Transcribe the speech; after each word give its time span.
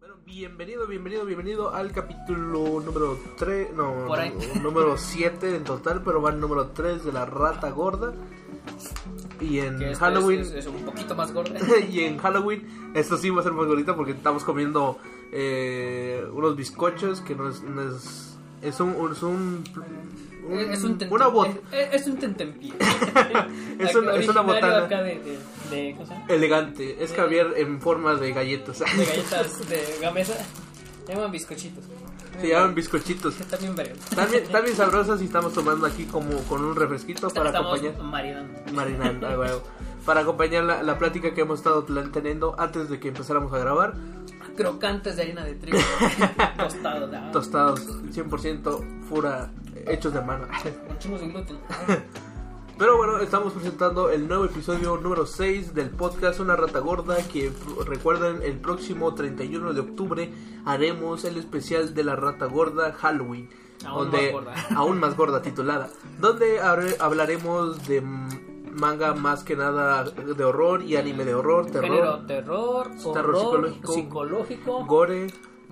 Bueno, 0.00 0.16
bienvenido, 0.24 0.86
bienvenido, 0.86 1.26
bienvenido 1.26 1.74
al 1.74 1.92
capítulo 1.92 2.80
número 2.80 3.18
3, 3.36 3.74
no, 3.74 4.06
Por 4.06 4.18
ahí. 4.18 4.32
número 4.62 4.96
7 4.96 5.56
en 5.56 5.64
total, 5.64 6.02
pero 6.02 6.22
va 6.22 6.30
el 6.30 6.40
número 6.40 6.68
3 6.68 7.04
de 7.04 7.12
la 7.12 7.26
rata 7.26 7.70
gorda. 7.70 8.14
Y 9.40 9.58
en 9.58 9.78
Que 9.78 9.90
este 9.92 10.04
Halloween, 10.04 10.40
Es, 10.40 10.52
es 10.52 10.66
un 10.66 10.82
poquito 10.84 11.14
más 11.14 11.32
gordo. 11.32 11.54
y 11.90 12.00
en 12.00 12.16
Halloween, 12.18 12.92
esto 12.94 13.18
sí 13.18 13.28
va 13.28 13.40
a 13.40 13.44
ser 13.44 13.52
más 13.52 13.66
gordita 13.66 13.94
porque 13.94 14.12
estamos 14.12 14.42
comiendo 14.42 14.98
eh, 15.32 16.24
unos 16.32 16.56
bizcochos 16.56 17.20
que 17.20 17.34
no 17.34 17.50
es, 17.50 17.62
no 17.62 17.82
es, 17.82 18.38
es 18.62 18.80
un, 18.80 19.12
es 19.12 19.22
un, 19.22 19.64
un- 20.48 20.60
es 20.60 20.82
un 20.82 20.98
tenten- 20.98 21.12
una 21.12 21.28
bot- 21.28 21.60
es, 21.72 22.00
es 22.02 22.06
un 22.06 22.16
tentempié. 22.18 22.72
Es 23.78 23.94
una- 23.94 24.14
es 24.14 24.28
una 24.28 24.40
botana. 24.42 24.84
acá 24.84 25.02
de, 25.02 25.18
de, 25.20 25.38
de, 25.70 25.96
elegante, 26.28 27.02
es 27.02 27.12
caviar 27.12 27.48
en 27.56 27.80
forma 27.80 28.14
de 28.14 28.32
galletas. 28.32 28.78
De 28.78 29.04
galletas 29.04 29.68
de 29.68 29.98
gamesa. 30.00 30.34
Se 31.06 31.12
llaman 31.14 31.30
bizcochitos. 31.32 31.84
Se 32.40 32.48
llaman 32.48 32.74
bizcochitos. 32.74 33.40
Están 33.40 33.58
bien. 33.60 33.74
Están 34.42 34.64
bien 34.64 34.76
sabrosas 34.76 35.20
y 35.22 35.24
estamos 35.26 35.52
tomando 35.52 35.86
aquí 35.86 36.04
como 36.04 36.36
con 36.44 36.64
un 36.64 36.74
refresquito 36.76 37.28
para 37.30 37.50
Estamos 37.50 37.78
acompañar. 37.78 38.02
marinando. 38.04 38.72
Marinando, 38.72 39.26
ah. 39.42 39.58
Para 40.06 40.20
acompañar 40.20 40.64
la, 40.64 40.82
la 40.82 40.98
plática 40.98 41.32
que 41.34 41.40
hemos 41.42 41.58
estado 41.60 41.84
teniendo 42.12 42.54
antes 42.58 42.88
de 42.88 42.98
que 43.00 43.08
empezáramos 43.08 43.52
a 43.52 43.58
grabar. 43.58 43.94
Crocantes 44.56 45.16
de 45.16 45.22
harina 45.22 45.44
de 45.44 45.54
trigo. 45.56 45.78
Tostados. 46.58 47.10
¿no? 47.10 47.30
Tostados 47.32 47.80
100% 48.12 49.04
fura 49.08 49.50
hechos 49.86 50.14
de 50.14 50.20
mano. 50.22 50.46
De 50.64 51.28
gluten. 51.28 51.58
Pero 52.78 52.96
bueno, 52.96 53.18
estamos 53.20 53.52
presentando 53.52 54.10
el 54.10 54.26
nuevo 54.26 54.46
episodio 54.46 54.96
número 54.96 55.26
6 55.26 55.74
del 55.74 55.90
podcast 55.90 56.40
Una 56.40 56.56
Rata 56.56 56.80
Gorda 56.80 57.16
que 57.32 57.52
recuerden 57.86 58.42
el 58.42 58.58
próximo 58.58 59.14
31 59.14 59.74
de 59.74 59.80
octubre 59.80 60.32
haremos 60.64 61.24
el 61.24 61.36
especial 61.36 61.94
de 61.94 62.02
la 62.02 62.16
Rata 62.16 62.46
Gorda 62.46 62.92
Halloween. 62.92 63.48
Aún 63.86 64.10
donde, 64.10 64.22
más 64.22 64.32
gorda. 64.32 64.54
aún 64.76 64.98
más 64.98 65.16
gorda 65.16 65.42
titulada. 65.42 65.90
Donde 66.18 66.60
hablaremos 66.60 67.86
de 67.86 68.00
manga 68.00 69.14
más 69.14 69.44
que 69.44 69.54
nada 69.54 70.02
de 70.04 70.44
horror 70.44 70.82
y 70.82 70.96
anime 70.96 71.24
de 71.24 71.34
horror, 71.34 71.70
Género 71.70 72.24
terror, 72.24 72.26
terror, 72.26 72.90
Terror 73.12 73.34
horror, 73.36 73.68
psicológico. 73.68 73.92
psicológico, 73.92 74.84
gore 74.86 75.26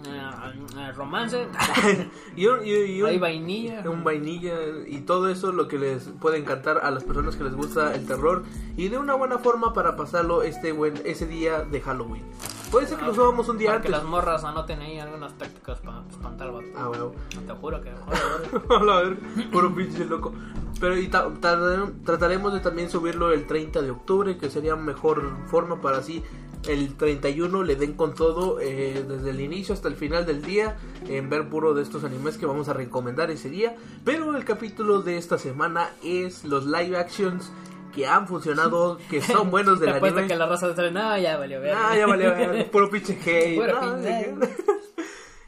eh, 0.06 0.54
eh, 0.78 0.92
romance, 0.92 1.46
y 2.36 2.46
un, 2.46 2.64
y- 2.66 2.70
y 2.72 3.02
un- 3.02 3.08
hay 3.08 3.18
vainilla. 3.18 3.82
un 3.90 4.04
vainilla 4.04 4.54
y 4.86 5.00
todo 5.02 5.28
eso 5.28 5.52
lo 5.52 5.68
que 5.68 5.78
les 5.78 6.04
puede 6.20 6.38
encantar 6.38 6.78
a 6.82 6.90
las 6.90 7.04
personas 7.04 7.36
que 7.36 7.44
les 7.44 7.54
gusta 7.54 7.94
el 7.94 8.06
terror 8.06 8.44
y 8.76 8.88
de 8.88 8.98
una 8.98 9.14
buena 9.14 9.38
forma 9.38 9.72
para 9.72 9.96
pasarlo 9.96 10.42
este 10.42 10.72
buen 10.72 10.94
ese 11.04 11.26
día 11.26 11.60
de 11.62 11.80
Halloween. 11.80 12.22
Puede 12.70 12.86
ser 12.86 12.98
que 12.98 13.04
lo 13.04 13.14
subamos 13.14 13.46
un 13.50 13.58
día 13.58 13.68
Para 13.68 13.82
que 13.82 13.88
antes. 13.88 14.00
las 14.02 14.10
morras 14.10 14.44
anoten 14.44 14.80
ahí 14.80 14.98
algunas 14.98 15.36
tácticas 15.36 15.78
para 15.80 16.02
espantar 16.10 16.48
al 16.48 16.54
vato. 16.54 16.66
Ah, 16.74 16.88
huevo. 16.88 17.14
Te 17.46 17.52
juro 17.52 17.82
que 17.82 17.92
joder, 18.68 18.90
A 18.90 19.02
ver, 19.02 19.18
puro 19.50 19.74
pinche 19.74 20.06
loco. 20.06 20.32
Pero 20.80 20.96
y 20.96 21.06
ta- 21.08 21.28
tar- 21.40 21.92
trataremos 22.04 22.52
de 22.54 22.60
también 22.60 22.88
subirlo 22.88 23.30
el 23.30 23.46
30 23.46 23.82
de 23.82 23.90
octubre, 23.90 24.38
que 24.38 24.48
sería 24.48 24.74
mejor 24.74 25.36
forma 25.48 25.82
para 25.82 25.98
así 25.98 26.24
el 26.68 26.94
31 26.96 27.62
le 27.64 27.76
den 27.76 27.94
con 27.94 28.14
todo 28.14 28.60
eh, 28.60 29.04
desde 29.08 29.30
el 29.30 29.40
inicio 29.40 29.74
hasta 29.74 29.88
el 29.88 29.96
final 29.96 30.26
del 30.26 30.42
día 30.42 30.76
en 31.08 31.28
ver 31.28 31.48
puro 31.48 31.74
de 31.74 31.82
estos 31.82 32.04
animes 32.04 32.38
que 32.38 32.46
vamos 32.46 32.68
a 32.68 32.72
recomendar 32.72 33.30
ese 33.30 33.48
día. 33.48 33.74
Pero 34.04 34.36
el 34.36 34.44
capítulo 34.44 35.02
de 35.02 35.16
esta 35.18 35.38
semana 35.38 35.90
es 36.02 36.44
los 36.44 36.66
live 36.66 36.96
actions 36.96 37.50
que 37.94 38.06
han 38.06 38.26
funcionado, 38.26 38.98
que 39.10 39.20
son 39.20 39.50
buenos 39.50 39.80
del 39.80 39.90
anime. 39.90 40.26
que 40.26 40.36
la 40.36 40.46
raza 40.46 40.68
de 40.70 40.90
no, 40.90 41.18
ya 41.18 41.36
valió 41.36 41.60
ver. 41.60 41.74
Ah, 41.76 41.96
ya 41.96 42.06
puro 42.70 42.88
pinche 42.90 43.18
hate. 43.24 43.56
Puro 43.60 43.80
No, 43.80 43.94
pinche 43.96 44.34
que- 44.40 44.72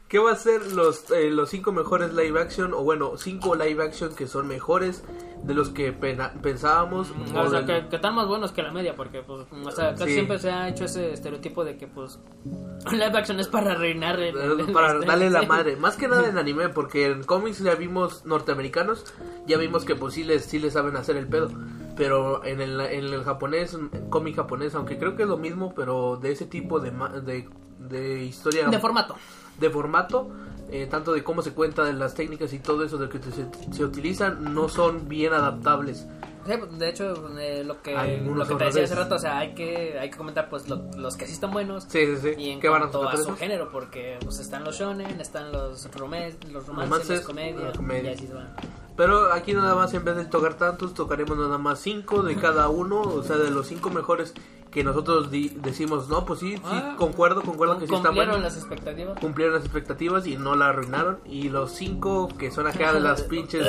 ¿Qué 0.07 0.19
va 0.19 0.31
a 0.31 0.35
ser 0.35 0.71
los, 0.71 1.09
eh, 1.11 1.31
los 1.31 1.49
cinco 1.49 1.71
mejores 1.71 2.13
live 2.13 2.39
action? 2.39 2.73
O 2.75 2.83
bueno, 2.83 3.17
cinco 3.17 3.55
live 3.55 3.83
action 3.83 4.13
que 4.13 4.27
son 4.27 4.47
mejores 4.47 5.03
de 5.45 5.53
los 5.53 5.69
que 5.69 5.93
pena- 5.93 6.33
pensábamos. 6.41 7.11
O 7.11 7.39
o 7.39 7.49
sea, 7.49 7.61
del- 7.61 7.83
que, 7.83 7.89
que 7.89 7.95
están 7.97 8.15
más 8.15 8.27
buenos 8.27 8.51
que 8.51 8.63
la 8.63 8.71
media, 8.71 8.95
porque, 8.95 9.21
pues, 9.21 9.45
o 9.51 9.71
sea, 9.71 9.91
casi 9.93 10.05
Sí. 10.05 10.13
siempre 10.13 10.39
se 10.39 10.49
ha 10.51 10.67
hecho 10.69 10.85
ese 10.85 11.13
estereotipo 11.13 11.63
de 11.63 11.77
que, 11.77 11.87
pues, 11.87 12.19
live 12.91 13.05
action 13.17 13.39
es 13.39 13.47
para 13.47 13.75
reinar. 13.75 14.19
el- 14.19 14.37
el- 14.37 14.59
el- 14.61 14.71
para 14.73 14.91
el- 14.93 15.01
darle 15.05 15.29
la 15.29 15.41
madre. 15.47 15.75
Más 15.75 15.97
que 15.97 16.07
nada 16.07 16.27
en 16.27 16.37
anime, 16.37 16.69
porque 16.69 17.07
en 17.07 17.23
cómics 17.23 17.59
ya 17.59 17.75
vimos 17.75 18.25
norteamericanos, 18.25 19.05
ya 19.47 19.57
vimos 19.57 19.85
que 19.85 19.95
pues 19.95 20.13
sí 20.15 20.23
les, 20.23 20.45
sí 20.45 20.59
les 20.59 20.73
saben 20.73 20.95
hacer 20.97 21.15
el 21.17 21.27
pedo. 21.27 21.49
Pero 21.95 22.43
en 22.43 22.59
el, 22.59 22.79
en 22.81 23.05
el 23.05 23.23
japonés, 23.23 23.73
en 23.73 23.87
cómic 24.09 24.35
japonés, 24.35 24.75
aunque 24.75 24.97
creo 24.97 25.15
que 25.15 25.23
es 25.23 25.29
lo 25.29 25.37
mismo, 25.37 25.73
pero 25.73 26.17
de 26.17 26.31
ese 26.33 26.45
tipo 26.45 26.79
de, 26.81 26.91
de, 27.23 27.47
de 27.79 28.23
historia... 28.25 28.67
De 28.67 28.79
formato. 28.79 29.15
de 29.59 29.69
formato, 29.69 30.29
eh, 30.71 30.87
tanto 30.89 31.13
de 31.13 31.23
cómo 31.23 31.41
se 31.41 31.51
cuenta, 31.53 31.83
de 31.83 31.93
las 31.93 32.13
técnicas 32.15 32.51
y 32.53 32.59
todo 32.59 32.83
eso 32.83 32.97
de 32.97 33.09
que 33.09 33.19
se, 33.19 33.45
se 33.73 33.83
utilizan, 33.83 34.53
no 34.53 34.67
son 34.69 35.07
bien 35.07 35.33
adaptables. 35.33 36.07
Sí, 36.47 36.53
pues, 36.59 36.77
de 36.77 36.89
hecho, 36.89 37.39
eh, 37.39 37.63
lo 37.65 37.81
que, 37.81 37.93
lo 38.23 38.45
que 38.47 38.53
te 38.55 38.65
decía 38.65 38.83
hace 38.83 38.93
rato, 38.93 39.15
o 39.15 39.19
sea, 39.19 39.39
hay 39.39 39.55
que, 39.55 39.97
hay 39.99 40.11
que 40.11 40.17
comentar, 40.17 40.47
pues, 40.47 40.69
lo- 40.69 40.83
los 40.95 41.17
que 41.17 41.25
sí 41.25 41.33
están 41.33 41.51
buenos. 41.51 41.85
Sí, 41.89 42.05
sí. 42.17 42.33
Y 42.37 42.49
en 42.51 42.59
¿Qué 42.59 42.69
van 42.69 42.83
a 42.83 42.89
cuanto 42.91 42.99
a 43.07 43.11
tratar 43.11 43.25
su 43.25 43.35
género, 43.35 43.71
porque 43.71 44.17
pues 44.23 44.39
están 44.39 44.63
los 44.63 44.77
shonen, 44.77 45.19
están 45.19 45.51
los, 45.51 45.89
romes, 45.95 46.35
los 46.51 46.67
romances, 46.67 47.25
Romances, 47.25 47.55
las 47.63 47.75
comedias, 47.77 48.03
y 48.03 48.07
así 48.09 48.27
se 48.27 48.33
van. 48.35 48.53
Pero 48.97 49.33
aquí 49.33 49.53
nada 49.53 49.75
más, 49.75 49.93
en 49.93 50.05
vez 50.05 50.15
de 50.15 50.25
tocar 50.25 50.53
tantos, 50.55 50.93
tocaremos 50.93 51.37
nada 51.37 51.57
más 51.57 51.79
cinco 51.79 52.23
de 52.23 52.35
cada 52.35 52.69
uno, 52.69 53.01
o 53.01 53.23
sea, 53.23 53.35
de 53.37 53.51
los 53.51 53.67
cinco 53.67 53.89
mejores 53.89 54.33
que 54.71 54.83
nosotros 54.83 55.31
di- 55.31 55.49
decimos, 55.61 56.09
no, 56.09 56.25
pues 56.25 56.41
sí, 56.41 56.55
sí, 56.57 56.61
Ah, 56.65 56.95
concuerdo, 56.97 57.41
concuerdo 57.43 57.77
que 57.79 57.87
sí 57.87 57.93
están 57.93 58.11
Cumplieron 58.13 58.41
las 58.43 58.57
expectativas. 58.57 59.19
Cumplieron 59.21 59.55
las 59.55 59.63
expectativas 59.63 60.27
y 60.27 60.35
no 60.35 60.55
la 60.55 60.67
arruinaron. 60.67 61.19
Y 61.25 61.47
los 61.47 61.71
cinco 61.71 62.27
que 62.37 62.51
son 62.51 62.67
acá 62.67 62.91
de 62.93 62.99
las 63.01 63.21
pinches, 63.23 63.65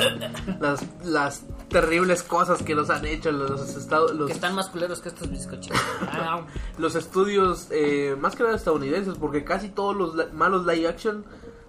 las, 0.59 0.83
las 1.05 1.43
terribles 1.69 2.23
cosas 2.23 2.61
que 2.61 2.75
nos 2.75 2.89
han 2.89 3.05
hecho 3.05 3.31
los 3.31 3.75
estados, 3.77 4.15
los 4.15 4.27
Que 4.27 4.33
están 4.33 4.53
más 4.55 4.67
culeros 4.67 4.99
que 4.99 5.09
estos 5.09 5.29
bizcochitos. 5.29 5.79
Los 6.77 6.95
estudios 6.95 7.67
eh, 7.71 8.15
más 8.19 8.35
que 8.35 8.43
nada 8.43 8.55
estadounidenses 8.55 9.15
porque 9.17 9.43
casi 9.43 9.69
todos 9.69 9.95
los 9.95 10.33
malos 10.33 10.65
live 10.65 10.87
action 10.87 11.25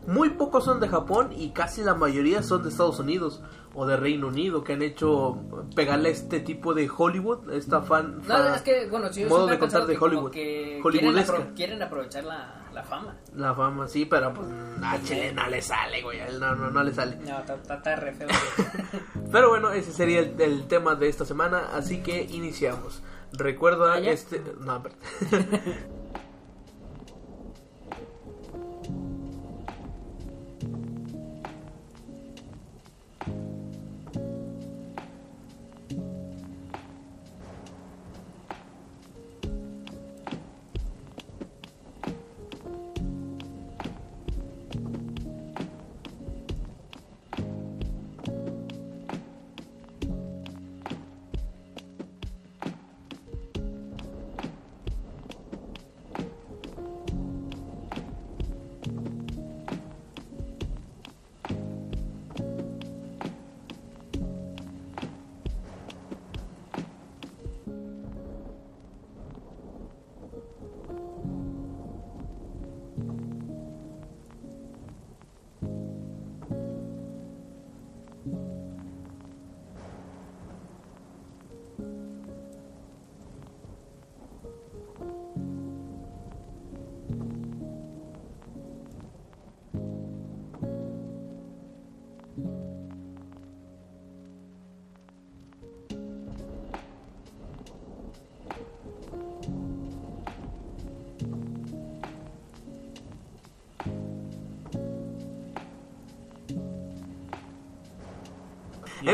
muy 0.09 0.31
pocos 0.31 0.65
son 0.65 0.81
de 0.81 0.89
Japón 0.89 1.31
y 1.37 1.51
casi 1.51 1.83
la 1.83 1.95
mayoría 1.95 2.43
son 2.43 2.63
de 2.63 2.71
Estados 2.71 2.99
Unidos 2.99 3.43
o 3.75 3.87
de 3.87 3.97
Reino 3.97 4.29
Unido 4.29 4.65
que 4.65 4.73
han 4.73 4.83
hecho 4.83 5.37
pegarle 5.77 6.11
este 6.11 6.41
tipo 6.41 6.73
de 6.75 6.91
Hollywood 6.95 7.53
esta 7.53 7.83
fan, 7.83 8.19
No, 8.27 8.35
fan- 8.35 8.55
es 8.55 8.63
que, 8.63 8.89
bueno, 8.89 9.13
si 9.13 9.23
yo 9.23 9.29
modo 9.29 9.47
de 9.47 9.59
contar 9.59 9.87
de 9.87 9.97
Hollywood 9.97 10.31
que 10.33 10.81
quieren, 10.83 10.83
hollywoodesca 10.85 11.37
apro- 11.39 11.55
quieren 11.55 11.83
aprovechar 11.83 12.25
la, 12.25 12.67
la 12.73 12.83
fama. 12.83 13.17
la 13.37 13.55
fama 13.55 13.87
sí 13.87 14.07
pero 14.07 14.33
pues 14.35 14.49
a 14.83 15.01
Chile 15.03 15.33
no 15.33 15.47
le 15.49 15.61
sale 15.63 16.03
güey 16.03 16.19
a 16.21 16.27
él 16.27 16.41
no 16.41 16.55
no 16.57 16.71
no 16.71 16.83
le 16.83 16.93
sale 16.95 17.17
No, 17.17 17.39
está, 17.41 17.97
re 17.97 18.13
feo. 18.15 18.29
Pero 19.31 19.51
bueno, 19.51 19.71
ese 19.73 19.93
sería 19.93 20.21
el, 20.21 20.41
el 20.41 20.67
tema 20.69 20.95
de 20.95 21.07
esta 21.09 21.27
semana, 21.27 21.69
así 21.75 22.03
que 22.03 22.23
iniciamos. 22.23 23.03
Recuerda 23.33 23.99
este... 23.99 24.43
No, 24.61 24.77
espera. 24.77 24.95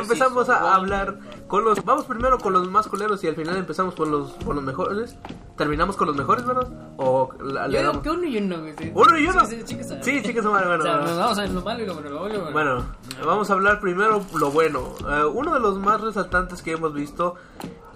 empezamos 0.04 0.48
a 0.48 0.74
hablar 0.74 1.18
con 1.48 1.64
los... 1.64 1.84
Vamos 1.84 2.04
primero 2.04 2.38
con 2.38 2.52
los 2.52 2.70
más 2.70 2.86
culeros 2.88 3.22
y 3.24 3.28
al 3.28 3.34
final 3.36 3.56
empezamos 3.56 3.94
con 3.94 4.10
los, 4.10 4.32
con 4.44 4.56
los 4.56 4.64
mejores. 4.64 5.16
¿Terminamos 5.56 5.96
con 5.96 6.06
los 6.08 6.16
mejores, 6.16 6.44
verdad? 6.46 6.68
O 6.96 7.30
la- 7.40 7.66
le 7.68 7.74
Yo 7.74 7.78
digo 7.80 7.92
damos- 7.92 8.02
que 8.02 8.10
uno 8.10 8.24
y 8.24 8.38
uno, 8.38 8.58
güey. 8.60 8.74
sí. 8.78 8.92
¿Uno 8.94 9.18
y 9.18 9.26
uno? 9.26 9.44
Sí, 9.46 9.56
sí, 9.56 9.64
chicas, 9.64 9.94
Sí, 10.02 10.22
chicas, 10.22 10.44
bueno, 10.46 10.66
bueno, 10.68 10.82
O 10.82 10.86
sea, 10.86 10.92
bueno. 10.98 11.08
nos 11.10 11.18
vamos 11.18 11.38
a 11.38 11.42
ver 11.42 11.50
lo 11.50 11.60
malo 11.62 11.82
y 11.82 11.86
lo 11.86 11.94
bueno, 11.94 12.08
lo 12.10 12.18
bueno, 12.20 12.34
lo 12.36 12.42
bueno. 12.52 12.52
Bueno, 12.52 12.84
vamos 13.26 13.50
a 13.50 13.52
hablar 13.52 13.80
primero 13.80 14.22
lo 14.38 14.50
bueno. 14.50 14.94
Eh, 15.08 15.24
uno 15.24 15.54
de 15.54 15.60
los 15.60 15.78
más 15.78 16.00
resaltantes 16.00 16.62
que 16.62 16.72
hemos 16.72 16.92
visto, 16.94 17.34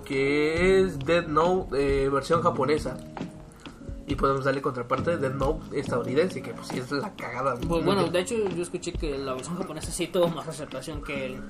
que 0.04 0.80
es 0.80 0.98
Dead 1.00 1.26
Note 1.26 2.04
eh, 2.04 2.08
versión 2.08 2.42
japonesa. 2.42 2.96
Y 4.06 4.14
podemos 4.14 4.42
darle 4.42 4.62
contraparte 4.62 5.10
de 5.10 5.16
Dead 5.18 5.34
Note 5.34 5.78
estadounidense, 5.78 6.40
que 6.40 6.54
pues 6.54 6.68
sí 6.68 6.78
es 6.78 6.90
la 6.92 7.14
cagada. 7.14 7.56
Pues 7.56 7.84
bueno, 7.84 8.04
de 8.08 8.20
hecho 8.20 8.36
yo 8.36 8.62
escuché 8.62 8.92
que 8.94 9.18
la 9.18 9.34
versión 9.34 9.58
japonesa 9.58 9.90
sí 9.92 10.06
tuvo 10.06 10.28
más 10.28 10.48
aceptación 10.48 11.02
que, 11.02 11.26
el- 11.26 11.42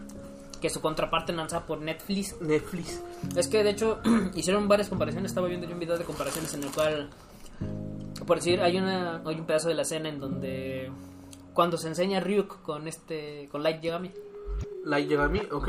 que 0.61 0.71
su 0.71 0.81
contraparte 0.81 1.33
lanzada 1.33 1.67
por 1.67 1.81
Netflix. 1.81 2.41
Netflix. 2.41 3.03
Es 3.37 3.49
que 3.49 3.63
de 3.63 3.71
hecho 3.71 4.01
hicieron 4.35 4.69
varias 4.69 4.89
comparaciones, 4.89 5.31
estaba 5.31 5.49
viendo 5.49 5.67
yo 5.67 5.75
un 5.75 5.81
video 5.81 5.99
de 5.99 6.05
comparaciones 6.05 6.53
en 6.55 6.65
el 6.65 6.71
cual, 6.71 7.11
por 8.27 8.39
decir, 8.39 8.61
hay 8.61 8.77
una 8.77 9.23
hay 9.25 9.37
un 9.37 9.47
pedazo 9.47 9.69
de 9.69 9.75
la 9.75 9.83
escena 9.83 10.09
en 10.09 10.21
donde 10.21 10.91
cuando 11.55 11.77
se 11.77 11.89
enseña 11.89 12.21
Ryuk 12.21 12.63
con 12.63 12.87
este 12.89 13.49
con 13.51 13.63
Light 13.63 13.83
Yagami 13.83 14.13
Light 14.85 15.09
Yagami, 15.09 15.41
ok. 15.51 15.69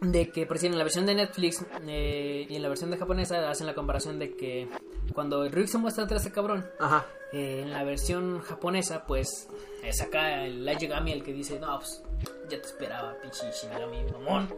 de 0.00 0.30
que 0.30 0.46
por 0.46 0.56
decir 0.56 0.70
en 0.70 0.78
la 0.78 0.84
versión 0.84 1.06
de 1.06 1.14
Netflix 1.14 1.64
eh, 1.86 2.46
y 2.48 2.56
en 2.56 2.62
la 2.62 2.68
versión 2.68 2.90
de 2.90 2.96
japonesa 2.96 3.50
hacen 3.50 3.66
la 3.66 3.74
comparación 3.74 4.18
de 4.18 4.34
que 4.34 4.68
cuando 5.12 5.46
Ryuk 5.48 5.66
se 5.68 5.78
muestra 5.78 6.02
ante 6.04 6.16
este 6.16 6.32
cabrón 6.32 6.66
Ajá. 6.78 7.04
eh, 7.32 7.60
en 7.62 7.72
la 7.72 7.84
versión 7.84 8.40
japonesa, 8.40 9.04
pues 9.06 9.48
es 9.82 10.00
acá 10.00 10.44
el 10.44 10.64
Yagami 10.78 11.12
el 11.12 11.22
que 11.22 11.32
dice, 11.32 11.58
no, 11.60 11.78
pues 11.78 12.02
ya 12.48 12.60
te 12.60 12.66
esperaba, 12.66 13.14
pinche 13.20 13.50
Shinigami, 13.52 14.04
mamón. 14.12 14.48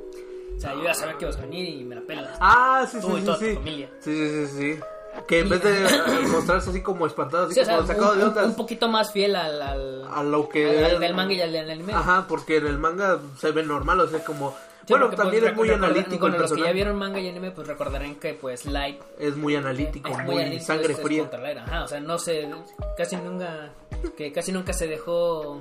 O 0.57 0.61
sea, 0.61 0.73
yo 0.75 0.85
ya 0.85 0.95
sabía 0.95 1.19
que 1.19 1.25
ibas 1.27 1.37
a 1.37 1.41
venir 1.43 1.69
y 1.69 1.85
me 1.85 1.97
la 1.97 2.01
pelas. 2.03 2.31
Ah, 2.41 2.87
sí, 2.91 2.99
sí, 3.01 3.07
Tú 3.07 3.17
y 3.17 3.21
sí. 3.21 3.27
toda 3.27 3.39
tu 3.39 3.45
sí. 3.45 3.55
familia. 3.55 3.91
Sí, 4.01 4.13
sí, 4.15 4.47
sí, 4.47 4.75
sí. 4.75 4.81
Que 5.27 5.41
en 5.41 5.49
vez 5.49 5.63
de 5.63 5.85
eh, 5.85 5.89
mostrarse 6.31 6.71
así 6.71 6.83
como 6.83 7.07
espantado, 7.07 7.47
así 7.47 7.55
Sí, 7.55 7.61
o 7.61 7.65
sea, 7.65 7.77
como 7.77 7.87
sacado 7.89 8.13
un, 8.13 8.19
de 8.19 8.25
ondas, 8.27 8.47
un 8.47 8.55
poquito 8.55 8.89
más 8.89 9.13
fiel 9.13 9.35
al, 9.37 9.61
al, 9.63 10.05
a 10.11 10.23
lo 10.23 10.49
que. 10.49 10.85
al 10.85 11.01
del 11.01 11.15
manga 11.15 11.33
y 11.35 11.41
al 11.41 11.53
del 11.53 11.71
anime. 11.71 11.93
Ajá, 11.95 12.27
porque 12.29 12.59
en 12.59 12.67
el 12.67 12.79
manga 12.79 13.19
se 13.39 13.51
ve 13.51 13.63
normal, 13.63 14.01
o 14.01 14.09
sea, 14.09 14.23
como. 14.25 14.55
Sí, 14.87 14.93
bueno, 14.93 15.07
porque, 15.07 15.17
también 15.17 15.41
pues, 15.43 15.51
es 15.53 15.57
muy 15.59 15.71
analítico 15.71 16.19
Bueno, 16.21 16.37
el 16.37 16.43
los 16.43 16.51
que 16.53 16.57
ya 16.59 16.63
personaje. 16.67 16.73
vieron 16.75 16.97
manga 16.97 17.19
y 17.21 17.29
anime, 17.29 17.51
pues 17.51 17.67
recordarán 17.67 18.15
que 18.17 18.35
pues 18.35 18.67
Light 18.67 19.01
Es 19.19 19.37
muy 19.37 19.57
analítico, 19.57 20.09
es 20.09 20.19
muy, 20.25 20.37
analítico, 20.37 20.65
sangre 20.65 20.93
es- 20.93 20.99
es 20.99 21.05
fría. 21.05 21.29
Light, 21.43 21.59
Ajá, 21.59 21.85
o 21.85 21.89
sea, 21.89 22.01
no 22.01 22.19
se 22.19 22.49
casi 22.97 23.17
nunca 23.17 23.73
que 24.17 24.33
casi 24.33 24.53
nunca 24.53 24.73
se 24.73 24.87
dejó 24.87 25.61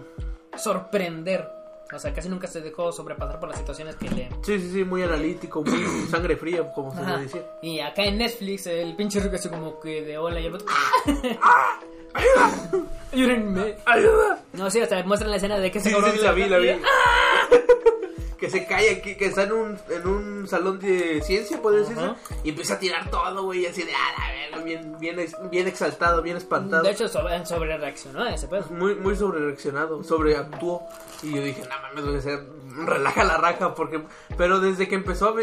sorprender. 0.57 1.49
O 1.93 1.99
sea, 1.99 2.13
casi 2.13 2.29
nunca 2.29 2.47
se 2.47 2.61
dejó 2.61 2.91
sobrepasar 2.91 3.39
por 3.39 3.47
las 3.49 3.59
situaciones 3.59 3.95
que 3.95 4.09
le 4.09 4.29
Sí, 4.43 4.59
sí, 4.59 4.71
sí, 4.71 4.83
muy 4.83 5.03
analítico, 5.03 5.63
muy 5.63 5.83
sangre 6.11 6.35
fría, 6.35 6.71
como 6.73 6.93
se 6.95 7.03
le 7.05 7.21
dice. 7.23 7.45
Y 7.61 7.79
acá 7.79 8.03
en 8.03 8.17
Netflix 8.17 8.65
el 8.67 8.95
pinche 8.95 9.19
Rick 9.19 9.35
así 9.35 9.49
como 9.49 9.79
que 9.79 10.01
de 10.03 10.17
hola 10.17 10.39
y 10.39 10.45
el 10.47 10.55
otro 10.55 10.67
¡Ah! 11.41 11.79
¡Ayúdenme! 13.13 13.75
¡Ayuda! 13.85 14.39
No, 14.53 14.69
sí, 14.69 14.79
hasta 14.81 15.01
muestran 15.03 15.31
la 15.31 15.37
escena 15.37 15.57
de 15.59 15.71
que 15.71 15.77
ese 15.79 15.89
sí, 15.89 15.95
sí, 15.95 16.17
se 16.17 16.23
la 16.23 16.31
vi, 16.31 16.45
la 16.49 16.57
vi. 16.57 16.69
¡Ah! 16.69 16.77
Que 18.37 18.49
se 18.49 18.65
cae 18.67 18.91
aquí, 18.97 19.15
que 19.15 19.27
está 19.27 19.43
en 19.43 19.53
un, 19.53 19.77
en 19.89 20.07
un 20.07 20.47
salón 20.47 20.79
de 20.79 21.21
ciencia, 21.21 21.61
puede 21.61 21.79
decirse. 21.79 22.01
Ajá. 22.03 22.15
Y 22.43 22.49
empieza 22.49 22.73
a 22.75 22.79
tirar 22.79 23.09
todo, 23.09 23.43
güey, 23.43 23.65
así 23.65 23.83
de, 23.83 23.93
ah, 23.93 24.13
la 24.19 24.33
verga, 24.33 24.65
bien, 24.65 24.97
bien, 24.99 25.17
bien 25.49 25.67
exaltado, 25.67 26.21
bien 26.21 26.35
espantado. 26.37 26.83
De 26.83 26.91
hecho, 26.91 27.07
sobre, 27.07 27.45
sobre 27.45 27.77
reaccionó 27.77 28.23
a 28.23 28.33
ese 28.33 28.47
pedo. 28.47 28.65
muy, 28.71 28.95
muy 28.95 29.15
sobre 29.15 29.39
reaccionado, 29.39 30.03
sobreactuó. 30.03 30.81
Y 31.23 31.33
yo 31.33 31.41
dije, 31.41 31.61
no 31.63 31.81
mames, 31.81 32.03
güey, 32.03 32.17
o 32.17 32.21
sea, 32.21 32.39
relaja 32.85 33.23
la 33.23 33.37
raja, 33.37 33.73
porque. 33.73 34.01
Pero 34.37 34.59
desde 34.59 34.87
que 34.89 34.95
empezó 34.95 35.29
a 35.29 35.33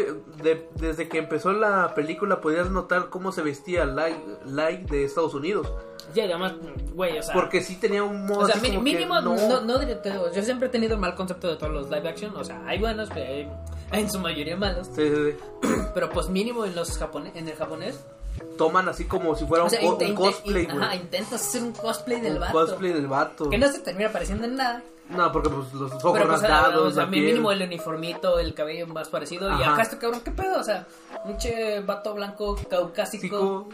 de- 0.43 0.67
desde 0.75 1.09
que 1.09 1.17
empezó 1.17 1.51
la 1.53 1.95
película, 1.95 2.41
podías 2.41 2.69
notar 2.69 3.09
cómo 3.09 3.31
se 3.31 3.41
vestía 3.41 3.85
Light, 3.85 4.17
Light 4.45 4.89
de 4.89 5.03
Estados 5.03 5.33
Unidos. 5.33 5.71
Ya, 6.13 6.25
además, 6.25 6.53
güey, 6.93 7.17
o 7.17 7.23
sea. 7.23 7.33
Porque 7.33 7.61
sí 7.61 7.75
tenía 7.77 8.03
un 8.03 8.25
modo 8.25 8.41
O 8.41 8.47
sea, 8.47 8.55
mínimo, 8.61 9.19
no- 9.21 9.35
no, 9.35 9.61
no 9.61 9.79
diré 9.79 9.95
todo. 9.95 10.31
Yo 10.33 10.41
siempre 10.43 10.67
he 10.67 10.71
tenido 10.71 10.95
el 10.95 10.99
mal 10.99 11.15
concepto 11.15 11.47
de 11.49 11.55
todos 11.55 11.71
los 11.73 11.89
live 11.89 12.07
action. 12.09 12.35
O 12.35 12.43
sea, 12.43 12.61
hay 12.67 12.79
buenos, 12.79 13.09
pero 13.13 13.25
hay, 13.25 13.49
hay 13.91 14.01
en 14.03 14.11
su 14.11 14.19
mayoría 14.19 14.55
malos. 14.57 14.87
Sí, 14.95 15.09
sí, 15.09 15.31
sí. 15.31 15.67
Pero 15.93 16.09
pues 16.09 16.27
mínimo 16.29 16.65
en 16.65 16.75
los 16.75 16.99
japone- 16.99 17.31
en 17.35 17.47
el 17.47 17.55
japonés. 17.55 17.99
Toman 18.57 18.89
así 18.89 19.05
como 19.05 19.35
si 19.35 19.45
fuera 19.45 19.63
O 19.65 19.69
sea, 19.69 19.79
un, 19.81 20.15
cosplay, 20.15 20.65
ajá, 20.65 20.75
güey. 20.87 20.97
intentas 21.01 21.33
hacer 21.47 21.61
un 21.63 21.71
cosplay 21.71 22.19
del 22.19 22.33
Un 22.33 22.39
vato. 22.39 22.53
cosplay 22.53 22.91
del 22.93 23.07
vato. 23.07 23.49
Que 23.49 23.57
no 23.59 23.67
se 23.71 23.79
termina 23.79 24.11
pareciendo 24.11 24.45
en 24.45 24.55
nada. 24.55 24.81
No, 25.09 25.31
porque 25.31 25.49
pues 25.49 25.71
los 25.73 25.91
ojos 25.91 26.13
Pero 26.13 26.27
pues, 26.27 26.41
rasgados, 26.41 26.81
o 26.87 26.91
sea, 26.91 27.03
la 27.03 27.09
mi- 27.09 27.17
piel. 27.17 27.27
mínimo 27.33 27.51
el 27.51 27.61
uniformito, 27.61 28.39
el 28.39 28.53
cabello 28.55 28.87
más 28.87 29.09
parecido. 29.09 29.49
Y 29.49 29.53
Ajá. 29.53 29.73
acá 29.73 29.81
este 29.83 29.97
cabrón, 29.99 30.21
¿qué 30.23 30.31
pedo? 30.31 30.59
O 30.59 30.63
sea, 30.63 30.87
un 31.25 31.37
che 31.37 31.81
vato 31.81 32.13
blanco 32.15 32.55
caucásico. 32.69 33.21
Chico, 33.21 33.69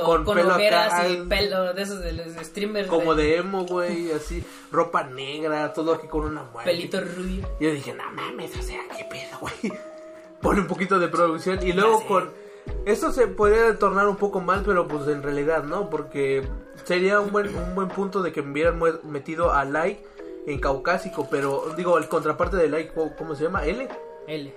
con 0.00 0.24
con, 0.24 0.36
pelo 0.36 0.54
ojeras 0.54 0.92
acá, 0.92 1.08
y 1.08 1.16
pelo 1.26 1.72
de 1.72 1.82
esos 1.82 2.00
de 2.00 2.12
los 2.12 2.26
streamers. 2.44 2.88
como 2.88 3.14
de 3.14 3.36
emo, 3.36 3.64
güey, 3.64 4.12
así, 4.12 4.44
ropa 4.70 5.04
negra, 5.04 5.72
todo 5.72 5.94
aquí 5.94 6.06
con 6.06 6.24
una 6.24 6.42
muerte. 6.44 6.70
Pelito 6.70 7.00
rubio. 7.00 7.48
Y 7.60 7.64
yo 7.64 7.70
dije, 7.72 7.94
no 7.94 8.10
mames, 8.12 8.56
o 8.56 8.62
sea, 8.62 8.80
qué 8.96 9.04
pedo, 9.04 9.38
güey. 9.40 9.78
Pone 10.40 10.60
un 10.60 10.66
poquito 10.66 10.98
de 10.98 11.08
producción 11.08 11.64
y 11.66 11.72
luego 11.72 12.04
con... 12.06 12.30
Esto 12.84 13.12
se 13.12 13.26
podría 13.26 13.78
tornar 13.78 14.08
un 14.08 14.16
poco 14.16 14.40
mal, 14.40 14.62
pero 14.64 14.86
pues 14.86 15.08
en 15.08 15.22
realidad, 15.22 15.64
¿no? 15.64 15.90
Porque 15.90 16.46
sería 16.84 17.20
un 17.20 17.30
buen, 17.32 17.54
un 17.56 17.74
buen 17.74 17.88
punto 17.88 18.22
de 18.22 18.32
que 18.32 18.42
me 18.42 18.52
hubieran 18.52 18.80
metido 19.04 19.52
a 19.52 19.64
Light 19.64 19.98
en 20.46 20.60
caucásico, 20.60 21.28
pero 21.30 21.72
digo, 21.76 21.98
el 21.98 22.08
contraparte 22.08 22.56
de 22.56 22.88
¿cómo 22.88 23.14
cómo 23.16 23.34
se 23.34 23.44
llama? 23.44 23.64
L. 23.64 23.88
L. 24.26 24.54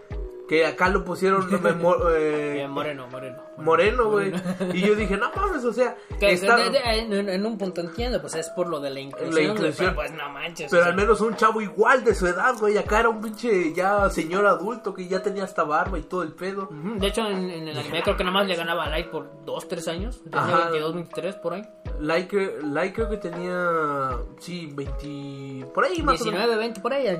Que 0.47 0.65
acá 0.65 0.89
lo 0.89 1.03
pusieron 1.03 1.47
mo- 1.81 2.09
eh, 2.11 2.61
Eh, 2.61 2.67
moreno, 2.67 3.07
moreno. 3.07 3.37
moreno, 3.57 4.09
güey. 4.11 4.31
Y 4.73 4.81
yo 4.81 4.93
dije, 4.95 5.17
no 5.17 5.31
mames, 5.35 5.65
o 5.65 5.73
sea, 5.73 5.95
Que 6.19 6.33
está- 6.33 6.55
de- 6.57 6.69
de- 6.69 6.99
en, 6.99 7.29
en 7.29 7.45
un 7.45 7.57
punto 7.57 7.81
entiendo, 7.81 8.21
pues 8.21 8.35
es 8.35 8.49
por 8.51 8.67
lo 8.67 8.79
de 8.79 8.91
la 8.91 8.99
inclusión. 8.99 9.33
La 9.33 9.41
inclusión. 9.41 9.75
Pero 9.77 9.95
pues 9.95 10.11
no 10.11 10.29
manches. 10.29 10.69
Pero 10.69 10.81
o 10.81 10.85
sea, 10.85 10.91
al 10.93 10.97
menos 10.97 11.19
un 11.21 11.35
chavo 11.35 11.61
igual 11.61 12.03
de 12.03 12.13
su 12.13 12.27
edad, 12.27 12.55
güey. 12.59 12.77
Acá 12.77 12.99
era 12.99 13.09
un 13.09 13.21
pinche 13.21 13.73
ya 13.73 14.09
señor 14.09 14.45
adulto 14.45 14.93
que 14.93 15.07
ya 15.07 15.21
tenía 15.23 15.43
hasta 15.45 15.63
barba 15.63 15.97
y 15.97 16.03
todo 16.03 16.21
el 16.23 16.33
pedo. 16.33 16.69
De 16.71 17.07
hecho, 17.07 17.25
en, 17.27 17.49
en 17.49 17.67
el 17.67 17.77
anime 17.77 18.03
creo 18.03 18.15
que 18.15 18.23
nada 18.23 18.33
más 18.33 18.47
le 18.47 18.55
ganaba 18.55 18.85
a 18.85 18.89
Light 18.89 19.07
por 19.09 19.43
2, 19.45 19.67
3 19.67 19.87
años. 19.87 20.21
Tenía 20.23 20.39
Ajá. 20.41 20.57
22, 20.69 20.93
23 20.93 21.35
por 21.37 21.53
ahí. 21.53 21.63
Light, 21.99 22.29
cre- 22.31 22.61
Light 22.61 22.93
creo 22.93 23.09
que 23.09 23.17
tenía, 23.17 24.11
sí, 24.39 24.69
20... 24.73 25.71
Por 25.73 25.85
ahí 25.85 26.01
más 26.03 26.21
o 26.21 26.25
menos. 26.25 26.39
19, 26.41 26.55
20 26.57 26.81
por 26.81 26.93
ahí. 26.93 27.19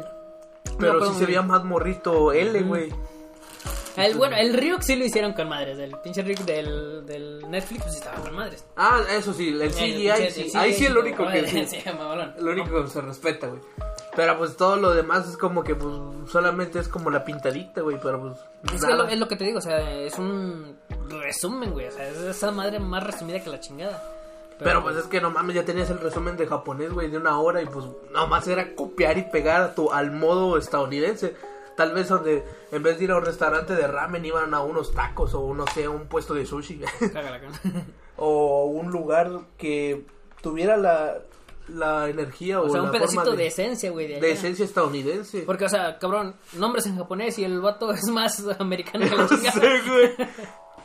Pero 0.78 1.00
No, 1.00 1.06
sí 1.06 1.20
se 1.20 1.26
veía 1.26 1.42
más 1.42 1.64
morrito 1.64 2.34
L, 2.34 2.62
güey. 2.64 2.90
El, 3.98 4.16
bueno, 4.16 4.36
el 4.38 4.54
Ryuk 4.54 4.82
sí 4.82 4.96
lo 4.96 5.06
hicieron 5.06 5.34
con 5.34 5.48
madres. 5.50 5.78
El 5.80 5.96
pinche 6.00 6.22
Ryuk 6.22 6.40
del, 6.40 7.06
del 7.06 7.50
Netflix 7.50 7.84
pues 7.84 7.94
sí 7.94 8.00
estaba 8.00 8.18
con 8.22 8.36
madres. 8.36 8.66
Ah, 8.76 9.02
eso 9.10 9.34
sí, 9.34 9.50
el 9.50 9.72
CGI, 9.72 10.08
El- 10.10 10.32
sí. 10.32 10.52
el 10.54 10.58
Ahí 10.58 10.74
sí 10.74 10.86
es 10.86 10.92
lo 10.92 11.02
único 11.02 11.26
que 11.28 11.48
sí. 11.48 11.66
Sí. 11.66 11.84
Lo 12.40 12.52
único 12.52 12.84
que 12.84 12.90
se 12.90 13.02
respeta, 13.02 13.48
güey. 13.48 13.62
Pero 14.16 14.38
pues 14.38 14.56
todo 14.56 14.78
lo 14.78 14.94
demás 14.94 15.28
es 15.28 15.38
como 15.38 15.64
que 15.64 15.76
pues 15.76 15.94
solamente 16.32 16.80
es 16.80 16.88
como 16.88 17.10
la 17.10 17.24
pintadita, 17.26 17.82
güey, 17.82 17.98
pero 18.02 18.22
pues 18.22 18.74
Es, 18.76 18.86
que 18.86 18.94
lo, 18.94 19.06
es 19.08 19.20
lo 19.20 19.28
que 19.28 19.36
te 19.36 19.44
digo, 19.44 19.58
o 19.60 19.62
sea, 19.62 19.92
es 19.92 20.18
un 20.18 20.78
resumen, 21.10 21.72
güey. 21.72 21.88
O 21.88 21.92
sea, 21.92 22.08
es 22.08 22.18
esa 22.18 22.52
madre 22.52 22.80
más 22.80 23.04
resumida 23.04 23.42
que 23.44 23.50
la 23.50 23.60
chingada. 23.60 24.02
Pero 24.58 24.82
pues 24.82 24.96
es 24.96 25.04
que 25.08 25.20
no 25.20 25.32
mames, 25.32 25.56
ya 25.58 25.66
tenías 25.66 25.90
el 25.90 26.00
resumen 26.00 26.38
de 26.38 26.48
japonés, 26.48 26.94
güey, 26.94 27.10
de 27.10 27.18
una 27.18 27.38
hora 27.40 27.62
y 27.62 27.66
pues 27.66 27.86
nomás 28.12 28.48
era 28.48 28.74
copiar 28.74 29.18
y 29.18 29.24
pegar 29.24 29.62
a 29.62 29.76
tu, 29.76 29.92
al 29.92 30.12
modo 30.12 30.58
estadounidense. 30.58 31.36
Tal 31.76 31.94
vez 31.94 32.08
donde 32.08 32.44
en 32.72 32.84
vez 32.84 32.98
de 32.98 33.06
ir 33.06 33.12
a 33.12 33.18
un 33.18 33.26
restaurante 33.26 33.76
de 33.76 33.88
ramen 33.88 34.24
iban 34.26 34.54
a 34.54 34.62
unos 34.62 34.94
tacos 34.94 35.34
o 35.34 35.54
no 35.54 35.66
sé, 35.68 35.88
un 35.88 36.08
puesto 36.08 36.34
de 36.34 36.46
sushi. 36.46 36.82
O 38.18 38.68
un 38.68 38.92
lugar 38.92 39.42
que 39.58 40.06
tuviera 40.42 40.78
la, 40.78 41.18
la 41.68 42.08
energía 42.10 42.62
o, 42.62 42.68
O 42.68 42.70
sea, 42.70 42.80
la 42.82 42.86
un 42.86 42.92
pedacito 42.92 43.24
forma 43.24 43.36
de, 43.36 43.44
de, 43.44 43.48
esencia, 43.48 43.92
güey, 43.92 44.08
de, 44.08 44.32
esencia 44.32 44.64
estadounidense. 44.64 45.42
Porque, 45.42 45.66
o 45.66 45.70
sea, 45.70 45.98
cabrón, 46.00 46.36
nombres 46.54 46.86
en 46.86 46.98
japonés 46.98 47.38
y 47.40 47.44
el 47.44 47.60
vato 47.60 47.92
es 47.92 48.08
más 48.10 48.44
americano 48.60 49.06
que 49.10 49.16
la 49.16 49.28
chingada. 49.30 49.52
sé, 49.52 49.82
güey. 49.88 50.12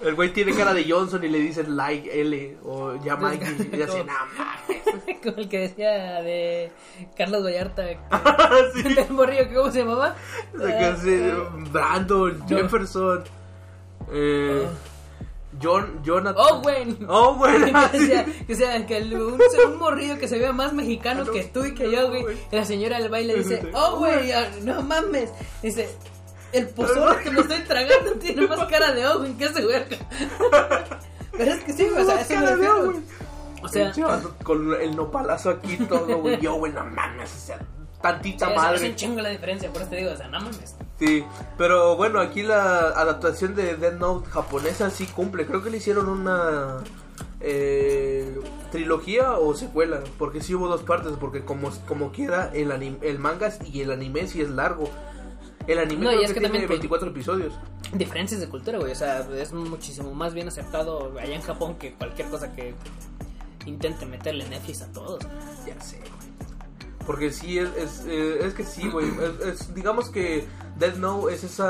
El 0.02 0.14
güey 0.14 0.33
tiene 0.33 0.52
cara 0.54 0.73
de 0.73 0.90
Johnson 0.90 1.23
y 1.25 1.28
le 1.28 1.38
dicen 1.38 1.76
like 1.76 2.21
L 2.21 2.57
o 2.64 2.95
ya 3.04 3.16
Mikey 3.16 3.71
y 3.73 3.83
así, 3.83 3.99
mames. 3.99 5.21
Como 5.23 5.37
el 5.37 5.49
que 5.49 5.59
decía 5.59 6.23
de 6.23 6.73
Carlos 7.16 7.45
Vallarta. 7.45 7.85
Sí. 8.75 8.97
El 8.99 9.11
morrillo, 9.11 9.45
¿cómo 9.54 9.71
se 9.71 9.80
llamaba? 9.80 10.16
Sí, 11.02 11.21
Brandon, 11.71 12.42
Jefferson, 12.49 13.25
eh, 14.12 14.66
John, 15.62 16.00
Jonathan. 16.02 16.37
Owen. 16.50 17.07
Bueno. 17.07 17.66
que 17.92 17.99
sea, 18.07 18.25
que, 18.47 18.54
sea, 18.54 18.87
que 18.87 18.97
el- 18.97 19.14
un, 19.14 19.38
un 19.66 19.78
morrillo 19.78 20.19
que 20.19 20.28
se 20.28 20.38
vea 20.38 20.52
más 20.52 20.73
mexicano 20.73 21.25
que 21.30 21.45
tú 21.45 21.64
y 21.64 21.75
que 21.75 21.90
yo, 21.90 22.09
güey. 22.09 22.25
La 22.50 22.64
señora 22.64 22.99
del 22.99 23.09
baile 23.11 23.35
dice, 23.37 23.71
oh, 23.75 24.04
ah, 24.07 24.47
no 24.62 24.83
mames. 24.83 25.30
Dice, 25.62 25.88
el 26.52 26.69
pozole 26.69 27.23
que 27.23 27.30
me 27.30 27.40
estoy 27.40 27.61
tragando 27.61 28.12
tiene 28.14 28.47
más 28.47 28.66
cara 28.66 28.92
de 28.92 29.07
Owen 29.07 29.37
que 29.38 29.45
ese 29.47 29.62
güey. 29.62 29.85
Pero 31.33 31.52
es 31.52 31.64
que 31.64 31.73
sí, 31.73 31.88
güey, 31.88 32.02
o 32.02 32.07
sea, 32.07 32.21
eso 32.21 32.37
me 32.38 32.47
refiero. 32.47 33.02
O 33.62 34.45
con 34.45 34.75
el 34.80 34.97
nopalazo 34.97 35.50
aquí 35.50 35.76
todo, 35.76 36.19
güey. 36.19 36.40
Yo, 36.40 36.54
güey, 36.54 36.73
no 36.73 36.85
mames, 36.85 37.30
o 37.35 37.38
sea, 37.47 37.59
tantita 38.00 38.47
Sí, 38.47 38.52
sea, 38.52 38.61
es 38.61 38.62
madre. 38.80 38.90
un 38.90 38.97
chingo 38.97 39.21
la 39.21 39.28
diferencia, 39.28 39.71
por 39.73 39.83
eso 39.83 39.90
te 39.90 39.97
digo, 39.97 40.12
o 40.12 40.16
sea, 40.16 40.28
no 40.28 40.40
mames. 40.40 40.75
Sí, 40.99 41.25
pero 41.57 41.97
bueno, 41.97 42.21
aquí 42.21 42.42
la 42.42 42.78
adaptación 42.90 43.54
de 43.54 43.76
Death 43.76 43.95
Note 43.99 44.28
japonesa 44.30 44.90
sí 44.90 45.07
cumple. 45.07 45.47
Creo 45.47 45.62
que 45.62 45.71
le 45.71 45.76
hicieron 45.78 46.09
una 46.09 46.78
eh, 47.40 48.38
trilogía 48.71 49.33
o 49.33 49.54
secuela, 49.54 50.00
porque 50.19 50.42
sí 50.42 50.54
hubo 50.54 50.69
dos 50.69 50.83
partes, 50.83 51.12
porque 51.19 51.42
como, 51.45 51.71
como 51.87 52.12
quiera, 52.12 52.50
el, 52.54 52.71
anim- 52.71 52.99
el 53.02 53.19
manga 53.19 53.50
y 53.64 53.80
el 53.83 53.92
anime 53.92 54.26
sí 54.26 54.40
es 54.42 54.50
largo. 54.50 54.90
El 55.66 55.78
anime 55.78 56.04
No, 56.04 56.12
y 56.12 56.24
es 56.24 56.28
que 56.28 56.34
que 56.34 56.40
tiene 56.40 56.48
también, 56.48 56.66
pues, 56.66 56.78
24 56.80 57.10
episodios. 57.10 57.52
Diferencias 57.92 58.40
de 58.40 58.48
cultura, 58.48 58.78
güey. 58.78 58.92
O 58.92 58.94
sea, 58.94 59.20
es 59.36 59.52
muchísimo 59.52 60.12
más 60.14 60.34
bien 60.34 60.48
aceptado 60.48 61.12
allá 61.18 61.34
en 61.34 61.42
Japón 61.42 61.76
que 61.76 61.94
cualquier 61.94 62.28
cosa 62.28 62.52
que 62.52 62.74
intente 63.66 64.06
meterle 64.06 64.48
Netflix 64.48 64.82
a 64.82 64.92
todos. 64.92 65.22
Ya 65.66 65.80
sé, 65.80 65.98
güey. 65.98 66.30
Porque 67.06 67.32
sí, 67.32 67.58
es, 67.58 67.68
es, 67.76 68.04
eh, 68.06 68.38
es 68.46 68.54
que 68.54 68.64
sí, 68.64 68.88
güey. 68.88 69.06
Es, 69.08 69.46
es- 69.60 69.74
digamos 69.74 70.10
que 70.10 70.46
Death 70.78 70.96
Note 70.96 71.34
es 71.34 71.44
ese 71.44 71.62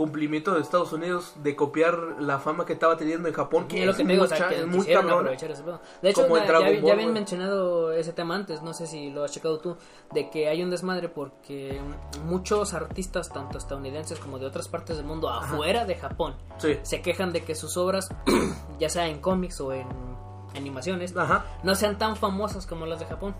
cumplimiento 0.00 0.54
de 0.54 0.62
Estados 0.62 0.94
Unidos 0.94 1.34
de 1.42 1.54
copiar 1.54 1.98
la 2.20 2.38
fama 2.38 2.64
que 2.64 2.72
estaba 2.72 2.96
teniendo 2.96 3.28
en 3.28 3.34
Japón. 3.34 3.68
Que 3.68 3.80
es 3.82 3.86
lo 3.86 3.92
que 3.94 4.02
digo, 4.04 4.24
o 4.24 4.26
sea, 4.26 4.36
mucha- 4.38 4.48
que 4.48 4.60
es 4.60 4.66
muy 4.66 4.86
cabrón. 4.86 5.28
ese 5.28 5.46
pedo. 5.62 5.80
De 6.00 6.08
hecho, 6.08 6.22
ya, 6.26 6.46
ya- 6.46 6.52
Ball, 6.58 6.80
ya 6.82 6.92
habían 6.94 7.12
mencionado 7.12 7.92
ese 7.92 8.14
tema 8.14 8.34
antes, 8.34 8.62
no 8.62 8.72
sé 8.72 8.86
si 8.86 9.10
lo 9.10 9.24
has 9.24 9.30
checado 9.32 9.58
tú, 9.58 9.76
de 10.14 10.30
que 10.30 10.48
hay 10.48 10.62
un 10.62 10.70
desmadre 10.70 11.10
porque 11.10 11.78
muchos 12.24 12.72
artistas, 12.72 13.28
tanto 13.28 13.58
estadounidenses 13.58 14.18
como 14.18 14.38
de 14.38 14.46
otras 14.46 14.68
partes 14.68 14.96
del 14.96 15.04
mundo, 15.04 15.28
afuera 15.28 15.84
de 15.84 15.96
Japón, 15.96 16.34
Sí. 16.56 16.78
se 16.82 17.02
quejan 17.02 17.32
de 17.34 17.44
que 17.44 17.54
sus 17.54 17.76
obras, 17.76 18.08
ya 18.78 18.88
sea 18.88 19.06
en 19.06 19.20
cómics 19.20 19.60
o 19.60 19.74
en 19.74 19.86
animaciones, 20.56 21.14
Ajá. 21.14 21.44
no 21.62 21.74
sean 21.74 21.98
tan 21.98 22.16
famosas 22.16 22.66
como 22.66 22.86
las 22.86 23.00
de 23.00 23.04
Japón. 23.04 23.34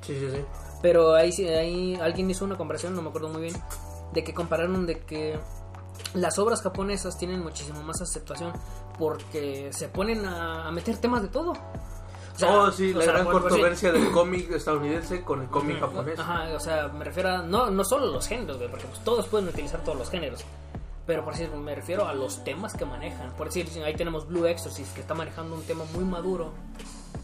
Sí, 0.00 0.18
sí, 0.18 0.30
sí. 0.30 0.44
Pero 0.82 1.14
ahí, 1.14 1.30
sí- 1.30 1.46
ahí 1.48 1.94
alguien 2.00 2.30
hizo 2.30 2.44
una 2.46 2.56
comparación, 2.56 2.94
no 2.94 3.02
me 3.02 3.08
acuerdo 3.10 3.28
muy 3.28 3.42
bien, 3.42 3.54
de 4.12 4.22
que 4.22 4.32
compararon 4.34 4.86
de 4.86 5.00
que 5.00 5.38
las 6.14 6.38
obras 6.38 6.62
japonesas 6.62 7.16
tienen 7.18 7.42
muchísimo 7.42 7.82
más 7.82 8.00
aceptación 8.00 8.52
porque 8.98 9.70
se 9.72 9.88
ponen 9.88 10.24
a, 10.26 10.68
a 10.68 10.70
meter 10.72 10.96
temas 10.98 11.22
de 11.22 11.28
todo. 11.28 11.52
O 11.52 12.38
sea, 12.38 12.50
oh, 12.50 12.70
sí, 12.72 12.92
o 12.92 12.98
la 12.98 13.04
sea, 13.04 13.12
gran 13.12 13.26
controversia 13.26 13.92
del 13.92 14.10
cómic 14.10 14.50
estadounidense 14.50 15.22
con 15.22 15.42
el 15.42 15.48
cómic 15.48 15.78
japonés. 15.78 16.18
Ajá, 16.18 16.48
o 16.54 16.58
sea, 16.60 16.88
me 16.88 17.04
refiero 17.04 17.28
a 17.30 17.38
no, 17.42 17.70
no 17.70 17.84
solo 17.84 18.06
los 18.06 18.26
géneros, 18.26 18.56
güey, 18.58 18.68
porque 18.68 18.86
pues, 18.86 19.00
todos 19.04 19.26
pueden 19.28 19.48
utilizar 19.48 19.80
todos 19.84 19.96
los 19.98 20.10
géneros. 20.10 20.44
Pero 21.06 21.22
por 21.24 21.34
decir, 21.34 21.50
me 21.54 21.74
refiero 21.74 22.08
a 22.08 22.14
los 22.14 22.42
temas 22.44 22.72
que 22.74 22.84
manejan. 22.86 23.30
Por 23.36 23.48
decir, 23.48 23.68
ahí 23.84 23.94
tenemos 23.94 24.26
Blue 24.26 24.46
Exorcist, 24.46 24.94
que 24.94 25.02
está 25.02 25.14
manejando 25.14 25.54
un 25.54 25.62
tema 25.62 25.84
muy 25.94 26.02
maduro. 26.04 26.50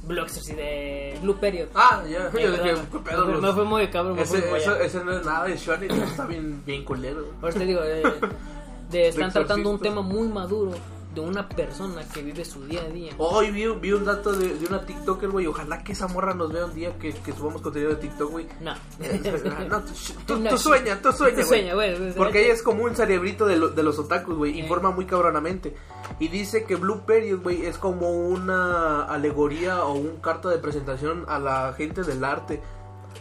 Blue 0.04 0.20
Exorcist 0.22 0.56
de 0.56 1.18
Blue 1.22 1.36
Period. 1.40 1.68
Ah, 1.74 2.02
ya. 2.08 2.26
Eh, 2.26 2.30
Yo 2.42 2.50
dije, 2.52 2.62
perdón, 2.62 2.86
¿qué 2.92 2.98
pedo? 2.98 3.26
me, 3.26 3.32
los- 3.32 3.42
me 3.42 3.52
fue 3.52 3.64
muy 3.64 3.88
cabrón, 3.88 4.18
ese, 4.18 4.46
muy 4.48 4.58
eso- 4.60 4.76
ese 4.76 5.02
no 5.04 5.12
es 5.12 5.24
nada 5.24 5.44
de 5.46 5.56
shonen, 5.56 5.90
está 5.90 6.26
bien, 6.26 6.62
bien 6.64 6.84
culero. 6.84 7.24
Por 7.40 7.50
eso 7.50 7.58
te 7.58 7.64
digo, 7.66 7.80
eh, 7.82 8.02
de, 8.90 9.08
están 9.08 9.32
tratando 9.32 9.70
un 9.70 9.78
tema 9.78 10.02
muy 10.02 10.28
maduro 10.28 10.72
de 11.14 11.20
una 11.20 11.48
persona 11.48 12.06
que 12.14 12.22
vive 12.22 12.44
su 12.44 12.64
día 12.66 12.82
a 12.82 12.88
día. 12.88 13.12
Hoy 13.18 13.50
vi, 13.50 13.66
vi 13.66 13.90
un 13.92 14.04
dato 14.04 14.32
de, 14.32 14.54
de 14.54 14.66
una 14.66 14.86
TikToker, 14.86 15.28
güey. 15.28 15.44
Ojalá 15.48 15.82
que 15.82 15.90
esa 15.90 16.06
morra 16.06 16.34
nos 16.34 16.52
vea 16.52 16.66
un 16.66 16.74
día 16.74 16.96
que, 17.00 17.12
que 17.12 17.32
subamos 17.32 17.62
contenido 17.62 17.90
de 17.90 17.96
TikTok, 17.96 18.30
güey. 18.30 18.46
No. 18.60 18.74
No, 19.68 19.82
tú, 19.82 19.92
tú, 20.26 20.38
No, 20.38 20.50
tú 20.50 20.56
sueña, 20.58 21.02
tú 21.02 21.10
sueña, 21.12 21.30
Tú 21.40 21.46
güey. 21.46 21.48
sueña, 21.48 21.74
güey. 21.74 21.98
güey. 21.98 22.14
Porque 22.14 22.44
ella 22.44 22.52
es 22.54 22.62
como 22.62 22.84
un 22.84 22.94
cerebrito 22.94 23.46
de, 23.46 23.56
lo- 23.56 23.70
de 23.70 23.82
los 23.82 23.98
otakus, 23.98 24.36
güey. 24.36 24.58
Informa 24.60 24.92
muy 24.92 25.04
cabronamente. 25.04 25.74
Y 26.20 26.28
dice 26.28 26.62
que 26.64 26.76
Blue 26.76 27.02
Period, 27.04 27.42
güey, 27.42 27.66
es 27.66 27.76
como 27.76 28.08
una 28.28 29.02
alegoría 29.04 29.82
o 29.84 29.94
un 29.94 30.18
carta 30.20 30.48
de 30.48 30.58
presentación 30.58 31.24
a 31.26 31.40
la 31.40 31.72
gente 31.76 32.02
del 32.04 32.22
arte. 32.24 32.62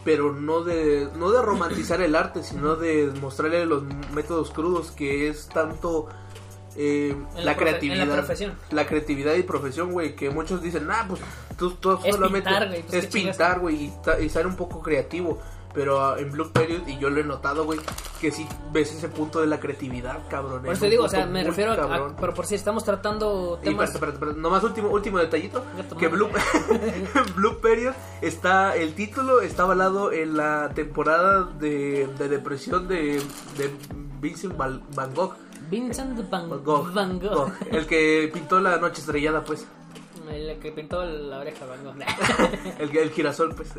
Pero 0.04 0.32
no 0.32 0.62
de, 0.62 1.08
no 1.16 1.30
de 1.30 1.42
romantizar 1.42 2.00
el 2.00 2.14
arte, 2.14 2.42
sino 2.42 2.76
de 2.76 3.12
mostrarle 3.20 3.66
los 3.66 3.82
métodos 4.14 4.50
crudos, 4.50 4.90
que 4.92 5.28
es 5.28 5.48
tanto 5.48 6.08
eh, 6.76 7.14
la, 7.36 7.56
creatividad. 7.56 8.06
la 8.06 8.14
profesión. 8.14 8.54
La 8.70 8.86
creatividad 8.86 9.34
y 9.34 9.42
profesión, 9.42 9.92
güey. 9.92 10.16
Que 10.16 10.30
muchos 10.30 10.62
dicen, 10.62 10.88
ah, 10.90 11.04
pues 11.08 11.20
tú, 11.58 11.72
tú 11.72 11.98
Es 12.04 12.14
solamente 12.14 12.48
pintar, 12.48 12.68
güey, 12.68 12.82
pues, 12.82 13.04
es 13.04 13.06
pintar, 13.12 13.60
güey, 13.60 13.76
y, 13.84 14.24
y 14.24 14.28
ser 14.28 14.46
un 14.46 14.56
poco 14.56 14.80
creativo. 14.80 15.38
Pero 15.72 16.04
ah, 16.04 16.16
en 16.18 16.32
Blue 16.32 16.50
Period, 16.50 16.86
y 16.88 16.98
yo 16.98 17.10
lo 17.10 17.20
he 17.20 17.24
notado, 17.24 17.64
güey, 17.64 17.78
que 18.20 18.32
sí 18.32 18.46
ves 18.72 18.92
ese 18.92 19.08
punto 19.08 19.40
de 19.40 19.46
la 19.46 19.60
creatividad, 19.60 20.18
cabrón. 20.28 20.62
Por 20.62 20.72
es 20.72 20.78
eso 20.78 20.86
digo, 20.86 21.04
o 21.04 21.08
sea, 21.08 21.26
me 21.26 21.44
refiero 21.44 21.72
a. 21.72 22.16
Pero 22.16 22.34
por 22.34 22.46
si 22.46 22.56
estamos 22.56 22.84
tratando 22.84 23.58
Y 23.62 23.66
temas. 23.66 23.90
espérate, 23.90 23.94
espérate, 23.94 24.14
espérate, 24.16 24.40
nomás 24.40 24.64
último, 24.64 24.88
último 24.88 25.18
detallito, 25.18 25.64
que. 25.98 26.08
Blue, 26.08 26.28
Blue 27.36 27.60
Period 27.60 27.94
está, 28.20 28.74
el 28.76 28.94
título 28.94 29.40
está 29.40 29.62
avalado 29.62 30.12
en 30.12 30.36
la 30.36 30.70
temporada 30.74 31.44
de, 31.44 32.08
de 32.18 32.28
depresión 32.28 32.88
de, 32.88 33.22
de 33.56 33.70
Vincent 34.20 34.56
Van 34.56 34.82
Gogh. 35.14 35.34
Vincent 35.70 36.28
Van, 36.28 36.48
Gogh, 36.64 36.92
Van. 36.92 37.20
Gogh, 37.20 37.52
el 37.70 37.86
que 37.86 38.28
pintó 38.32 38.58
la 38.60 38.78
noche 38.78 39.00
estrellada, 39.00 39.44
pues, 39.44 39.66
El 40.30 40.58
que 40.60 40.72
pintó 40.72 41.04
la 41.04 41.38
oreja 41.40 41.66
Van 41.66 41.82
Gogh. 41.84 41.94
el, 42.78 42.96
el 42.96 43.10
girasol, 43.10 43.54
pues, 43.54 43.70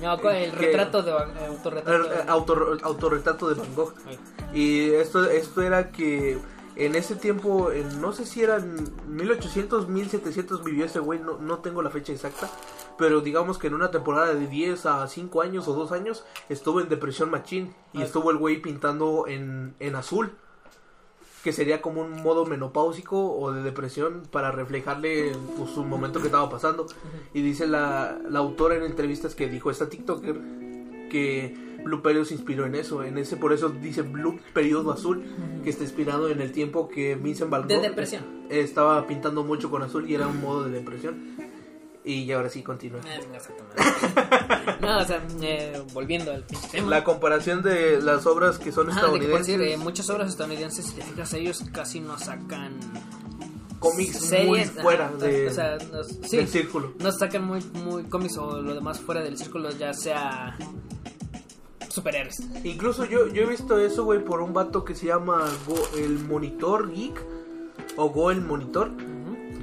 no, 0.00 0.14
el 0.30 0.52
retrato 0.52 1.02
de 1.02 1.12
Van, 1.12 1.30
eh, 1.30 1.40
el 1.40 1.46
autorretrato. 1.50 2.08
de- 2.08 2.26
autor- 2.26 2.80
autorretrato 2.82 3.48
de 3.48 3.54
Van 3.54 3.74
Gogh. 3.74 3.94
Ay. 4.06 4.18
Y 4.54 4.90
esto, 4.94 5.24
esto 5.24 5.62
era 5.62 5.90
que 5.90 6.38
en 6.76 6.94
ese 6.94 7.16
tiempo, 7.16 7.72
en, 7.72 8.00
no 8.00 8.12
sé 8.12 8.24
si 8.24 8.42
eran 8.42 8.76
1800, 9.08 9.88
1700 9.88 10.62
vivió 10.64 10.84
ese 10.84 11.00
güey, 11.00 11.18
no, 11.18 11.38
no 11.38 11.58
tengo 11.58 11.82
la 11.82 11.90
fecha 11.90 12.12
exacta. 12.12 12.48
Pero 12.96 13.20
digamos 13.20 13.58
que 13.58 13.66
en 13.68 13.74
una 13.74 13.90
temporada 13.90 14.34
de 14.34 14.46
10 14.48 14.86
a 14.86 15.06
5 15.06 15.42
años 15.42 15.68
o 15.68 15.72
2 15.72 15.92
años 15.92 16.24
estuvo 16.48 16.80
en 16.80 16.88
depresión 16.88 17.30
machín. 17.30 17.74
Y 17.92 18.00
Ah. 18.02 18.04
estuvo 18.04 18.30
el 18.30 18.38
güey 18.38 18.60
pintando 18.62 19.26
en, 19.28 19.74
en 19.80 19.94
azul. 19.96 20.32
Que 21.42 21.52
sería 21.52 21.80
como 21.80 22.02
un 22.02 22.22
modo 22.22 22.46
menopáusico 22.46 23.32
o 23.36 23.52
de 23.52 23.62
depresión 23.62 24.22
para 24.30 24.50
reflejarle 24.50 25.32
pues, 25.56 25.70
su 25.70 25.84
momento 25.84 26.20
que 26.20 26.26
estaba 26.26 26.50
pasando. 26.50 26.86
Y 27.32 27.42
dice 27.42 27.66
la, 27.66 28.18
la 28.28 28.40
autora 28.40 28.74
en 28.76 28.82
entrevistas 28.82 29.34
que 29.34 29.48
dijo 29.48 29.70
esta 29.70 29.88
TikToker 29.88 30.40
que 31.10 31.54
Blue 31.84 32.02
Period 32.02 32.24
se 32.24 32.34
inspiró 32.34 32.66
en 32.66 32.74
eso, 32.74 33.02
en 33.02 33.18
ese 33.18 33.36
por 33.36 33.52
eso 33.52 33.70
dice 33.70 34.02
Blue 34.02 34.38
Periodo 34.52 34.92
Azul, 34.92 35.22
que 35.64 35.70
está 35.70 35.84
inspirado 35.84 36.28
en 36.28 36.40
el 36.40 36.52
tiempo 36.52 36.88
que 36.88 37.14
Vincent 37.14 37.50
Van 37.50 37.62
Gogh 37.62 37.68
De 37.68 37.80
depresión. 37.80 38.24
estaba 38.50 39.06
pintando 39.06 39.44
mucho 39.44 39.70
con 39.70 39.82
azul 39.82 40.08
y 40.08 40.14
era 40.14 40.26
un 40.26 40.40
modo 40.40 40.64
de 40.64 40.70
depresión. 40.70 41.36
Y 42.04 42.30
ahora 42.32 42.48
sí 42.48 42.62
continúa. 42.62 43.00
Madre. 43.02 43.26
no, 44.80 44.98
o 44.98 45.04
sea, 45.04 45.22
eh, 45.42 45.82
volviendo 45.92 46.32
al 46.32 46.44
tema. 46.70 46.88
La 46.88 47.04
comparación 47.04 47.62
de 47.62 48.00
las 48.00 48.24
obras 48.26 48.58
que 48.58 48.72
son 48.72 48.88
Ah, 48.90 48.94
de 48.94 48.94
que 48.94 49.00
por 49.00 49.40
estadounidenses, 49.40 49.46
decir, 49.58 49.60
eh, 49.62 49.76
muchas 49.76 50.08
obras 50.10 50.28
estadounidenses, 50.30 50.86
si 50.86 50.92
te 50.94 51.02
fijas, 51.02 51.32
ellos 51.34 51.62
casi 51.72 52.00
no 52.00 52.18
sacan 52.18 52.78
cómics 53.78 54.20
muy 54.20 54.28
series, 54.28 54.70
fuera 54.72 55.06
ajá, 55.06 55.16
de, 55.18 55.48
o 55.48 55.52
sea, 55.52 55.76
no- 55.92 56.02
sí, 56.04 56.36
del 56.38 56.48
círculo. 56.48 56.94
no 56.98 57.12
sacan 57.12 57.44
muy, 57.44 57.60
muy 57.84 58.04
cómics 58.04 58.36
o 58.38 58.60
lo 58.62 58.74
demás 58.74 58.98
fuera 59.00 59.20
del 59.22 59.36
círculo, 59.36 59.70
ya 59.70 59.92
sea 59.92 60.56
superhéroes. 61.88 62.40
Incluso 62.64 63.04
yo, 63.04 63.26
yo 63.28 63.42
he 63.42 63.46
visto 63.46 63.78
eso, 63.78 64.04
güey, 64.04 64.24
por 64.24 64.40
un 64.40 64.52
vato 64.52 64.84
que 64.84 64.94
se 64.94 65.06
llama 65.06 65.44
Go- 65.66 65.88
el 65.98 66.18
Monitor 66.20 66.90
Geek 66.92 67.20
o 67.96 68.08
Go 68.10 68.30
el 68.30 68.40
Monitor. 68.40 68.90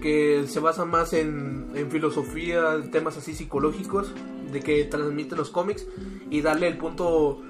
Que 0.05 0.45
se 0.47 0.59
basa 0.59 0.85
más 0.85 1.13
en, 1.13 1.71
en 1.73 1.89
filosofía, 1.89 2.79
temas 2.91 3.17
así 3.17 3.33
psicológicos, 3.33 4.13
de 4.51 4.59
que 4.59 4.83
transmiten 4.83 5.35
los 5.35 5.49
cómics 5.49 5.87
y 6.29 6.41
darle 6.41 6.67
el 6.67 6.77
punto 6.77 7.41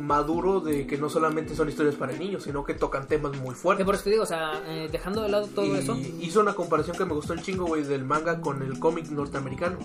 maduro 0.00 0.58
de 0.58 0.84
que 0.88 0.98
no 0.98 1.08
solamente 1.08 1.54
son 1.54 1.68
historias 1.68 1.94
para 1.94 2.12
niños, 2.12 2.42
sino 2.42 2.64
que 2.64 2.74
tocan 2.74 3.06
temas 3.06 3.40
muy 3.40 3.54
fuertes. 3.54 3.86
por 3.86 3.94
eso 3.94 4.02
te 4.02 4.10
digo, 4.10 4.24
o 4.24 4.26
sea, 4.26 4.50
eh, 4.66 4.88
dejando 4.90 5.22
de 5.22 5.28
lado 5.28 5.46
todo 5.46 5.64
y 5.64 5.78
eso, 5.78 5.96
hizo 6.20 6.40
una 6.40 6.54
comparación 6.54 6.96
que 6.96 7.04
me 7.04 7.14
gustó 7.14 7.34
un 7.34 7.42
chingo, 7.42 7.66
güey, 7.66 7.84
del 7.84 8.04
manga 8.04 8.40
con 8.40 8.62
el 8.62 8.80
cómic 8.80 9.08
norteamericano. 9.08 9.78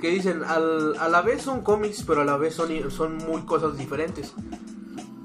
Que 0.00 0.10
dicen, 0.10 0.44
al, 0.44 0.96
a 1.00 1.08
la 1.08 1.20
vez 1.20 1.42
son 1.42 1.62
cómics, 1.62 2.04
pero 2.06 2.20
a 2.20 2.24
la 2.24 2.36
vez 2.36 2.54
son, 2.54 2.92
son 2.92 3.16
muy 3.16 3.42
cosas 3.42 3.76
diferentes. 3.76 4.34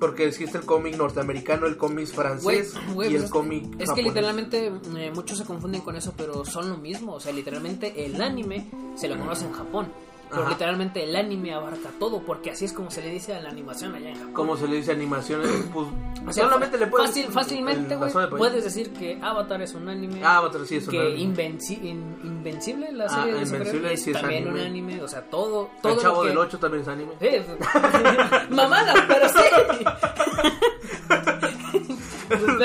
Porque 0.02 0.26
existe 0.26 0.58
el 0.58 0.66
cómic 0.66 0.98
norteamericano, 0.98 1.68
el 1.68 1.78
cómic 1.78 2.08
francés 2.08 2.74
y 2.76 2.94
pues 2.96 3.08
el 3.08 3.16
es, 3.18 3.30
cómic 3.30 3.66
es 3.78 3.92
que 3.92 4.02
literalmente 4.02 4.72
eh, 4.98 5.12
muchos 5.14 5.38
se 5.38 5.46
confunden 5.46 5.82
con 5.82 5.96
eso, 5.96 6.16
pero 6.18 6.44
son 6.44 6.72
lo 6.72 6.78
mismo. 6.78 7.14
O 7.14 7.20
sea, 7.20 7.32
literalmente 7.32 8.04
el 8.04 8.20
anime 8.20 8.68
se 8.96 9.08
lo 9.08 9.20
conoce 9.20 9.46
en 9.46 9.54
Japón. 9.54 9.94
Pero 10.32 10.44
Ajá. 10.44 10.52
literalmente 10.52 11.04
el 11.04 11.14
anime 11.16 11.54
abarca 11.54 11.90
todo, 12.00 12.22
porque 12.24 12.52
así 12.52 12.64
es 12.66 12.72
como 12.74 12.90
se 12.90 13.02
le 13.02 13.10
dice 13.10 13.36
a 13.36 13.42
la 13.42 13.50
animación 13.50 13.94
allá 13.94 14.10
en 14.10 14.16
Japón. 14.16 14.34
Como 14.34 14.56
se 14.58 14.66
le 14.68 14.78
dice 14.78 14.94
animaciones, 14.94 15.50
pues 15.74 15.88
O 16.26 16.32
sea, 16.32 16.46
solamente 16.46 16.78
le 16.78 16.88
puedes 16.88 17.08
fácil, 17.10 17.26
fácilmente, 17.28 17.96
güey, 17.98 18.12
de 18.14 18.28
puedes 18.28 18.64
decir 18.64 18.94
que 18.94 19.20
Avatar 19.22 19.62
es 19.62 19.74
un 19.74 19.90
anime. 19.90 20.22
Ah, 20.24 20.38
Avatar 20.38 20.66
sí 20.66 20.78
es 20.78 20.86
un 20.88 20.92
que 20.92 21.00
anime. 21.02 21.20
Invenci- 21.36 21.84
In- 21.84 22.20
Invencible, 22.24 22.92
la 22.94 23.06
Ah, 23.06 23.10
serie 23.10 23.34
de 23.34 23.42
Invencible 23.42 23.98
sí 23.98 24.12
es 24.12 24.22
también 24.22 24.44
un 24.48 24.58
anime. 24.60 24.66
anime. 24.94 25.04
O 25.04 25.08
sea, 25.10 25.22
todo. 25.30 25.70
todo 25.82 25.94
El 25.94 26.00
Chavo 26.00 26.16
lo 26.18 26.22
que... 26.24 26.28
del 26.30 26.38
8 26.38 26.60
también 26.60 26.82
es 26.84 26.88
anime. 26.88 27.12
Sí, 27.20 27.28
mamada, 28.56 28.94
pero 29.08 29.28
sí. 29.30 29.40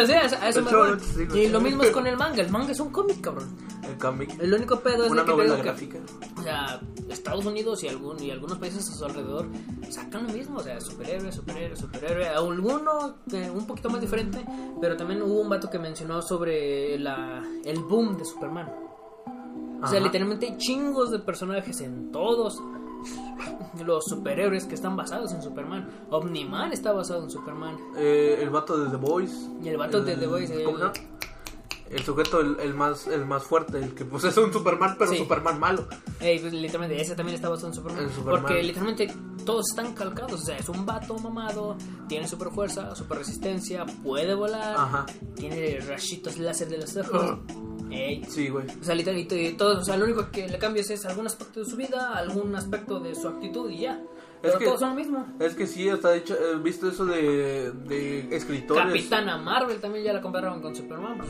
Sí, 0.06 0.12
a 0.12 0.49
eso, 0.49 0.62
me. 0.62 1.38
Y 1.40 1.49
lo 1.49 1.61
mismo 1.61 1.82
es 1.82 1.90
con 1.90 2.06
el 2.06 2.16
manga. 2.16 2.40
El 2.40 2.50
manga 2.50 2.70
es 2.70 2.78
un 2.80 2.90
cómic, 2.90 3.20
cabrón. 3.20 3.49
El 3.88 3.99
cómic. 3.99 4.37
El 4.40 4.52
único 4.55 4.81
pedo 4.81 5.05
es 5.05 5.11
Una 5.11 5.23
de 5.23 5.26
que, 5.26 5.33
novela 5.33 5.50
digo 5.57 5.57
que- 5.62 5.69
gráfica. 5.69 5.99
o 6.38 6.43
sea, 6.43 6.81
Estados 7.09 7.47
Unidos 7.47 7.83
y, 7.85 7.88
algún, 7.88 8.21
y 8.23 8.31
algunos 8.31 8.59
países 8.59 8.88
a 8.90 8.93
su 8.93 9.05
alrededor 9.05 9.47
sacan 9.90 10.26
lo 10.26 10.33
mismo, 10.33 10.59
o 10.59 10.62
sea, 10.62 10.81
superhéroe, 10.81 11.31
superhéroe, 11.33 11.76
superhéroe. 11.76 12.28
Alguno 12.28 13.16
eh, 13.33 13.50
un 13.50 13.66
poquito 13.66 13.88
más 13.90 14.00
diferente, 14.00 14.45
pero 14.81 14.97
también 14.97 15.23
hubo 15.23 15.40
un 15.40 15.49
vato 15.49 15.71
que 15.71 15.78
mencionó 15.78 16.21
sobre 16.23 16.99
la, 16.99 17.43
el 17.64 17.78
boom 17.81 18.16
de 18.16 18.25
Superman. 18.25 18.73
O 19.83 19.87
sea, 19.87 20.00
literalmente 20.00 20.47
hay 20.47 20.57
chingos 20.57 21.11
de 21.11 21.19
personajes 21.21 21.81
en 21.83 22.11
todos 22.11 22.61
los 23.85 24.05
superhéroes 24.07 24.64
que 24.64 24.75
están 24.75 24.97
basados 24.97 25.33
en 25.33 25.43
Superman. 25.43 25.88
Omniman 26.11 26.73
está 26.73 26.93
basado 26.93 27.23
en 27.25 27.31
Superman. 27.31 27.76
Eh, 27.97 28.38
el 28.40 28.50
vato 28.50 28.76
de 28.78 28.90
The 28.90 28.97
Voice. 28.97 29.35
Y 29.62 29.69
el 29.69 29.76
vato 29.76 30.00
de 30.02 30.16
The 30.16 30.26
Voice, 30.26 30.64
¿Cómo 30.64 30.78
se 30.78 30.85
el-? 30.85 30.90
El 31.90 32.02
sujeto, 32.02 32.40
el, 32.40 32.59
el 32.61 32.75
más 32.75 33.07
el 33.07 33.25
más 33.26 33.45
fuerte, 33.45 33.78
el 33.78 33.95
que 33.95 34.05
pues 34.05 34.25
es 34.25 34.37
un 34.37 34.52
Superman, 34.52 34.97
pero 34.99 35.11
Sí. 35.12 35.19
Superman 35.19 35.61
malo. 35.61 35.87
Ey, 36.21 36.38
pues, 36.40 36.52
literalmente, 36.52 37.00
ese 37.00 37.14
también 37.14 37.37
está 37.37 37.49
basado 37.49 37.69
en 37.69 37.75
Superman. 37.75 38.11
Superman. 38.12 38.43
Porque 38.43 38.62
literalmente 38.62 39.14
todos 39.45 39.66
están 39.71 39.95
calcados. 39.95 40.33
O 40.43 40.45
sea, 40.45 40.57
es 40.57 40.69
un 40.69 40.85
vato 40.85 41.16
mamado, 41.19 41.76
tiene 42.09 42.26
super 42.26 42.49
fuerza, 42.50 42.95
super 42.97 43.19
resistencia, 43.19 43.87
puede 44.02 44.35
volar, 44.35 44.75
Ajá. 44.76 45.07
tiene 45.37 45.78
rayitos 45.81 46.38
láser 46.38 46.69
de 46.69 46.78
los 46.78 46.97
ojos. 46.97 47.38
Ey. 47.88 48.25
Sí, 48.28 48.49
güey. 48.49 48.66
O 48.81 48.85
sea, 48.85 48.97
literalmente 48.97 49.52
todos, 49.57 49.78
o 49.78 49.85
sea, 49.85 49.97
lo 49.97 50.07
único 50.07 50.28
que 50.33 50.49
le 50.49 50.59
cambias 50.59 50.90
es 50.90 51.07
algún 51.07 51.26
aspecto 51.26 51.61
de 51.61 51.66
su 51.66 51.76
vida, 51.76 52.14
algún 52.16 52.55
aspecto 52.57 52.99
de 52.99 53.14
su 53.14 53.28
actitud 53.28 53.71
y 53.71 53.83
ya. 53.83 54.02
Pero 54.43 54.59
que- 54.59 54.64
todos 54.64 54.81
son 54.81 54.88
lo 54.90 54.95
mismo. 54.97 55.25
Es 55.38 55.55
que 55.55 55.69
sí, 55.69 55.88
hasta 55.88 56.14
hecho, 56.16 56.35
he 56.37 56.59
visto 56.59 56.88
eso 56.88 57.07
de, 57.07 57.71
de 57.71 58.37
escritores. 58.37 58.85
Capitana 58.87 59.38
Marvel 59.38 59.81
también 59.81 60.05
ya 60.05 60.12
la 60.12 60.21
compararon 60.21 60.61
con 60.61 60.75
Superman. 60.75 61.21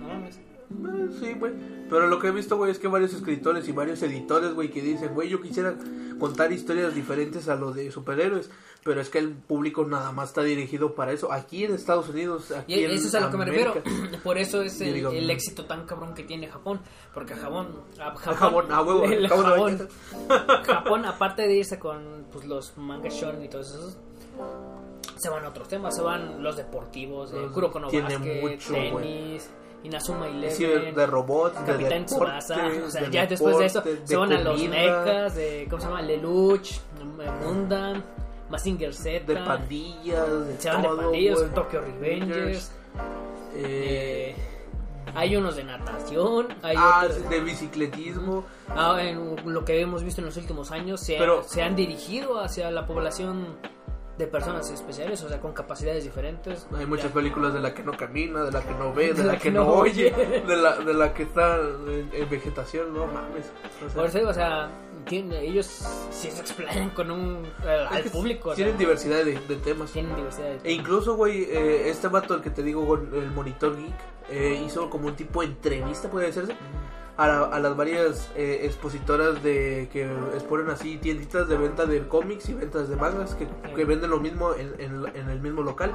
No 0.00 0.08
mames. 0.08 0.36
Eh, 0.36 1.08
sí, 1.18 1.34
güey. 1.34 1.52
Pero 1.88 2.06
lo 2.06 2.20
que 2.20 2.28
he 2.28 2.30
visto, 2.30 2.56
güey, 2.56 2.70
es 2.70 2.78
que 2.78 2.86
varios 2.86 3.12
escritores 3.12 3.68
y 3.68 3.72
varios 3.72 4.00
editores, 4.02 4.54
güey, 4.54 4.70
que 4.70 4.80
dicen, 4.80 5.12
güey, 5.14 5.28
yo 5.28 5.40
quisiera 5.40 5.74
contar 6.18 6.52
historias 6.52 6.94
diferentes 6.94 7.48
a 7.48 7.56
lo 7.56 7.72
de 7.72 7.90
superhéroes. 7.90 8.50
Pero 8.82 9.00
es 9.00 9.10
que 9.10 9.18
el 9.18 9.32
público 9.32 9.84
nada 9.84 10.10
más 10.12 10.30
está 10.30 10.42
dirigido 10.42 10.94
para 10.94 11.12
eso. 11.12 11.32
Aquí 11.32 11.64
en 11.64 11.74
Estados 11.74 12.08
Unidos, 12.08 12.50
aquí 12.50 12.76
Y 12.76 12.84
en 12.84 12.92
eso 12.92 13.08
es 13.08 13.14
a 13.14 13.20
lo 13.20 13.30
que 13.30 13.36
me 13.36 13.44
refiero. 13.44 13.72
América. 13.72 14.18
Por 14.24 14.38
eso 14.38 14.62
es 14.62 14.80
el, 14.80 14.94
digo, 14.94 15.10
el 15.10 15.26
mm. 15.26 15.30
éxito 15.30 15.66
tan 15.66 15.84
cabrón 15.84 16.14
que 16.14 16.22
tiene 16.22 16.48
Japón. 16.48 16.80
Porque 17.12 17.34
Japón. 17.34 17.68
a- 17.98 18.10
Ah, 18.10 18.34
Japón, 18.34 18.72
a 18.72 18.82
huevo, 18.82 19.04
el 19.04 19.28
Japón. 19.28 19.88
Japón, 20.64 21.04
aparte 21.04 21.42
de 21.42 21.56
irse 21.56 21.78
con 21.78 22.24
pues, 22.32 22.46
los 22.46 22.78
manga 22.78 23.10
shonen 23.10 23.44
y 23.44 23.48
todos 23.48 23.68
esos. 23.70 23.98
Se 25.18 25.28
van 25.28 25.44
a 25.44 25.48
otros 25.50 25.68
temas, 25.68 25.94
se 25.94 26.00
van 26.00 26.42
los 26.42 26.56
deportivos, 26.56 27.32
Kuroko 27.52 27.78
no 27.78 27.90
Basket, 27.90 28.40
mucho, 28.40 28.72
tenis, 28.72 29.50
Inazuma 29.82 30.28
Eleven, 30.28 30.56
Sí, 30.56 30.64
de 30.66 31.06
robots, 31.06 31.58
de 31.60 31.72
Capitán 31.72 32.04
deportes, 32.06 32.44
Tsubasa, 32.44 32.70
o 32.86 32.90
sea, 32.90 33.02
de 33.02 33.10
ya 33.10 33.26
después 33.26 33.58
de 33.58 33.64
eso 33.66 33.80
deportes, 33.80 34.08
se 34.08 34.16
van 34.16 34.32
a 34.32 34.40
los 34.40 34.62
mechas, 34.62 35.34
de, 35.34 35.66
¿cómo 35.70 35.80
se 35.82 35.88
llama? 35.88 36.02
Lelouch, 36.02 36.70
Gundam, 37.42 38.02
Mazinger 38.50 38.92
Z, 38.94 39.20
de 39.26 39.36
pandillas, 39.36 40.46
de 40.46 40.56
se 40.58 40.68
van 40.68 40.82
de 40.82 40.88
pandillas. 40.88 41.54
Tokyo 41.54 41.80
Revengers, 41.80 42.72
Eh, 43.54 44.34
eh, 44.36 44.36
hay 45.14 45.34
unos 45.36 45.56
de 45.56 45.64
natación, 45.64 46.48
hay 46.62 46.76
ah, 46.78 47.02
otros... 47.04 47.28
de 47.30 47.40
bicicletismo. 47.40 48.44
Ah, 48.68 48.98
en 49.02 49.36
lo 49.52 49.64
que 49.64 49.80
hemos 49.80 50.04
visto 50.04 50.20
en 50.20 50.26
los 50.26 50.36
últimos 50.36 50.70
años 50.70 51.00
se, 51.00 51.16
Pero- 51.16 51.42
se 51.42 51.62
han 51.62 51.74
dirigido 51.74 52.40
hacia 52.40 52.70
la 52.70 52.86
población 52.86 53.56
de 54.20 54.26
personas 54.28 54.70
especiales, 54.70 55.22
o 55.22 55.28
sea, 55.28 55.40
con 55.40 55.52
capacidades 55.52 56.04
diferentes. 56.04 56.66
Hay 56.76 56.86
muchas 56.86 57.06
Ya. 57.08 57.14
películas 57.14 57.52
de 57.54 57.60
la 57.60 57.74
que 57.74 57.82
no 57.82 57.92
camina, 57.96 58.44
de 58.44 58.52
la 58.52 58.62
que 58.62 58.72
no 58.74 58.92
ve, 58.92 59.12
de 59.12 59.24
la 59.24 59.38
que 59.38 59.50
no 59.50 59.66
oye, 59.66 60.10
de 60.46 60.56
la, 60.56 60.76
de 60.78 60.94
la 60.94 61.12
que 61.14 61.24
está 61.24 61.56
en, 61.58 62.10
en 62.12 62.30
vegetación, 62.30 62.94
no 62.94 63.06
mames. 63.06 63.50
O 63.84 63.86
sea, 63.86 63.94
Por 63.94 64.06
eso 64.06 64.28
o 64.28 64.32
sea, 64.34 64.70
ellos 65.10 65.66
sí 66.10 66.30
se 66.30 66.40
explayan 66.40 66.90
con 66.90 67.10
un 67.10 67.46
al, 67.90 68.04
público, 68.04 68.50
o 68.50 68.52
sea, 68.52 68.56
Tienen 68.56 68.78
diversidad 68.78 69.24
de, 69.24 69.38
de 69.38 69.56
temas. 69.56 69.90
tienen 69.92 70.14
diversidad. 70.14 70.48
de- 70.62 70.68
E 70.68 70.72
incluso, 70.72 71.16
güey, 71.16 71.44
eh, 71.44 71.88
este 71.90 72.08
vato, 72.08 72.34
el 72.34 72.42
que 72.42 72.50
te 72.50 72.62
digo, 72.62 72.94
el 72.94 73.30
monitor 73.30 73.76
geek, 73.76 73.94
eh, 74.30 74.62
hizo 74.64 74.88
como 74.90 75.08
un 75.08 75.16
tipo 75.16 75.40
de 75.40 75.48
entrevista, 75.48 76.08
puede 76.10 76.26
decirse, 76.26 76.54
a, 77.22 77.26
la- 77.28 77.44
a 77.44 77.60
las 77.60 77.76
varias 77.76 78.30
eh, 78.36 78.60
expositoras 78.64 79.42
de 79.42 79.88
que 79.92 80.04
exponen 80.34 80.70
así 80.70 80.96
tienditas 80.96 81.48
de 81.48 81.56
venta 81.56 81.84
de 81.86 82.06
cómics 82.08 82.48
y 82.48 82.54
ventas 82.54 82.88
de 82.88 82.96
mangas 82.96 83.34
que, 83.34 83.46
que 83.76 83.84
venden 83.84 84.10
lo 84.10 84.20
mismo 84.20 84.54
en, 84.54 84.74
en- 84.78 85.04
en 85.14 85.28
el 85.28 85.40
mismo 85.40 85.62
local. 85.62 85.92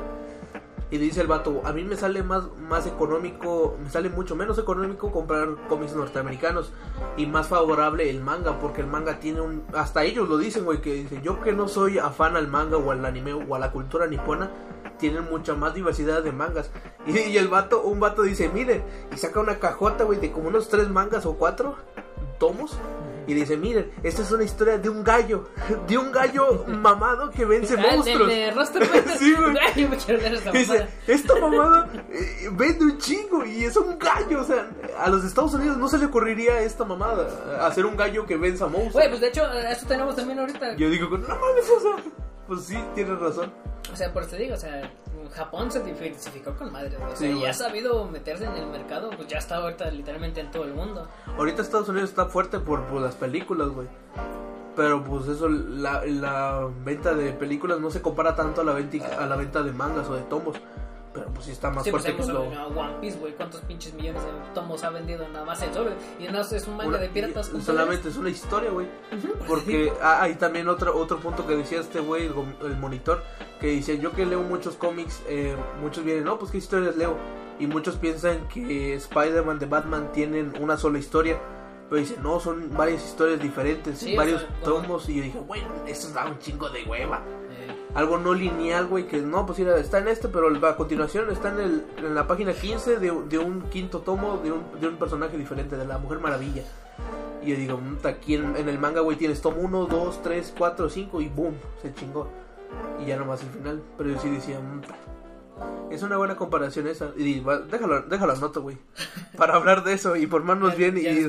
Y 0.91 0.99
dice 0.99 1.21
el 1.21 1.27
vato, 1.27 1.61
a 1.65 1.73
mí 1.73 1.83
me 1.83 1.95
sale 1.97 2.21
más, 2.21 2.43
más 2.69 2.85
económico, 2.85 3.75
me 3.83 3.89
sale 3.89 4.09
mucho 4.09 4.35
menos 4.35 4.59
económico 4.59 5.11
comprar 5.11 5.49
cómics 5.67 5.95
norteamericanos 5.95 6.71
y 7.17 7.25
más 7.25 7.47
favorable 7.47 8.07
el 8.07 8.21
manga, 8.21 8.59
porque 8.59 8.81
el 8.81 8.87
manga 8.87 9.19
tiene 9.19 9.41
un... 9.41 9.63
Hasta 9.73 10.03
ellos 10.03 10.29
lo 10.29 10.37
dicen, 10.37 10.63
güey, 10.63 10.81
que 10.81 10.93
dicen, 10.93 11.23
yo 11.23 11.41
que 11.41 11.53
no 11.53 11.67
soy 11.67 11.97
afán 11.97 12.35
al 12.37 12.47
manga 12.47 12.77
o 12.77 12.91
al 12.91 13.03
anime 13.03 13.33
o 13.33 13.55
a 13.55 13.59
la 13.59 13.71
cultura 13.71 14.05
nipona, 14.05 14.51
tienen 14.99 15.25
mucha 15.25 15.53
más 15.53 15.73
diversidad 15.73 16.23
de 16.23 16.31
mangas. 16.31 16.69
Y, 17.07 17.19
y 17.19 17.37
el 17.37 17.47
vato, 17.49 17.83
un 17.83 17.99
vato 17.99 18.23
dice, 18.23 18.49
mire, 18.49 18.81
y 19.13 19.17
saca 19.17 19.39
una 19.39 19.59
cajota, 19.59 20.05
güey, 20.05 20.19
de 20.19 20.31
como 20.31 20.47
unos 20.47 20.69
tres 20.69 20.89
mangas 20.89 21.27
o 21.27 21.35
cuatro 21.35 21.75
tomos. 22.39 22.77
Y 23.27 23.33
dice, 23.33 23.57
miren, 23.57 23.91
esta 24.03 24.21
es 24.23 24.31
una 24.31 24.43
historia 24.43 24.77
de 24.79 24.87
un 24.89 25.03
gallo, 25.03 25.47
de 25.87 25.97
un 25.97 26.11
gallo 26.11 26.63
mamado 26.67 27.29
que 27.31 27.45
vence 27.45 27.75
Ah, 27.77 27.95
monstruos. 27.95 28.27
de 28.27 28.51
Fighter. 28.53 29.17
Sí, 29.17 29.33
güey. 29.33 29.55
Ay, 29.75 29.89
Dice, 30.53 30.87
esta 31.07 31.35
mamada 31.39 31.89
eh, 32.11 32.49
vende 32.51 32.85
un 32.85 32.97
chingo 32.97 33.45
y 33.45 33.65
es 33.65 33.75
un 33.77 33.97
gallo. 33.99 34.41
O 34.41 34.43
sea, 34.43 34.69
a 34.99 35.09
los 35.09 35.23
Estados 35.23 35.53
Unidos 35.53 35.77
no 35.77 35.87
se 35.87 35.97
le 35.99 36.05
ocurriría 36.05 36.59
esta 36.61 36.85
mamada 36.85 37.65
hacer 37.67 37.85
un 37.85 37.95
gallo 37.95 38.25
que 38.25 38.35
venza 38.37 38.65
monstruos. 38.65 38.93
Güey, 38.93 39.09
pues 39.09 39.21
de 39.21 39.27
hecho, 39.27 39.43
eso 39.51 39.85
tenemos 39.87 40.15
también 40.15 40.39
ahorita. 40.39 40.75
Yo 40.75 40.89
digo, 40.89 41.09
no 41.17 41.27
mames, 41.27 41.69
o 41.69 41.79
sea, 41.79 41.95
pues 42.47 42.65
sí, 42.65 42.77
tienes 42.93 43.19
razón. 43.19 43.51
O 43.91 43.95
sea, 43.95 44.11
por 44.11 44.23
eso 44.23 44.31
te 44.31 44.37
digo, 44.43 44.55
o 44.55 44.57
sea, 44.57 44.91
Japón 45.33 45.71
se 45.71 45.83
diversificó 45.83 46.53
con 46.55 46.71
madre. 46.71 46.95
O 46.97 47.15
sea, 47.15 47.15
Sí, 47.15 47.31
y 47.39 47.45
ha 47.45 47.53
sabido 47.53 48.05
meterse 48.05 48.45
en 48.45 48.55
el 48.55 48.67
mercado, 48.67 49.11
pues 49.15 49.27
ya 49.27 49.37
está 49.37 49.57
ahorita 49.57 49.89
literalmente 49.91 50.41
en 50.41 50.51
todo 50.51 50.63
el 50.63 50.73
mundo. 50.73 51.07
Ahorita 51.37 51.61
Estados 51.61 51.89
Unidos 51.89 52.09
está 52.09 52.25
fuerte 52.25 52.59
por, 52.59 52.83
por 52.85 53.01
las 53.01 53.15
películas, 53.15 53.69
güey. 53.69 53.87
Pero 54.75 55.03
pues 55.03 55.27
eso, 55.27 55.47
la, 55.47 56.03
la 56.05 56.69
venta 56.83 57.13
de 57.13 57.31
películas 57.31 57.79
no 57.79 57.89
se 57.91 58.01
compara 58.01 58.35
tanto 58.35 58.61
a 58.61 58.63
la, 58.63 58.73
venta, 58.73 59.23
a 59.23 59.25
la 59.25 59.35
venta 59.37 59.63
de 59.63 59.71
mangas 59.71 60.07
o 60.09 60.15
de 60.15 60.23
tomos. 60.23 60.57
Pero 61.15 61.27
pues 61.33 61.45
sí 61.45 61.51
está 61.53 61.71
más 61.71 61.83
Sí, 61.83 61.91
pues 61.91 62.03
fuerte 62.03 62.21
hemos 62.23 62.27
que 62.27 62.33
lo... 62.53 62.67
One 62.79 62.93
Piece, 63.01 63.17
güey, 63.17 63.33
cuántos 63.33 63.61
pinches 63.61 63.93
millones 63.93 64.21
de 64.23 64.29
tomos 64.53 64.83
ha 64.83 64.89
vendido 64.89 65.27
nada 65.29 65.45
más 65.45 65.61
el 65.61 65.73
sobre. 65.73 65.93
Y 66.19 66.27
no 66.27 66.41
es 66.41 66.67
un 66.67 66.75
manga 66.75 66.89
Una- 66.89 66.97
de 66.99 67.09
piratas. 67.09 67.51
y- 67.57 67.61
solamente 67.61 68.09
es 68.09 68.17
una 68.17 68.29
historia, 68.29 68.69
güey. 68.69 68.87
poderes. 69.09 69.25
Ujú, 69.25 69.45
Porque 69.47 69.93
ah, 70.01 70.21
hay 70.23 70.35
también 70.35 70.67
otro, 70.67 70.95
otro 70.95 71.17
punto 71.19 71.47
que 71.47 71.55
decía 71.55 71.79
este 71.79 71.99
güey, 72.01 72.25
el, 72.27 72.33
el 72.65 72.77
monitor, 72.77 73.23
que 73.59 73.67
dice, 73.67 73.97
yo 73.97 74.11
que 74.11 74.25
leo 74.25 74.41
muchos 74.43 74.75
cómics, 74.75 75.23
eh, 75.27 75.55
muchos 75.81 76.03
vienen, 76.03 76.25
no, 76.25 76.37
pues 76.37 76.51
qué 76.51 76.57
historias 76.57 76.95
leo. 76.97 77.15
Y 77.57 77.67
muchos 77.67 77.95
piensan 77.95 78.47
que 78.49 78.95
Spider-Man 78.95 79.59
de 79.59 79.65
Batman 79.65 80.11
tienen 80.11 80.53
una 80.61 80.75
sola 80.77 80.99
historia. 80.99 81.39
Pero 81.89 82.01
dice, 82.01 82.17
no, 82.21 82.39
son 82.39 82.75
varias 82.75 83.05
historias 83.05 83.39
diferentes, 83.39 83.99
Sí, 83.99 84.15
varios 84.15 84.41
o 84.41 84.47
sea, 84.47 84.55
tomos. 84.63 85.07
Y 85.07 85.17
yo 85.17 85.23
dije, 85.23 85.39
güey, 85.39 85.61
eso 85.85 86.09
da 86.13 86.25
un 86.25 86.37
chingo 86.39 86.67
de 86.69 86.83
hueva. 86.83 87.21
Algo 87.95 88.17
no 88.17 88.33
lineal, 88.33 88.87
güey, 88.87 89.07
que 89.07 89.21
no, 89.21 89.45
pues 89.45 89.57
mira, 89.57 89.77
está 89.77 89.99
en 89.99 90.09
este, 90.09 90.27
pero 90.27 90.47
a 90.67 90.75
continuación 90.75 91.31
está 91.31 91.49
en, 91.49 91.59
el, 91.61 91.85
en 91.97 92.13
la 92.13 92.27
página 92.27 92.51
15 92.53 92.99
de, 92.99 93.11
de 93.29 93.37
un 93.39 93.61
quinto 93.69 93.99
tomo 93.99 94.37
de 94.43 94.51
un, 94.51 94.63
de 94.81 94.87
un 94.89 94.97
personaje 94.97 95.37
diferente, 95.37 95.77
de 95.77 95.85
la 95.85 95.97
Mujer 95.97 96.19
Maravilla. 96.19 96.63
Y 97.41 97.51
yo 97.51 97.55
digo, 97.55 97.77
"Mm, 97.77 98.05
aquí 98.05 98.35
en, 98.35 98.55
en 98.57 98.67
el 98.67 98.79
manga, 98.79 98.99
güey, 99.01 99.17
tienes 99.17 99.41
tomo 99.41 99.61
1, 99.61 99.85
2, 99.85 100.21
3, 100.23 100.53
4, 100.57 100.89
5 100.89 101.21
y 101.21 101.29
boom, 101.29 101.53
se 101.81 101.93
chingó. 101.93 102.27
Y 103.01 103.05
ya 103.05 103.15
nomás 103.17 103.41
el 103.43 103.49
final. 103.49 103.81
Pero 103.97 104.09
yo 104.09 104.19
sí 104.19 104.29
decía, 104.29 104.59
"Mm, 104.59 105.93
es 105.93 106.03
una 106.03 106.17
buena 106.17 106.35
comparación 106.35 106.87
esa. 106.87 107.11
Y 107.15 107.39
va- 107.39 107.59
déjalo, 107.59 108.01
déjalo 108.01 108.33
anoto, 108.33 108.61
güey. 108.61 108.77
Para 109.37 109.55
hablar 109.55 109.85
de 109.85 109.93
eso 109.93 110.17
y 110.17 110.27
formarnos 110.27 110.71
ya- 110.71 110.77
bien 110.77 110.95
ya 110.97 111.11
y... 111.11 111.23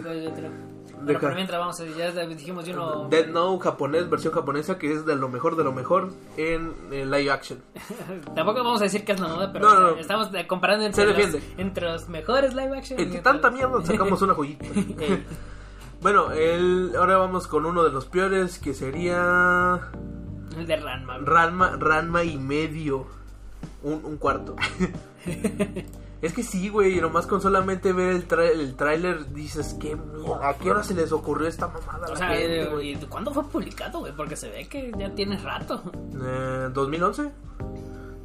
Bueno, 0.97 1.07
Deja. 1.09 1.21
pero 1.21 1.35
mientras 1.35 1.59
vamos 1.61 1.79
a 1.81 1.85
ya 1.85 2.11
dijimos 2.27 2.65
yo 2.67 2.75
no. 2.75 3.09
Dead 3.09 3.29
Note 3.29 3.63
japonés, 3.65 4.09
versión 4.11 4.33
japonesa, 4.33 4.79
que 4.79 4.93
es 4.93 5.05
de 5.07 5.15
lo 5.15 5.29
mejor 5.29 5.55
de 5.57 5.63
lo 5.65 5.73
mejor 5.73 6.11
en 6.37 6.73
live 6.91 7.31
action. 7.31 7.61
Tampoco 8.35 8.65
vamos 8.65 8.81
a 8.81 8.85
decir 8.85 9.05
que 9.05 9.13
es 9.13 9.21
la 9.21 9.29
moda, 9.29 9.53
pero 9.53 9.69
No, 9.69 9.75
no, 9.75 9.91
no. 9.93 9.97
estamos 9.99 10.31
comparando 10.49 10.85
entre 10.87 11.05
Se 11.15 11.29
los, 11.33 11.43
entre 11.59 11.87
los 11.93 12.09
mejores 12.09 12.55
live 12.55 12.77
action. 12.79 12.99
Entre 12.99 13.21
tanta 13.21 13.49
los- 13.51 13.57
mierda 13.57 13.85
sacamos 13.85 14.21
una 14.23 14.35
joyita. 14.35 14.65
Bueno, 16.03 16.31
el, 16.31 16.93
ahora 16.99 17.17
vamos 17.17 17.47
con 17.47 17.65
uno 17.65 17.83
de 17.83 17.91
los 17.91 18.05
peores 18.05 18.59
que 18.59 18.75
sería 18.75 19.81
el 20.57 20.67
de 20.67 20.77
Ranma. 20.77 21.17
Ranma, 21.19 21.77
Ranma 21.79 22.23
y 22.23 22.37
medio. 22.37 23.07
Un, 23.83 24.05
un 24.05 24.17
cuarto. 24.19 24.57
es 26.23 26.33
que 26.33 26.43
sí, 26.43 26.69
güey, 26.69 27.01
nomás 27.01 27.27
con 27.27 27.41
solamente 27.41 27.93
ver 27.93 28.11
el, 28.13 28.27
tra- 28.29 28.51
el 28.51 28.75
tráiler 28.75 29.33
dices, 29.33 29.77
¿qué 29.81 29.97
mierda? 29.97 30.49
¿A 30.49 30.55
qué 30.55 30.71
hora 30.71 30.83
se 30.83 30.95
les 30.95 31.13
ocurrió 31.13 31.47
esta 31.49 31.69
mamada? 31.69 32.07
O 32.07 32.11
la 32.11 32.17
sea, 32.17 32.29
gente, 32.29 32.63
eh, 32.63 32.67
güey? 32.67 32.93
¿y 32.93 32.97
¿cuándo 33.07 33.33
fue 33.33 33.45
publicado, 33.45 34.01
güey? 34.01 34.13
Porque 34.15 34.37
se 34.37 34.49
ve 34.51 34.67
que 34.69 34.93
ya 34.99 35.15
tiene 35.15 35.37
rato. 35.39 35.83
Eh, 36.15 36.69
¿2011? 36.73 37.31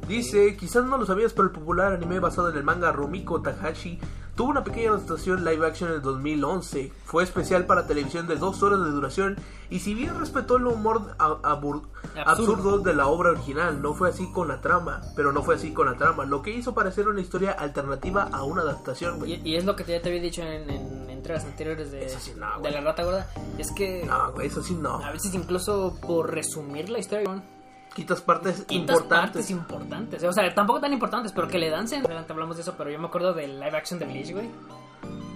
Dice, 0.08 0.56
quizás 0.56 0.84
no 0.84 0.98
lo 0.98 1.06
sabías, 1.06 1.32
pero 1.32 1.44
el 1.44 1.52
popular 1.52 1.92
anime 1.92 2.20
basado 2.20 2.50
en 2.50 2.56
el 2.56 2.64
manga 2.64 2.92
Rumiko 2.92 3.40
Takahashi 3.40 3.98
tuvo 4.34 4.48
una 4.50 4.64
pequeña 4.64 4.90
adaptación 4.90 5.44
live 5.44 5.66
action 5.66 5.90
en 5.90 5.96
el 5.96 6.02
2011. 6.02 6.92
Fue 7.04 7.22
especial 7.22 7.66
para 7.66 7.86
televisión 7.86 8.26
de 8.26 8.36
dos 8.36 8.62
horas 8.62 8.80
de 8.82 8.90
duración 8.90 9.36
y 9.70 9.78
si 9.80 9.94
bien 9.94 10.18
respetó 10.18 10.56
el 10.56 10.66
humor 10.66 11.14
Absurdo. 11.18 11.82
absurdo 12.26 12.78
de 12.80 12.94
la 12.94 13.06
obra 13.06 13.30
original, 13.30 13.80
no 13.80 13.94
fue 13.94 14.08
así 14.08 14.30
con 14.32 14.48
la 14.48 14.60
trama, 14.60 15.00
pero 15.16 15.32
no 15.32 15.42
fue 15.42 15.54
así 15.54 15.72
con 15.72 15.86
la 15.86 15.96
trama, 15.96 16.24
lo 16.24 16.42
que 16.42 16.50
hizo 16.50 16.74
parecer 16.74 17.08
una 17.08 17.20
historia 17.20 17.52
alternativa 17.52 18.28
a 18.32 18.42
una 18.44 18.62
adaptación. 18.62 19.26
Y, 19.26 19.34
y 19.48 19.56
es 19.56 19.64
lo 19.64 19.76
que 19.76 19.84
ya 19.84 20.00
te 20.02 20.08
había 20.08 20.20
dicho 20.22 20.42
en, 20.42 20.68
en 20.68 21.10
entregas 21.10 21.44
anteriores 21.44 21.90
de, 21.92 22.08
sí, 22.08 22.32
no, 22.36 22.60
de 22.60 22.70
la 22.70 22.80
rata 22.80 23.04
gorda. 23.04 23.26
Es 23.58 23.70
que 23.70 24.04
No, 24.04 24.32
güey, 24.32 24.48
eso 24.48 24.62
sí 24.62 24.74
no. 24.74 24.96
a 24.96 25.12
veces 25.12 25.32
incluso 25.34 25.96
por 26.06 26.30
resumir 26.32 26.88
la 26.90 26.98
historia 26.98 27.42
Quitas 27.94 28.20
partes 28.22 28.64
quintas 28.64 28.96
importantes. 28.96 29.08
partes 29.34 29.50
importantes. 29.50 30.24
O 30.24 30.32
sea, 30.32 30.54
tampoco 30.54 30.80
tan 30.80 30.92
importantes, 30.92 31.32
pero 31.32 31.48
que 31.48 31.58
le 31.58 31.70
dan 31.70 31.86
Adelante 31.86 32.32
hablamos 32.32 32.56
de 32.56 32.62
eso, 32.62 32.74
pero 32.76 32.90
yo 32.90 32.98
me 32.98 33.06
acuerdo 33.06 33.32
del 33.34 33.60
live 33.60 33.76
action 33.76 33.98
de 33.98 34.06
Bleach, 34.06 34.32
güey. 34.32 34.48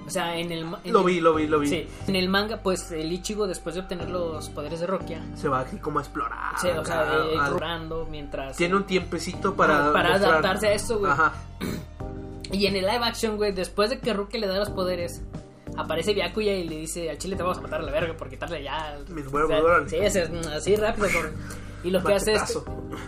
O 0.06 0.10
sea, 0.10 0.36
en 0.36 0.52
el... 0.52 0.64
en 0.84 0.92
Lo 0.92 1.02
vi, 1.02 1.20
lo 1.20 1.34
vi, 1.34 1.48
lo 1.48 1.58
vi. 1.58 1.66
Sí, 1.68 1.88
en 2.06 2.14
el 2.14 2.28
manga, 2.28 2.58
pues 2.62 2.92
el 2.92 3.10
Ichigo, 3.12 3.48
después 3.48 3.74
de 3.74 3.80
obtener 3.80 4.08
los 4.08 4.48
poderes 4.50 4.78
de 4.78 4.86
Rokia, 4.86 5.20
Se 5.34 5.48
va 5.48 5.60
así 5.60 5.78
como 5.78 5.98
a 5.98 6.02
explorar. 6.02 6.56
se, 6.60 6.78
o 6.78 6.84
sea, 6.84 7.02
eh, 7.12 7.36
a- 7.36 7.40
explorando 7.42 8.06
mientras... 8.08 8.56
Tiene 8.56 8.76
un 8.76 8.84
tiempecito 8.84 9.54
para. 9.54 9.92
Para 9.92 10.10
mostrar- 10.10 10.30
adaptarse 10.30 10.68
a 10.68 10.72
eso, 10.74 10.98
güey. 11.00 11.10
Ajá. 11.10 11.32
Y 12.52 12.66
en 12.66 12.76
el 12.76 12.82
live 12.86 13.04
action, 13.04 13.36
güey, 13.36 13.50
después 13.52 13.90
de 13.90 13.98
que 13.98 14.12
Rukia 14.14 14.38
le 14.38 14.46
da 14.46 14.56
los 14.58 14.70
poderes, 14.70 15.20
aparece 15.76 16.14
Byakuya 16.14 16.54
y 16.54 16.68
le 16.68 16.76
dice 16.76 17.10
al 17.10 17.18
chile 17.18 17.36
te 17.36 17.42
vamos 17.42 17.58
a 17.58 17.60
matar 17.62 17.80
a 17.80 17.84
la 17.84 17.92
verga 17.92 18.16
por 18.16 18.28
quitarle 18.28 18.62
ya. 18.62 18.98
Mis 19.08 19.26
huevos, 19.28 19.50
o 19.52 19.88
sea. 19.88 20.10
Sí, 20.10 20.18
así 20.52 20.76
rápido. 20.76 21.08
Y 21.84 21.90
lo 21.90 22.02
que 22.02 22.14
hace 22.14 22.34
es. 22.34 22.58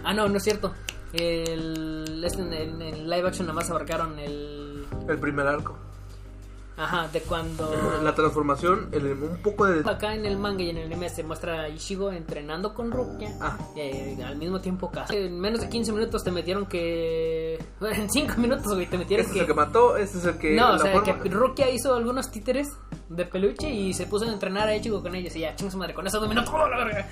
Ah, 0.04 0.12
no, 0.14 0.28
no 0.28 0.36
es 0.36 0.44
cierto. 0.44 0.72
El, 1.12 2.22
en, 2.24 2.52
el, 2.52 2.82
en 2.82 2.82
el 2.82 3.10
live 3.10 3.28
action 3.28 3.46
nada 3.46 3.54
más 3.54 3.70
abarcaron 3.70 4.18
el. 4.18 4.86
El 5.08 5.18
primer 5.18 5.46
arco. 5.46 5.76
Ajá, 6.78 7.08
de 7.08 7.20
cuando. 7.22 7.74
La 8.02 8.14
transformación, 8.14 8.88
el- 8.92 9.06
un 9.12 9.38
poco 9.42 9.66
de. 9.66 9.80
Acá 9.90 10.14
en 10.14 10.24
el 10.24 10.38
manga 10.38 10.62
y 10.62 10.70
en 10.70 10.76
el 10.78 10.86
anime 10.86 11.08
se 11.08 11.24
muestra 11.24 11.62
a 11.62 11.68
Ishigo 11.68 12.12
entrenando 12.12 12.72
con 12.72 12.90
Rukia. 12.92 13.36
Ah. 13.40 13.58
eh, 13.76 14.16
al 14.24 14.36
mismo 14.36 14.60
tiempo 14.60 14.90
casi. 14.90 15.16
En 15.16 15.40
menos 15.40 15.60
de 15.60 15.68
15 15.68 15.92
minutos 15.92 16.22
te 16.22 16.30
metieron 16.30 16.66
que. 16.66 17.62
Bueno, 17.80 17.96
en 18.02 18.08
5 18.10 18.34
minutos, 18.38 18.72
güey, 18.74 18.86
te 18.86 18.96
metieron 18.96 19.26
Este 19.26 19.36
es 19.38 19.40
el 19.42 19.46
que 19.48 19.54
mató, 19.54 19.96
este 19.96 20.18
es 20.18 20.24
el 20.24 20.38
que. 20.38 20.54
No, 20.54 20.74
o 20.74 20.78
sea, 20.78 20.92
forma- 20.92 21.20
que 21.22 21.28
Rukia 21.28 21.68
hizo 21.70 21.94
algunos 21.94 22.30
títeres 22.30 22.68
de 23.08 23.24
peluche 23.24 23.68
y 23.70 23.92
se 23.94 24.06
puso 24.06 24.24
a 24.26 24.32
entrenar 24.32 24.68
a 24.68 24.76
Ichigo 24.76 25.02
con 25.02 25.14
ellos 25.14 25.34
y 25.34 25.40
ya, 25.40 25.56
chinga 25.56 25.70
su 25.72 25.78
madre, 25.78 25.94
con 25.94 26.06
eso 26.06 26.20
dominó 26.20 26.44
todo 26.44 26.68
la 26.68 26.84
verga. 26.84 27.08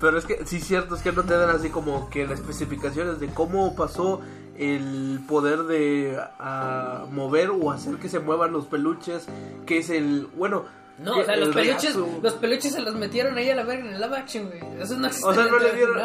Pero 0.00 0.18
es 0.18 0.24
que, 0.26 0.44
sí, 0.44 0.60
cierto, 0.60 0.96
es 0.96 1.02
que 1.02 1.12
no 1.12 1.22
te 1.22 1.34
dan 1.36 1.50
así 1.50 1.70
como 1.70 2.10
que 2.10 2.26
las 2.26 2.40
especificaciones 2.40 3.20
de 3.20 3.28
cómo 3.28 3.76
pasó 3.76 4.20
el 4.58 5.20
poder 5.28 5.64
de 5.64 6.18
a, 6.38 7.04
mover 7.10 7.50
o 7.50 7.70
hacer 7.70 7.96
que 7.96 8.08
se 8.08 8.20
muevan 8.20 8.52
los 8.52 8.66
peluches, 8.66 9.26
que 9.66 9.78
es 9.78 9.90
el. 9.90 10.26
Bueno. 10.36 10.64
No, 10.96 11.18
o 11.18 11.24
sea, 11.24 11.34
los 11.36 11.48
el 11.48 11.54
peluches, 11.54 11.96
reazo- 11.96 12.22
los 12.22 12.34
peluches 12.34 12.72
se 12.72 12.80
los 12.80 12.94
metieron 12.94 13.36
ahí 13.36 13.50
a 13.50 13.56
la 13.56 13.64
verga 13.64 13.88
en 13.88 13.94
el 13.94 14.00
live 14.00 14.16
action, 14.16 14.46
güey. 14.46 14.60
Eso 14.80 14.96
no 14.96 15.08
existe. 15.08 15.28
O 15.28 15.34
sea, 15.34 15.46
no 15.46 15.58
le 15.58 15.72
dieron. 15.74 15.96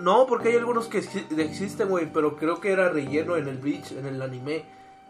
No. 0.00 0.26
Porque 0.28 0.50
hay 0.50 0.56
algunos 0.56 0.86
que 0.86 1.02
exi- 1.02 1.26
existen, 1.40 1.88
güey, 1.88 2.06
pero 2.12 2.36
creo 2.36 2.60
que 2.60 2.70
era 2.70 2.88
relleno 2.88 3.36
en 3.36 3.48
el 3.48 3.56
Bleach, 3.58 3.90
en 3.92 4.06
el 4.06 4.22
anime. 4.22 4.64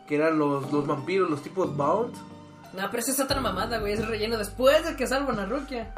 Que 0.07 0.15
eran 0.15 0.39
los, 0.39 0.73
los 0.73 0.87
vampiros, 0.87 1.29
los 1.29 1.43
tipos 1.43 1.77
Bound. 1.77 2.15
No, 2.75 2.89
pero 2.91 2.99
esa 3.01 3.11
es 3.13 3.21
otra 3.21 3.41
mamada, 3.41 3.79
güey. 3.81 3.93
Es 3.93 4.07
relleno 4.07 4.39
después 4.39 4.83
de 4.85 4.97
que 4.97 5.07
salvan 5.07 5.39
a 5.41 5.45
Rukia. 5.47 5.93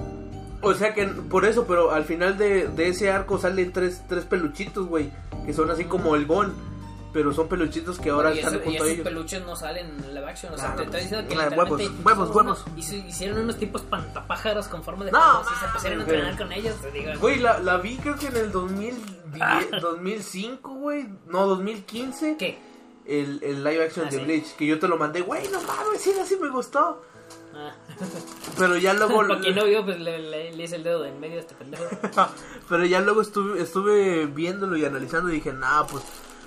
O 0.61 0.75
sea 0.75 0.93
que 0.95 1.07
por 1.07 1.45
eso, 1.45 1.67
pero 1.67 1.93
al 1.93 2.05
final 2.05 2.37
de, 2.37 2.69
de 2.69 2.89
ese 2.89 3.11
arco 3.11 3.39
salen 3.39 3.73
tres, 3.73 4.03
tres 4.09 4.25
peluchitos, 4.25 4.87
güey. 4.87 5.11
Que 5.47 5.53
son 5.53 5.71
así 5.71 5.85
como 5.85 6.15
el 6.17 6.27
Gon. 6.27 6.53
Pero 7.11 7.33
son 7.33 7.49
peluchitos 7.49 7.99
que 7.99 8.11
ahora 8.11 8.35
y, 8.35 8.39
están 8.41 8.55
eso- 8.57 8.63
y 8.63 8.65
junto 8.67 8.83
a 8.83 8.87
esos 8.87 8.95
ellos. 8.97 9.05
peluches 9.09 9.47
no 9.47 9.57
salen 9.57 9.87
en 9.87 10.15
live 10.15 10.27
action. 10.27 10.53
O 10.53 10.57
sea, 10.59 10.75
Claro, 10.75 10.77
te 10.77 10.85
está 10.85 10.99
diciendo 10.99 11.27
que 11.29 11.35
la- 11.37 11.45
literalmente 11.45 11.85
huevos, 11.85 12.05
huevos, 12.05 12.29
hicieron 12.29 12.47
huevos. 12.47 12.65
unos- 12.67 13.09
hicieron 13.09 13.39
unos 13.39 13.57
tipos 13.57 13.83
pantapájaros 13.83 14.69
con 14.69 14.85
forma 14.85 15.07
de 15.07 15.13
No, 15.13 15.19
pájaros 15.19 15.47
y 15.51 15.59
se 15.59 15.65
empezaron 15.65 15.99
a 15.99 16.03
entrenar 16.03 16.37
con 16.37 16.53
ellos. 16.53 16.75
Güey, 17.19 17.39
la, 17.39 17.59
la 17.61 17.79
vi 17.79 17.97
creo 17.97 18.17
que 18.17 18.27
en 18.27 18.37
el 18.37 18.53
2010, 18.53 19.71
2005, 19.81 20.75
güey. 20.75 21.09
No, 21.27 21.47
2015. 21.47 22.37
¿Qué? 22.39 22.59
El, 23.07 23.41
el 23.43 23.65
live 23.65 23.85
action 23.85 24.07
Ah, 24.07 24.11
de 24.11 24.19
sí. 24.19 24.25
Bleach. 24.25 24.57
Que 24.57 24.67
yo 24.67 24.79
te 24.79 24.87
lo 24.87 24.99
mandé. 24.99 25.23
Güey, 25.23 25.49
no 25.49 25.63
mames, 25.63 26.03
sí, 26.03 26.13
así 26.21 26.37
me 26.37 26.51
gustó. 26.51 27.03
Ah. 27.55 27.73
Pero 28.59 28.77
ya 28.77 28.95
luego... 28.95 29.17
Para 29.29 29.41
quien 29.41 29.55
no 29.57 29.65
vio, 29.65 29.85
pues 29.85 29.99
le, 30.01 30.19
le, 30.19 30.53
le 30.53 30.65
hice 30.65 30.77
el 30.77 30.83
dedo 30.85 31.03
de 31.03 31.09
en 31.11 31.21
medio 31.21 31.37
a 31.37 31.41
este 31.41 31.55
pendejo. 31.55 31.85
Pero 32.69 32.85
ya 32.85 33.01
luego 33.01 33.23
estuve, 33.23 33.61
estuve 33.63 34.27
viéndolo 34.27 34.77
y 34.77 34.85
analizando 34.85 35.31
y 35.31 35.35
dije, 35.35 35.53
nah, 35.53 35.85
pues 35.85 36.05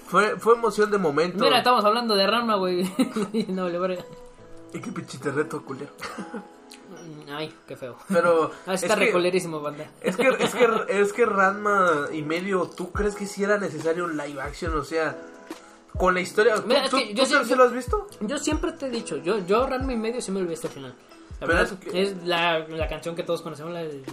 fue, 0.08 0.38
fue 0.40 0.56
emoción 0.56 0.92
de 0.92 0.98
momento. 0.98 1.44
Mira, 1.44 1.58
estamos 1.60 1.84
hablando 1.86 2.16
de 2.16 2.28
Rama, 2.28 2.56
güey. 2.56 2.90
no, 3.50 3.68
le 3.70 3.80
verga. 3.80 4.06
Y 4.74 4.80
qué 4.80 4.92
pinchite 4.92 5.32
reto, 5.32 5.64
culero. 5.64 5.92
Ay, 7.34 7.54
qué 7.68 7.76
feo. 7.78 7.96
Pero 8.10 8.52
Ah, 8.66 8.74
es 8.74 8.84
está 8.84 8.96
que, 8.96 9.06
recolerísimo, 9.06 9.62
banda. 9.62 9.90
es 10.02 10.18
que 10.18 10.28
es 10.40 10.54
que 10.54 10.68
es 10.90 11.14
que 11.14 11.26
Ranma 11.26 12.08
y 12.12 12.22
medio, 12.24 12.70
¿tú 12.76 12.92
crees 12.92 13.16
que 13.16 13.26
si 13.26 13.44
era 13.44 13.58
necesario 13.58 14.04
un 14.06 14.18
live 14.18 14.42
action? 14.42 14.76
O 14.78 14.84
sea, 14.84 15.18
con 15.98 16.14
la 16.14 16.22
historia, 16.22 16.56
¿tú, 16.56 16.64
Mira, 16.68 16.86
es 16.86 16.90
tú- 16.92 16.98
que 16.98 17.08
tú 17.08 17.14
yo 17.16 17.26
se- 17.26 17.50
yo- 17.50 17.56
lo 17.56 17.64
has 17.66 17.74
visto? 17.74 18.08
Yo 18.22 18.38
siempre 18.38 18.72
te 18.74 18.88
he 18.88 18.90
dicho, 18.90 19.18
yo, 19.18 19.40
yo 19.46 19.68
Ranma 19.68 19.94
y 19.94 19.98
medio 19.98 20.22
sí 20.22 20.32
me 20.32 20.40
olvidé 20.40 20.54
hasta 20.56 20.68
el 20.68 20.74
final. 20.74 20.96
La 21.40 21.48
verdad 21.48 21.64
es 21.64 21.72
que- 21.92 22.02
es 22.04 22.24
la, 22.24 22.60
la 22.60 22.88
canción 22.88 23.16
que 23.16 23.24
todos 23.24 23.42
conocemos, 23.42 23.74
la 23.74 23.82
de 23.82 24.04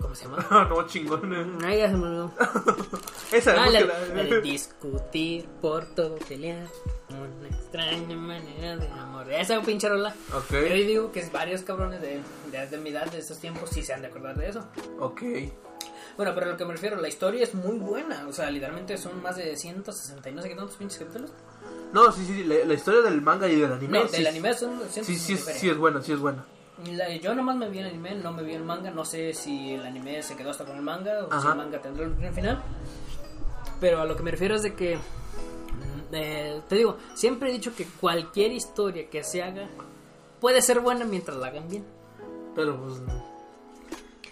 ¿Cómo 0.00 0.14
se 0.14 0.24
llama? 0.24 0.46
No, 0.68 0.86
chingón. 0.86 1.58
Ay, 1.64 1.78
ya 1.78 1.88
se 1.88 1.96
me 1.96 2.06
olvidó. 2.06 2.32
Esa 3.32 3.52
Ah, 3.64 3.70
la, 3.70 3.80
la 3.80 4.22
de 4.24 4.40
discutir 4.42 5.46
por 5.62 5.86
todo 5.94 6.16
pelear. 6.28 6.66
Una 7.08 7.48
extraña 7.48 8.16
manera 8.16 8.76
de 8.76 8.86
amor. 8.88 9.32
Esa 9.32 9.60
pinche 9.62 9.88
rola. 9.88 10.14
Ok. 10.34 10.50
Yo 10.52 10.74
digo 10.74 11.10
que 11.12 11.24
varios 11.32 11.62
cabrones 11.62 12.02
de, 12.02 12.20
de, 12.52 12.66
de 12.66 12.76
mi 12.78 12.90
edad, 12.90 13.06
de 13.10 13.18
estos 13.18 13.38
tiempos, 13.38 13.70
sí 13.70 13.82
se 13.82 13.94
han 13.94 14.02
de 14.02 14.08
acordar 14.08 14.36
de 14.36 14.48
eso. 14.50 14.68
Ok. 15.00 15.22
Bueno, 16.18 16.32
pero 16.34 16.46
a 16.46 16.50
lo 16.50 16.56
que 16.58 16.64
me 16.66 16.72
refiero, 16.72 17.00
la 17.00 17.08
historia 17.08 17.44
es 17.44 17.54
muy 17.54 17.78
buena. 17.78 18.26
O 18.28 18.32
sea, 18.32 18.50
literalmente 18.50 18.98
son 18.98 19.22
más 19.22 19.36
de 19.36 19.56
160 19.56 20.28
y 20.28 20.34
no 20.34 20.42
sé 20.42 20.48
qué 20.50 20.54
tantos 20.56 20.76
pinches 20.76 20.98
capítulos. 20.98 21.30
No, 21.92 22.12
sí, 22.12 22.26
sí, 22.26 22.44
la, 22.44 22.56
la 22.66 22.74
historia 22.74 23.00
del 23.02 23.22
manga 23.22 23.48
y 23.48 23.54
del 23.58 23.72
anime. 23.72 24.00
No, 24.00 24.08
sí, 24.08 24.16
del 24.18 24.26
anime 24.26 24.52
son 24.52 24.80
Sí, 24.90 25.02
160 25.04 25.14
sí, 25.14 25.32
y 25.32 25.36
es- 25.36 25.60
sí 25.60 25.70
es 25.70 25.76
buena, 25.78 26.02
sí 26.02 26.12
es 26.12 26.18
buena. 26.18 26.44
La- 26.92 27.16
yo 27.16 27.34
nomás 27.34 27.56
me 27.56 27.68
vi 27.70 27.78
el 27.78 27.86
anime, 27.86 28.16
no 28.16 28.32
me 28.32 28.42
vi 28.42 28.52
el 28.54 28.62
manga. 28.64 28.90
No 28.90 29.04
sé 29.04 29.32
si 29.32 29.72
el 29.74 29.86
anime 29.86 30.22
se 30.22 30.36
quedó 30.36 30.50
hasta 30.50 30.64
con 30.64 30.76
el 30.76 30.82
manga 30.82 31.24
o 31.24 31.28
si 31.30 31.36
Ajá. 31.38 31.52
el 31.52 31.56
manga 31.56 31.80
tendrá 31.80 32.04
el 32.04 32.34
final. 32.34 32.62
Pero 33.80 34.00
a 34.00 34.04
lo 34.04 34.16
que 34.16 34.22
me 34.24 34.30
refiero 34.32 34.56
es 34.56 34.62
de 34.62 34.74
que. 34.74 34.96
mm, 34.96 36.14
eh, 36.14 36.60
te 36.68 36.74
digo, 36.76 36.98
siempre 37.14 37.48
he 37.48 37.52
dicho 37.52 37.74
que 37.76 37.86
cualquier 38.00 38.50
historia 38.52 39.08
que 39.08 39.22
se 39.22 39.42
haga 39.42 39.68
puede 40.40 40.62
ser 40.62 40.80
buena 40.80 41.04
mientras 41.04 41.36
la 41.38 41.46
hagan 41.46 41.68
bien. 41.68 41.84
Pero 42.56 42.76
pues... 42.76 42.94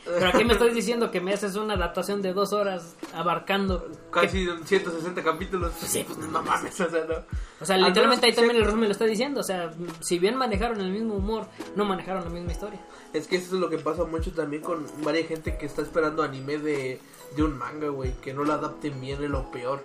Pero 0.06 0.28
aquí 0.28 0.44
me 0.44 0.52
estás 0.52 0.72
diciendo 0.72 1.10
que 1.10 1.20
me 1.20 1.32
haces 1.32 1.56
una 1.56 1.74
adaptación 1.74 2.22
de 2.22 2.32
dos 2.32 2.52
horas 2.52 2.96
abarcando. 3.12 3.90
Casi 4.10 4.46
160 4.64 5.22
capítulos. 5.22 5.72
Sí, 5.80 6.04
pues, 6.06 6.18
no 6.18 6.42
mames, 6.42 6.80
o 6.80 6.88
sea, 6.88 7.04
no. 7.04 7.14
O 7.60 7.64
sea, 7.64 7.76
Al 7.76 7.84
literalmente 7.84 8.26
ahí 8.26 8.32
también 8.32 8.56
el 8.56 8.64
resumen 8.64 8.88
lo 8.88 8.92
está 8.92 9.04
diciendo. 9.04 9.40
O 9.40 9.44
sea, 9.44 9.72
si 10.00 10.18
bien 10.18 10.36
manejaron 10.36 10.80
el 10.80 10.90
mismo 10.90 11.14
humor, 11.14 11.48
no 11.74 11.84
manejaron 11.84 12.24
la 12.24 12.30
misma 12.30 12.52
historia. 12.52 12.80
Es 13.12 13.26
que 13.26 13.36
eso 13.36 13.54
es 13.54 13.60
lo 13.60 13.68
que 13.68 13.78
pasa 13.78 14.04
mucho 14.04 14.32
también 14.32 14.62
con 14.62 14.86
varias 15.02 15.28
gente 15.28 15.56
que 15.58 15.66
está 15.66 15.82
esperando 15.82 16.22
anime 16.22 16.58
de, 16.58 17.00
de 17.34 17.42
un 17.42 17.58
manga, 17.58 17.88
güey. 17.88 18.12
Que 18.20 18.32
no 18.32 18.44
lo 18.44 18.52
adapten 18.52 19.00
bien 19.00 19.22
es 19.22 19.30
lo 19.30 19.50
peor. 19.50 19.82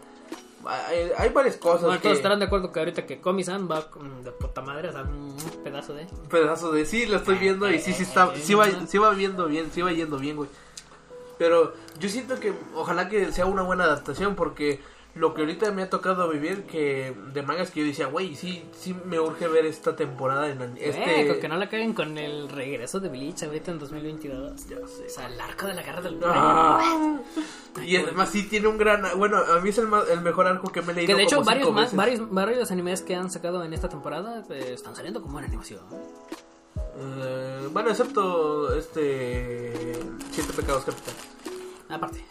Hay, 0.66 1.12
hay 1.18 1.30
varias 1.30 1.58
cosas 1.58 1.84
Bueno, 1.84 1.98
que... 1.98 2.04
todos 2.04 2.18
estarán 2.18 2.40
de 2.40 2.46
acuerdo 2.46 2.72
que 2.72 2.80
ahorita 2.80 3.06
que 3.06 3.20
Komi-san 3.20 3.70
va 3.70 3.88
de 4.24 4.32
puta 4.32 4.62
madre, 4.62 4.90
o 4.90 4.92
sea, 4.92 5.04
un 5.04 5.36
pedazo 5.64 5.94
de. 5.94 6.08
pedazo 6.30 6.72
de 6.72 6.86
sí, 6.86 7.06
lo 7.06 7.18
estoy 7.18 7.38
viendo 7.38 7.70
y 7.70 7.80
sí, 7.80 7.94
sí 7.94 8.04
está, 8.04 8.36
sí 8.36 8.54
va, 8.54 8.68
sí 8.88 8.98
va 8.98 9.12
viendo 9.12 9.48
bien, 9.48 9.72
sí 9.72 9.82
va 9.82 9.92
yendo 9.92 10.18
bien, 10.18 10.36
güey. 10.36 10.50
Pero 11.38 11.74
yo 12.00 12.08
siento 12.10 12.40
que 12.40 12.54
ojalá 12.76 13.10
que 13.10 13.32
sea 13.32 13.46
una 13.48 13.64
buena 13.64 13.86
adaptación 13.86 14.36
porque 14.36 14.80
lo 15.14 15.34
que 15.34 15.42
ahorita 15.42 15.72
me 15.72 15.84
ha 15.84 15.90
tocado 15.90 16.30
vivir 16.30 16.64
que 16.64 17.14
de 17.34 17.42
mangas 17.44 17.70
que 17.72 17.82
yo 17.82 17.86
decía, 17.86 18.08
güey, 18.08 18.34
sí, 18.36 18.64
sí 18.80 18.96
me 19.06 19.20
urge 19.20 19.48
ver 19.48 19.66
esta 19.66 19.96
temporada 19.96 20.48
en 20.50 20.78
Este... 20.78 21.38
que 21.40 21.48
no 21.50 21.58
la 21.58 21.68
caguen 21.70 21.94
con 21.94 22.18
el 22.18 22.48
regreso 22.48 23.00
de 23.02 23.10
Bleach 23.10 23.44
ahorita 23.44 23.72
en 23.72 23.80
2022. 23.80 24.68
Ya 24.70 24.78
sé. 24.88 25.06
O 25.06 25.10
sea, 25.10 25.28
el 25.28 25.40
arco 25.42 25.68
de 25.68 25.74
la 25.74 25.82
garra 25.84 26.02
del 26.02 26.18
Ah. 26.24 27.20
Y 27.86 27.98
además 27.98 28.30
sí 28.30 28.44
tiene 28.48 28.68
un 28.68 28.78
gran, 28.78 29.04
bueno, 29.18 29.38
a 29.38 29.60
mí 29.60 29.70
es 29.70 29.78
el, 29.80 29.88
ma- 29.88 30.04
el 30.12 30.22
mejor 30.22 30.48
arco 30.48 30.72
que 30.72 30.82
me 30.82 30.92
he 30.94 30.96
leído. 30.96 31.08
Que 31.08 31.16
de 31.16 31.24
hecho 31.24 31.38
como 31.38 31.46
varios, 31.48 31.72
más, 31.74 31.96
varios, 31.96 32.32
varios 32.32 32.72
animes 32.72 33.02
que 33.02 33.16
han 33.16 33.30
sacado 33.30 33.64
en 33.66 33.74
esta 33.74 33.90
temporada 33.90 34.44
eh, 34.50 34.72
están 34.74 34.96
saliendo 34.96 35.22
como 35.22 35.40
en 35.40 35.46
animación. 35.46 35.82
Eh, 36.98 37.68
bueno, 37.72 37.90
excepto 37.90 38.76
este 38.76 39.94
Siete 40.32 40.54
pecados 40.54 40.84
capitales. 40.86 41.18
Aparte. 41.92 42.24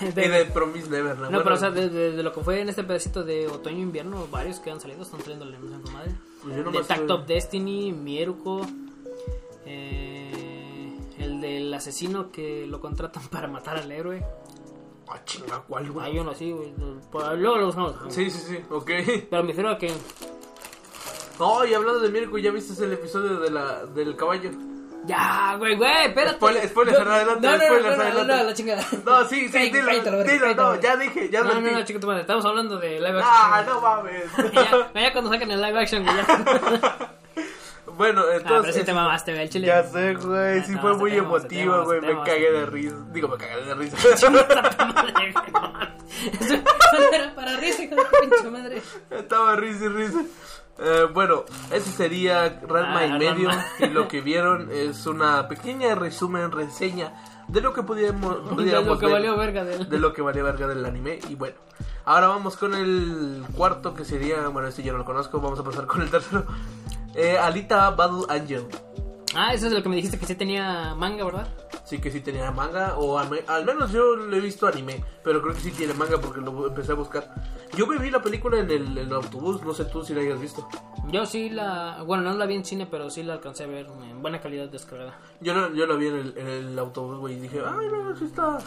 y 0.00 0.04
de 0.12 0.44
Promise 0.46 0.88
Neverland. 0.90 1.20
No, 1.20 1.28
Bueno, 1.30 1.42
pero 1.44 1.54
o 1.56 1.58
sea, 1.58 1.70
de, 1.70 1.88
de- 1.88 2.12
de 2.12 2.22
lo 2.22 2.32
que 2.32 2.40
fue 2.40 2.60
en 2.60 2.68
este 2.68 2.84
pedacito 2.84 3.22
de 3.24 3.46
otoño-invierno, 3.48 4.26
varios 4.30 4.60
que 4.60 4.70
han 4.70 4.80
salido 4.80 5.02
están 5.02 5.20
saliendo 5.20 5.44
en 5.46 5.52
la 5.70 5.78
con 5.80 5.92
madre. 5.92 6.12
pues 6.42 6.52
yo 6.56 6.58
de 6.58 6.64
nomás 6.64 6.86
Tact 6.86 7.10
of 7.10 7.26
Destiny, 7.26 7.92
Mieruko, 7.92 8.62
eh, 9.66 10.98
el 11.18 11.40
del 11.40 11.72
asesino 11.74 12.30
que 12.30 12.66
lo 12.66 12.80
contratan 12.80 13.22
para 13.30 13.48
matar 13.48 13.76
al 13.78 13.90
héroe. 13.90 14.24
Ah, 15.10 15.20
chinga, 15.24 15.60
¿cuál, 15.66 15.90
güey? 15.90 16.06
Hay 16.06 16.18
uno 16.18 16.32
así, 16.32 16.52
güey. 16.52 16.72
Por- 17.10 17.36
Luego 17.38 17.56
lo 17.56 17.66
buscamos. 17.66 17.94
Sí, 18.10 18.30
sí, 18.30 18.40
sí, 18.40 18.58
ok. 18.70 18.90
Pero 19.30 19.42
me 19.42 19.48
refiero 19.48 19.70
a 19.70 19.78
que. 19.78 19.90
No, 21.38 21.64
y 21.64 21.72
hablando 21.72 22.00
de 22.00 22.10
Mirko, 22.10 22.36
¿ya 22.38 22.50
viste 22.50 22.84
el 22.84 22.92
episodio 22.92 23.38
de 23.40 23.50
la, 23.50 23.86
del 23.86 24.16
caballo? 24.16 24.50
Ya, 25.06 25.54
güey, 25.58 25.74
güey, 25.76 26.06
espérate. 26.06 26.36
Spoiler- 26.38 26.68
spoilers, 26.68 26.98
No, 27.04 27.10
adelante, 27.12 27.46
No, 27.46 27.52
no, 27.52 27.58
no, 27.58 27.64
spoilers, 27.64 27.84
no, 27.84 27.96
no, 27.96 28.02
adelante. 28.02 28.36
no, 28.36 28.42
la 28.44 28.54
chingada. 28.54 28.84
No, 29.06 29.24
sí, 29.24 29.48
sí, 29.48 29.70
dilo, 29.70 29.90
dilo, 30.24 30.54
no, 30.54 30.80
ya 30.80 30.96
dije, 30.96 31.30
ya 31.30 31.42
No, 31.42 31.54
no, 31.60 31.70
no, 31.70 31.84
chico, 31.84 32.00
tu 32.00 32.06
madre. 32.06 32.22
Estamos 32.22 32.44
hablando 32.44 32.78
de 32.78 33.00
live 33.00 33.18
action. 33.20 33.24
Ah, 33.26 33.62
no 33.66 33.80
mames. 33.80 34.24
Ya, 34.52 35.00
ya 35.00 35.12
cuando 35.12 35.30
saquen 35.30 35.50
el 35.50 35.62
live 35.62 35.78
action, 35.80 36.04
güey. 36.04 36.16
Ya. 36.16 36.26
bueno, 37.86 38.20
Ah, 38.20 38.24
pero 38.26 38.38
entonces... 38.40 38.74
sí 38.74 38.84
te 38.84 38.92
mamaste, 38.92 39.32
güey, 39.32 39.44
el 39.44 39.50
chile. 39.50 39.66
Ya 39.68 39.82
sé, 39.84 40.14
güey, 40.14 40.62
sí 40.64 40.72
No, 40.72 40.80
fue 40.82 40.94
muy 40.94 41.10
tenemos, 41.10 41.84
güey, 41.84 42.00
me 42.00 42.14
cagué 42.24 42.52
de 42.52 42.66
risa. 42.66 42.96
Digo, 43.12 43.28
me 43.28 43.36
cagué 43.38 43.64
de 43.64 43.74
risa. 43.74 43.96
Eso 44.08 44.26
era 47.12 47.34
para 47.34 47.56
risa, 47.56 47.82
hijo 47.82 47.94
de 47.94 48.02
pinche 48.20 48.50
madre. 48.50 48.82
Estaba 49.10 49.56
risa 49.56 49.84
y 49.84 49.88
risa. 49.88 50.18
Eh, 50.80 51.06
bueno, 51.12 51.44
ese 51.72 51.90
sería 51.90 52.60
Ranma 52.66 53.00
Ah, 53.00 53.06
y 53.06 53.12
medio. 53.18 53.48
Ranma. 53.48 53.66
Y 53.80 53.86
lo 53.88 54.06
que 54.08 54.20
vieron 54.20 54.68
es 54.72 55.06
una 55.06 55.48
pequeña 55.48 55.94
resumen, 55.94 56.50
reseña 56.52 57.12
de 57.48 57.60
lo 57.60 57.72
que 57.72 57.82
pudiéramos, 57.82 58.56
De 58.56 58.72
lo 58.82 58.98
que 58.98 59.06
ver, 59.06 59.14
valió 59.14 59.36
verga 59.36 59.64
de 59.64 59.74
él. 59.76 59.88
de 59.88 59.98
lo 59.98 60.12
que 60.12 60.22
valía 60.22 60.42
verga 60.42 60.66
del 60.68 60.84
anime. 60.84 61.18
Y 61.28 61.34
bueno, 61.34 61.56
ahora 62.04 62.28
vamos 62.28 62.56
con 62.56 62.74
el 62.74 63.42
cuarto 63.56 63.94
que 63.94 64.04
sería, 64.04 64.48
bueno, 64.48 64.68
este 64.68 64.82
yo 64.82 64.92
no 64.92 64.98
lo 64.98 65.04
conozco, 65.04 65.40
vamos 65.40 65.58
a 65.58 65.64
pasar 65.64 65.86
con 65.86 66.02
el 66.02 66.10
tercero. 66.10 66.44
Eh, 67.14 67.36
Alita 67.38 67.90
Battle 67.90 68.26
Angel. 68.28 68.66
Ah, 69.34 69.52
eso 69.54 69.66
es 69.66 69.72
lo 69.72 69.82
que 69.82 69.88
me 69.88 69.96
dijiste 69.96 70.18
que 70.18 70.26
sí 70.26 70.34
tenía 70.34 70.94
manga, 70.94 71.24
¿verdad? 71.24 71.48
Sí 71.84 71.98
que 71.98 72.10
sí 72.10 72.20
tenía 72.20 72.50
manga, 72.50 72.96
o 72.98 73.18
al, 73.18 73.30
me- 73.30 73.44
al 73.46 73.64
menos 73.64 73.90
yo 73.92 74.14
lo 74.16 74.36
he 74.36 74.40
visto 74.40 74.66
anime, 74.66 75.02
pero 75.24 75.40
creo 75.40 75.54
que 75.54 75.60
sí 75.60 75.70
tiene 75.70 75.94
manga 75.94 76.18
porque 76.20 76.40
lo 76.40 76.66
empecé 76.66 76.92
a 76.92 76.96
buscar. 76.96 77.34
Yo 77.76 77.86
me 77.86 77.98
vi 77.98 78.10
la 78.10 78.20
película 78.22 78.58
en 78.58 78.70
el, 78.70 78.98
en 78.98 79.06
el 79.06 79.12
autobús, 79.12 79.62
no 79.62 79.72
sé 79.74 79.84
tú 79.86 80.04
si 80.04 80.14
la 80.14 80.20
hayas 80.20 80.40
visto. 80.40 80.66
Yo 81.10 81.24
sí 81.26 81.48
la. 81.48 82.02
Bueno, 82.04 82.24
no 82.24 82.34
la 82.34 82.44
vi 82.46 82.54
en 82.56 82.64
cine, 82.64 82.86
pero 82.90 83.08
sí 83.10 83.22
la 83.22 83.34
alcancé 83.34 83.64
a 83.64 83.66
ver 83.66 83.86
en 83.86 84.20
buena 84.20 84.40
calidad 84.40 84.68
descargada. 84.68 85.18
Yo 85.40 85.54
la, 85.54 85.70
yo 85.74 85.86
la 85.86 85.94
vi 85.94 86.08
en 86.08 86.16
el, 86.16 86.34
en 86.38 86.48
el 86.48 86.78
autobús, 86.78 87.18
güey, 87.18 87.34
y 87.36 87.40
dije, 87.40 87.62
ay, 87.64 87.86
no, 87.90 88.14
sí 88.16 88.24
está... 88.24 88.58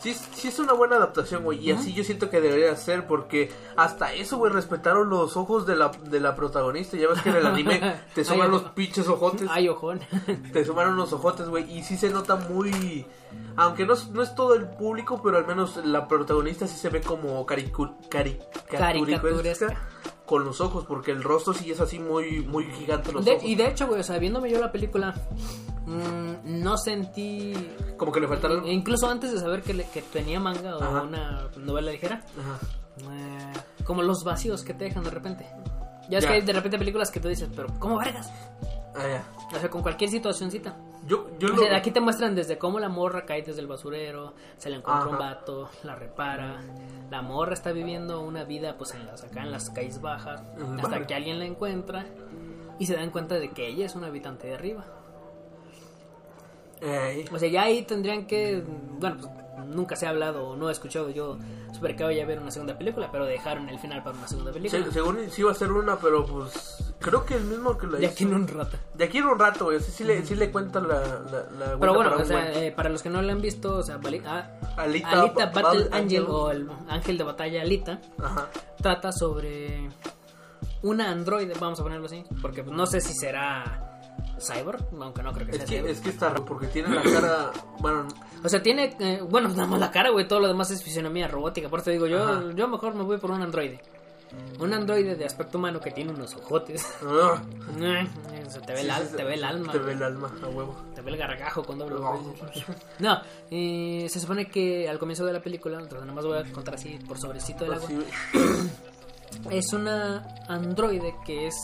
Sí, 0.00 0.14
sí 0.14 0.48
es 0.48 0.58
una 0.58 0.72
buena 0.72 0.96
adaptación, 0.96 1.42
güey, 1.44 1.58
y 1.58 1.72
así 1.72 1.92
yo 1.92 2.04
siento 2.04 2.30
que 2.30 2.40
debería 2.40 2.74
ser, 2.76 3.06
porque 3.06 3.50
hasta 3.76 4.12
eso, 4.14 4.38
güey, 4.38 4.52
respetaron 4.52 5.10
los 5.10 5.36
ojos 5.36 5.66
de 5.66 5.76
la, 5.76 5.88
de 5.88 6.20
la 6.20 6.34
protagonista. 6.36 6.96
Ya 6.96 7.08
ves 7.08 7.20
que 7.22 7.28
en 7.30 7.36
el 7.36 7.46
anime 7.46 8.00
te 8.14 8.24
suman 8.24 8.50
los 8.50 8.62
pinches 8.62 9.08
ojotes. 9.08 9.48
Ay, 9.50 9.68
ojón. 9.68 10.00
te 10.52 10.64
sumaron 10.64 10.94
unos 10.94 11.12
ojotes, 11.12 11.48
güey, 11.48 11.70
y 11.76 11.82
sí 11.82 11.96
se 11.96 12.10
nota 12.10 12.36
muy... 12.48 13.06
Aunque 13.56 13.86
no, 13.86 13.94
es- 13.94 14.08
no 14.08 14.22
es 14.22 14.34
todo 14.34 14.54
el 14.54 14.66
público, 14.68 15.20
pero 15.22 15.38
al 15.38 15.46
menos 15.46 15.76
la 15.84 16.06
protagonista 16.08 16.66
sí 16.66 16.76
se 16.76 16.88
ve 16.88 17.00
como 17.00 17.44
caricaturesca 17.46 19.76
con 20.26 20.44
los 20.44 20.60
ojos, 20.60 20.84
porque 20.86 21.10
el 21.10 21.22
rostro 21.22 21.52
sí 21.54 21.70
es 21.70 21.80
así 21.80 21.98
muy, 21.98 22.40
muy 22.42 22.64
gigante 22.72 23.12
los 23.12 23.24
De- 23.24 23.32
ojos. 23.32 23.44
y 23.44 23.54
de 23.56 23.66
hecho, 23.68 23.86
güey, 23.88 24.00
o 24.00 24.04
sea, 24.04 24.18
viéndome 24.18 24.48
yo 24.50 24.60
la 24.60 24.70
película, 24.70 25.14
mm, 25.86 26.62
no 26.62 26.76
sentí. 26.78 27.52
Como 27.96 28.12
que 28.12 28.20
le 28.20 28.28
faltaron... 28.28 28.66
Incluso 28.68 29.08
antes 29.10 29.32
de 29.32 29.40
saber 29.40 29.62
que, 29.62 29.74
le- 29.74 29.88
que 29.88 30.02
tenía 30.02 30.38
manga 30.38 30.76
o 30.76 30.82
Ajá. 30.82 31.02
una 31.02 31.48
novela 31.56 31.90
ligera, 31.90 32.22
Ajá. 32.38 32.58
eh, 33.12 33.52
como 33.84 34.02
los 34.02 34.22
vacíos 34.24 34.62
que 34.62 34.72
te 34.74 34.84
dejan 34.84 35.02
de 35.02 35.10
repente. 35.10 35.46
Ya 36.08 36.18
es 36.18 36.24
Ya. 36.24 36.30
que 36.30 36.36
hay 36.36 36.42
de 36.42 36.52
repente 36.52 36.78
películas 36.78 37.10
que 37.10 37.18
tú 37.20 37.28
dices, 37.28 37.48
pero 37.54 37.68
¿cómo 37.80 37.98
vergas? 37.98 38.30
Ah, 38.94 39.06
ya. 39.08 39.24
O 39.56 39.60
sea, 39.60 39.68
con 39.70 39.82
cualquier 39.82 40.10
situacióncita. 40.10 40.76
Yo, 41.06 41.28
yo 41.38 41.48
O 41.48 41.52
lo... 41.52 41.62
sea, 41.62 41.76
aquí 41.76 41.90
te 41.90 42.00
muestran 42.00 42.34
desde 42.34 42.58
cómo 42.58 42.78
la 42.78 42.88
morra 42.88 43.24
cae 43.24 43.42
desde 43.42 43.60
el 43.60 43.66
basurero, 43.66 44.34
se 44.58 44.68
le 44.68 44.76
encuentra 44.76 45.08
un 45.08 45.18
vato, 45.18 45.70
la 45.82 45.94
repara. 45.94 46.60
La 47.10 47.22
morra 47.22 47.54
está 47.54 47.72
viviendo 47.72 48.20
una 48.20 48.44
vida 48.44 48.76
pues 48.76 48.94
en 48.94 49.06
las, 49.06 49.24
acá 49.24 49.42
en 49.42 49.50
las 49.50 49.70
calles 49.70 50.00
bajas, 50.00 50.42
hasta 50.76 50.88
barrio. 50.88 51.06
que 51.06 51.14
alguien 51.14 51.38
la 51.38 51.46
encuentra 51.46 52.04
y 52.78 52.86
se 52.86 52.94
dan 52.96 53.10
cuenta 53.10 53.36
de 53.36 53.50
que 53.50 53.66
ella 53.66 53.86
es 53.86 53.94
una 53.94 54.08
habitante 54.08 54.48
de 54.48 54.54
arriba. 54.54 54.84
Ey. 56.80 57.24
O 57.32 57.38
sea, 57.38 57.48
ya 57.48 57.62
ahí 57.62 57.82
tendrían 57.82 58.26
que, 58.26 58.62
bueno, 58.98 59.16
pues 59.20 59.30
nunca 59.64 59.96
se 59.96 60.06
ha 60.06 60.10
hablado 60.10 60.48
o 60.48 60.56
no 60.56 60.68
he 60.68 60.72
escuchado 60.72 61.10
yo 61.10 61.38
sobre 61.72 61.96
que 61.96 62.04
vaya 62.04 62.22
a 62.22 62.24
haber 62.24 62.38
una 62.40 62.50
segunda 62.50 62.76
película, 62.76 63.10
pero 63.12 63.24
dejaron 63.26 63.68
el 63.68 63.78
final 63.78 64.02
para 64.02 64.16
una 64.18 64.28
segunda 64.28 64.52
película. 64.52 64.84
Se- 64.84 64.92
según 64.92 65.18
sí 65.30 65.40
iba 65.42 65.52
a 65.52 65.54
ser 65.54 65.72
una, 65.72 65.96
pero 65.96 66.24
pues 66.26 66.94
creo 66.98 67.24
que 67.24 67.34
el 67.36 67.44
mismo 67.44 67.76
que 67.78 67.86
la 67.86 67.98
De 67.98 68.04
hizo. 68.04 68.12
aquí 68.12 68.24
en 68.24 68.34
un 68.34 68.48
rato. 68.48 68.76
De 68.94 69.04
aquí 69.04 69.18
en 69.18 69.26
un 69.26 69.38
rato, 69.38 69.64
güey. 69.66 69.80
Sí, 69.80 69.90
sí 69.92 70.04
le, 70.04 70.24
sí 70.26 70.34
le 70.34 70.50
cuentan 70.50 70.88
la, 70.88 71.00
la, 71.00 71.66
la 71.72 71.78
Pero 71.78 71.94
bueno, 71.94 72.10
para 72.10 72.16
o 72.16 72.20
un 72.20 72.26
sea, 72.26 72.40
buen- 72.42 72.54
eh, 72.64 72.72
para 72.72 72.88
los 72.90 73.02
que 73.02 73.10
no 73.10 73.22
la 73.22 73.32
han 73.32 73.40
visto, 73.40 73.76
o 73.78 73.82
sea, 73.82 73.96
Bali- 73.98 74.22
ah, 74.26 74.50
Alita, 74.76 75.10
Alita 75.22 75.46
Ba- 75.46 75.62
Battle 75.62 75.80
Angel 75.92 75.94
Angel. 76.22 76.24
o 76.28 76.50
el 76.50 76.68
ángel 76.88 77.18
de 77.18 77.24
batalla 77.24 77.62
Alita 77.62 78.00
Ajá. 78.22 78.48
trata 78.80 79.12
sobre 79.12 79.88
una 80.82 81.10
androide, 81.10 81.52
vamos 81.60 81.78
a 81.80 81.82
ponerlo 81.82 82.06
así, 82.06 82.24
porque 82.40 82.62
no 82.62 82.86
sé 82.86 83.00
si 83.00 83.12
será 83.14 83.89
cyborg, 84.38 84.84
aunque 85.00 85.22
no 85.22 85.32
creo 85.32 85.46
que 85.46 85.52
sea 85.54 85.64
que, 85.64 85.76
cyborg. 85.76 85.90
es 85.90 86.00
que 86.00 86.10
está 86.10 86.28
raro 86.30 86.44
porque 86.44 86.66
tiene 86.68 86.94
la 86.94 87.02
cara. 87.02 87.50
Bueno, 87.80 88.06
O 88.44 88.48
sea, 88.48 88.62
tiene, 88.62 88.96
eh, 89.00 89.22
bueno, 89.28 89.48
nada 89.56 89.66
más 89.66 89.80
la 89.80 89.90
cara, 89.90 90.10
güey, 90.10 90.28
todo 90.28 90.40
lo 90.40 90.48
demás 90.48 90.70
es 90.70 90.82
fisionomía 90.82 91.28
robótica, 91.28 91.68
por 91.68 91.80
eso 91.80 91.90
digo, 91.90 92.06
yo, 92.06 92.22
Ajá. 92.22 92.42
yo 92.54 92.68
mejor 92.68 92.94
me 92.94 93.02
voy 93.02 93.18
por 93.18 93.30
un 93.30 93.42
androide. 93.42 93.80
Un 94.60 94.72
androide 94.72 95.16
de 95.16 95.24
aspecto 95.24 95.58
humano 95.58 95.80
que 95.80 95.90
tiene 95.90 96.12
unos 96.12 96.36
ojotes. 96.36 96.86
ah, 97.04 97.42
te 98.66 98.72
ve, 98.72 98.80
el, 98.82 98.90
sí, 98.92 99.06
sí, 99.10 99.16
te 99.16 99.24
ve 99.24 99.34
el 99.34 99.42
alma. 99.44 99.72
Te 99.72 99.78
ve 99.78 99.92
el 99.92 100.02
alma, 100.02 100.30
a 100.42 100.46
huevo. 100.46 100.76
Te 100.94 101.00
ve 101.00 101.10
el 101.10 101.16
gargajo 101.16 101.64
con 101.64 101.78
doble 101.78 101.96
No. 103.00 103.20
Eh, 103.50 104.06
se 104.08 104.20
supone 104.20 104.46
que 104.46 104.88
al 104.88 105.00
comienzo 105.00 105.24
de 105.26 105.32
la 105.32 105.40
película, 105.40 105.78
entonces 105.78 106.02
nada 106.02 106.12
más 106.14 106.24
voy 106.24 106.38
a 106.38 106.44
contar 106.52 106.74
así 106.74 106.96
por 107.08 107.18
sobrecito 107.18 107.64
del 107.64 107.74
agua. 107.74 107.88
Güey. 107.88 108.70
Es 109.50 109.72
una 109.72 110.26
androide 110.48 111.14
que 111.24 111.46
es 111.46 111.54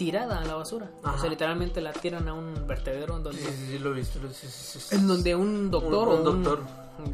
tirada 0.00 0.40
a 0.40 0.44
la 0.46 0.54
basura. 0.54 0.90
O 1.04 1.18
sea, 1.18 1.28
literalmente 1.28 1.82
la 1.82 1.92
tiran 1.92 2.26
a 2.26 2.32
un 2.32 2.66
vertedero 2.66 3.18
en 3.18 3.18
Sí, 3.18 3.24
donde, 3.24 3.42
sí, 3.42 3.66
sí, 3.72 3.78
lo 3.78 3.90
he 3.90 3.92
visto. 3.92 4.18
sí, 4.32 4.46
sí, 4.48 4.80
sí. 4.80 4.94
en 4.96 5.06
donde 5.06 5.34
un 5.36 5.70
doctor 5.70 6.08
un, 6.08 6.20
un 6.20 6.26
o 6.26 6.30
un- 6.30 6.42
doctor. 6.42 6.64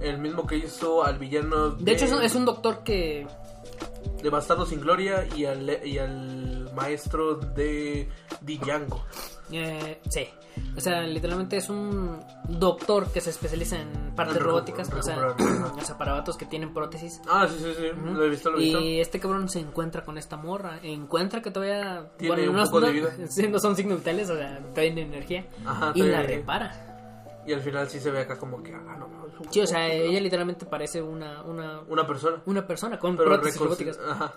El 0.01 0.19
mismo 0.19 0.47
que 0.47 0.57
hizo 0.59 1.03
al 1.05 1.19
villano. 1.19 1.71
De 1.71 1.93
hecho, 1.93 2.05
es 2.05 2.13
un, 2.13 2.23
es 2.23 2.35
un 2.37 2.45
doctor 2.45 2.85
que... 2.85 3.27
De 4.23 4.31
Bastardo 4.31 4.65
sin 4.67 4.81
Gloria 4.81 5.27
y 5.37 5.45
al, 5.47 5.85
y 5.85 5.99
al 5.99 6.71
maestro 6.75 7.35
de 7.35 8.09
Django. 8.41 9.05
Eh, 9.53 10.01
sí. 10.09 10.27
O 10.77 10.81
sea, 10.81 11.03
literalmente 11.03 11.57
es 11.57 11.69
un 11.69 12.19
doctor 12.49 13.13
que 13.13 13.21
se 13.21 13.31
especializa 13.31 13.79
en 13.79 14.15
partes 14.15 14.41
robóticas. 14.41 14.91
O 14.93 15.03
sea, 15.03 15.35
o 15.39 15.81
sea, 15.85 15.99
para 15.99 16.13
vatos 16.13 16.37
que 16.37 16.47
tienen 16.47 16.73
prótesis. 16.73 17.21
Ah, 17.29 17.47
sí, 17.49 17.57
sí, 17.59 17.73
sí. 17.77 17.87
Lo 18.03 18.25
he 18.25 18.31
visto, 18.31 18.51
lo 18.51 18.59
he 18.59 18.63
visto. 18.63 18.81
Y 18.81 19.01
este 19.01 19.21
cabrón 19.21 19.49
se 19.49 19.61
encuentra 19.61 20.03
con 20.05 20.17
esta 20.19 20.37
morra. 20.37 20.79
Encuentra 20.83 21.43
que 21.43 21.51
todavía. 21.51 22.07
Tiene 22.17 22.49
un 22.49 22.57
no, 22.57 22.65
poco 22.65 22.81
no- 22.81 22.87
de 22.87 22.93
vida. 22.93 23.11
no 23.51 23.59
son 23.59 23.77
signos 23.77 23.99
vitales, 23.99 24.31
o 24.31 24.37
sea, 24.37 24.59
todavía 24.59 24.95
tiene 24.95 25.03
energía. 25.03 25.47
Ajá, 25.65 25.93
y 25.95 26.03
la 26.03 26.23
repara. 26.23 26.96
Y 27.47 27.53
al 27.53 27.61
final 27.61 27.89
sí 27.89 28.01
se 28.01 28.11
ve 28.11 28.21
acá 28.21 28.37
como 28.39 28.63
que, 28.63 28.75
ah, 28.75 28.97
no, 28.99 29.09
no, 29.09 29.27
Sí, 29.51 29.61
o 29.61 29.67
sea, 29.67 29.87
ella 29.93 30.21
literalmente 30.21 30.67
parece 30.67 31.01
una, 31.03 31.43
una, 31.43 31.81
una 31.89 32.07
persona. 32.07 32.43
una 32.47 32.67
persona 32.67 32.99
con 32.99 33.17
Pero 33.17 33.31
prótesis 33.31 33.61
robóticas. 33.61 33.99
Ajá. 34.09 34.35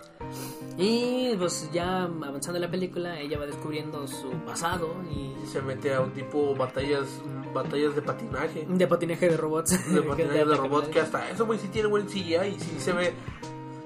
Y 0.78 1.36
pues 1.38 1.70
ya 1.72 2.04
avanzando 2.04 2.60
la 2.60 2.70
película, 2.70 3.20
ella 3.20 3.40
va 3.40 3.46
descubriendo 3.46 4.08
su 4.08 4.30
pasado 4.46 4.94
y 5.12 5.36
Se 5.48 5.62
mete 5.62 5.94
a 5.94 6.02
un 6.02 6.12
tipo 6.12 6.56
batallas 6.56 7.08
batallas 7.54 7.96
de 7.96 8.02
patinaje. 8.02 8.66
de 8.68 8.88
patinaje 8.88 9.30
de 9.30 9.38
robots. 9.38 9.94
De 9.94 10.02
patinaje 10.02 10.46
de 10.46 10.56
robots 10.56 10.90
que 10.90 11.00
hasta 11.00 11.30
eso, 11.32 11.46
güey, 11.46 11.58
sí 11.60 11.68
tiene 11.70 11.88
buen 11.88 12.06
CGI 12.08 12.36
y 12.36 12.60
sí 12.60 12.76
se 12.80 12.94
ve. 12.94 13.14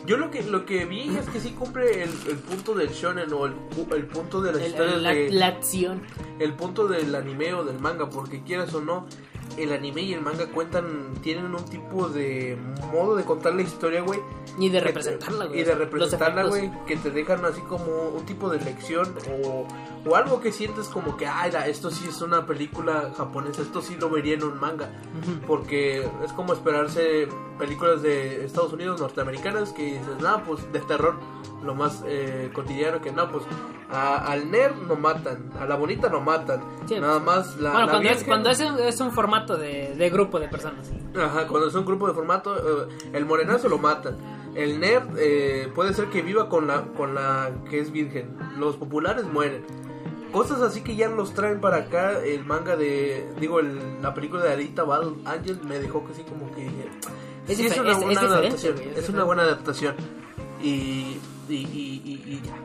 Yo 0.06 0.18
lo 0.18 0.30
que 0.32 0.44
lo 0.44 0.66
que 0.66 0.86
vi 0.86 1.16
es 1.16 1.30
que 1.30 1.40
sí 1.40 1.52
cumple 1.52 2.04
el, 2.04 2.10
el 2.30 2.38
punto 2.38 2.74
del 2.74 2.90
shonen 2.90 3.32
o 3.32 3.46
el, 3.46 3.54
el 3.96 4.06
punto 4.08 4.42
de 4.42 4.52
las 4.52 4.62
El- 4.62 4.68
historias 4.72 5.02
la, 5.02 5.10
de, 5.14 5.32
la 5.32 5.48
acción. 5.48 6.02
el 6.40 6.54
punto 6.54 6.88
del 6.88 7.16
anime 7.16 7.54
o 7.54 7.64
del 7.64 7.80
manga, 7.80 8.10
porque 8.10 8.44
quieras 8.44 8.74
o 8.74 8.82
no, 8.82 9.06
el 9.58 9.72
anime 9.72 10.02
y 10.02 10.14
el 10.14 10.22
manga 10.22 10.48
cuentan, 10.48 11.14
tienen 11.22 11.54
un 11.56 11.64
tipo 11.66 12.10
de 12.10 12.58
modo 12.92 13.16
de 13.16 13.24
contar 13.24 13.54
la 13.56 13.62
historia, 13.62 14.02
güey. 14.02 14.20
Y 14.60 14.70
de 14.70 14.80
representarla, 14.82 15.46
güey. 15.46 15.62
Y 15.62 15.64
de 15.64 15.76
representarla, 15.76 16.44
güey, 16.46 16.70
que 16.86 16.98
te 16.98 17.10
dejan 17.10 17.44
así 17.46 17.62
como 17.62 18.10
un 18.10 18.26
tipo 18.26 18.50
de 18.50 18.60
lección 18.60 19.16
o, 19.46 19.66
o 20.06 20.16
algo 20.16 20.42
que 20.42 20.52
sientes 20.52 20.88
como 20.88 21.16
que, 21.18 21.26
ay, 21.28 21.52
la- 21.52 21.68
esto 21.68 21.90
sí 21.92 22.06
es 22.10 22.22
una 22.22 22.46
película 22.46 23.12
japonesa, 23.18 23.62
esto 23.62 23.82
sí 23.82 23.96
lo 24.00 24.10
vería 24.10 24.34
en 24.36 24.44
un 24.44 24.60
manga. 24.60 24.90
Porque 25.48 26.08
es 26.24 26.34
como 26.34 26.54
esperarse 26.54 27.28
películas 27.58 28.02
de 28.02 28.46
Estados 28.46 28.74
Unidos 28.74 29.00
norteamericanas 29.00 29.72
que 29.74 29.84
dices, 30.00 30.20
no, 30.22 30.44
pues 30.44 30.72
de 30.74 30.80
terror, 30.80 31.16
lo 31.64 31.74
más 31.76 32.04
eh, 32.06 32.50
cotidiano 32.54 33.02
que 33.02 33.12
no, 33.12 33.30
pues 33.32 33.46
a- 33.90 34.18
al 34.32 34.50
nerd 34.52 34.76
no 34.88 34.96
matan, 34.96 35.52
a 35.60 35.66
la 35.66 35.76
bonita 35.76 36.10
no 36.10 36.20
matan, 36.20 36.62
Sí. 36.88 37.00
nada 37.00 37.20
más 37.20 37.58
la... 37.58 37.72
Bueno, 37.72 37.86
la 37.86 37.92
cuando, 37.94 38.10
es, 38.10 38.24
cuando 38.24 38.50
es 38.50 39.00
un 39.00 39.12
formato 39.12 39.56
de, 39.58 39.96
de 39.96 40.10
grupo 40.10 40.40
de 40.40 40.48
personas. 40.50 40.92
Ajá, 41.18 41.48
cuando 41.48 41.68
es 41.68 41.76
un 41.76 41.86
grupo 41.86 42.08
de 42.08 42.14
formato, 42.14 42.58
eh, 42.58 42.88
el 43.14 43.26
morenazo 43.26 43.70
lo 43.70 43.78
matan. 43.78 44.18
El 44.56 44.80
nerd 44.80 45.08
eh, 45.18 45.72
puede 45.74 45.94
ser 45.94 46.08
que 46.10 46.22
viva 46.22 46.50
con 46.50 46.68
la, 46.68 46.84
con 46.98 47.16
la 47.16 47.52
que 47.70 47.80
es 47.80 47.92
virgen. 47.92 48.36
Los 48.58 48.76
populares 48.76 49.24
mueren. 49.26 49.64
Cosas 50.34 50.62
así 50.62 50.82
que 50.82 50.96
ya 50.98 51.08
los 51.10 51.34
traen 51.34 51.62
para 51.62 51.78
acá. 51.78 52.20
El 52.20 52.44
manga 52.44 52.76
de, 52.76 53.32
digo, 53.40 53.60
el- 53.60 54.02
la 54.02 54.14
película 54.14 54.44
de 54.44 54.52
Alita 54.54 54.84
Battle 54.84 55.14
Angel 55.26 55.60
me 55.64 55.80
dejó 55.80 56.06
que 56.06 56.14
sí 56.16 56.24
como 56.24 56.52
que... 56.56 56.68
Es 57.48 57.58
sí, 57.58 57.68
es 57.68 57.78
una 57.78 57.92
es- 57.92 57.98
es 57.98 58.04
buena 58.04 58.22
adaptación. 58.22 58.76
es 58.96 59.10
una 59.10 59.24
buena 59.24 59.44
adaptación. 59.44 59.96
Y. 60.62 61.18
Y, 61.50 61.56
y, 61.56 62.02
y, 62.04 62.24
y 62.26 62.42
ya. 62.44 62.56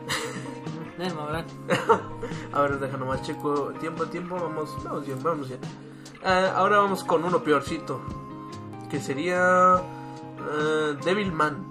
A 2.53 2.61
ver, 2.61 2.79
deja 2.79 2.97
nomás 2.97 3.21
checo. 3.23 3.71
Tiempo, 3.79 4.05
tiempo, 4.07 4.35
vamos, 4.35 4.69
vamos 4.83 5.05
bien, 5.05 5.21
vamos 5.23 5.47
bien. 5.47 5.59
Ah, 6.23 6.53
ahora 6.55 6.77
vamos 6.79 7.03
con 7.03 7.23
uno 7.23 7.43
peorcito. 7.43 8.01
Que 8.89 8.99
sería. 8.99 9.75
ah, 9.75 9.81
Devilman. 11.05 11.65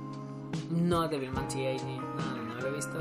No, 0.71 1.09
Devilman 1.09 1.51
sí, 1.51 1.65
ahí 1.65 1.79
sí. 1.79 1.97
No, 2.17 2.55
no 2.55 2.61
lo 2.61 2.69
he 2.69 2.71
visto. 2.73 2.99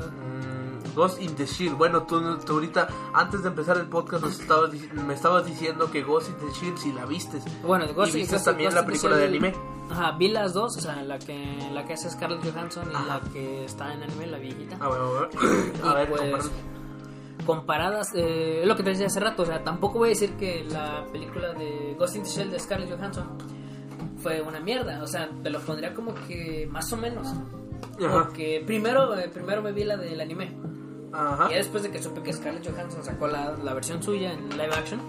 Ghost 0.98 1.20
in 1.22 1.34
the 1.36 1.46
Shield. 1.46 1.78
Bueno, 1.78 2.02
tú, 2.02 2.20
tú 2.44 2.54
ahorita, 2.54 2.88
antes 3.14 3.42
de 3.42 3.48
empezar 3.48 3.76
el 3.78 3.86
podcast, 3.86 4.22
nos 4.24 4.38
estabas 4.40 4.70
me 5.06 5.14
estabas 5.14 5.46
diciendo 5.46 5.90
que 5.90 6.02
Ghost 6.02 6.28
in 6.28 6.34
the 6.46 6.52
Shield 6.58 6.76
si 6.78 6.92
la 6.92 7.06
vistes. 7.06 7.42
Bueno, 7.62 7.86
Ghost 7.94 8.14
y 8.14 8.18
viste 8.18 8.36
Ghost- 8.36 8.44
también 8.44 8.66
Ghost 8.70 8.74
la 8.74 8.80
in 8.82 8.86
película 8.88 9.16
de 9.16 9.24
anime. 9.26 9.54
Ajá, 9.90 10.12
vi 10.18 10.28
las 10.28 10.52
dos, 10.52 10.76
o 10.76 10.80
sea, 10.82 11.02
la 11.02 11.18
que, 11.18 11.70
la 11.72 11.86
que 11.86 11.94
hace 11.94 12.10
Scarlett 12.10 12.44
Johansson 12.44 12.90
y 12.92 12.94
Ajá. 12.94 13.06
la 13.06 13.20
que 13.32 13.64
está 13.64 13.94
en 13.94 14.02
anime, 14.02 14.26
la 14.26 14.36
viejita. 14.38 14.76
A 14.80 14.88
ver, 14.90 15.00
a 15.00 15.04
ver. 15.06 15.28
A 15.82 15.90
Y 15.92 15.94
ver, 15.94 16.08
pues, 16.10 16.50
comparadas, 17.46 18.08
eh, 18.14 18.60
es 18.62 18.68
lo 18.68 18.76
que 18.76 18.82
te 18.82 18.90
decía 18.90 19.06
hace 19.06 19.20
rato, 19.20 19.42
o 19.44 19.46
sea, 19.46 19.64
tampoco 19.64 19.98
voy 20.00 20.08
a 20.08 20.10
decir 20.10 20.32
que 20.34 20.64
la 20.64 21.06
película 21.10 21.52
de 21.54 21.96
Ghost 21.98 22.16
in 22.16 22.22
the 22.24 22.28
Shell 22.28 22.50
de 22.50 22.58
Scarlett 22.58 22.90
Johansson 22.90 23.26
fue 24.22 24.42
una 24.42 24.60
mierda, 24.60 25.02
o 25.02 25.06
sea, 25.06 25.30
te 25.42 25.48
lo 25.48 25.60
pondría 25.60 25.94
como 25.94 26.14
que 26.26 26.68
más 26.70 26.92
o 26.92 26.96
menos. 26.96 27.26
Ajá. 27.26 27.44
Porque 28.24 28.62
primero, 28.66 29.16
eh, 29.16 29.30
primero 29.32 29.62
me 29.62 29.72
vi 29.72 29.84
la 29.84 29.96
del 29.96 30.20
anime. 30.20 30.52
Ajá. 31.18 31.50
Y 31.50 31.54
después 31.54 31.82
de 31.82 31.90
que 31.90 32.02
supe 32.02 32.22
que 32.22 32.32
Scarlett 32.32 32.64
Johansson 32.70 33.02
sacó 33.04 33.26
la, 33.26 33.52
la 33.62 33.74
versión 33.74 34.02
suya 34.02 34.32
en 34.32 34.48
live 34.50 34.74
action, 34.74 35.00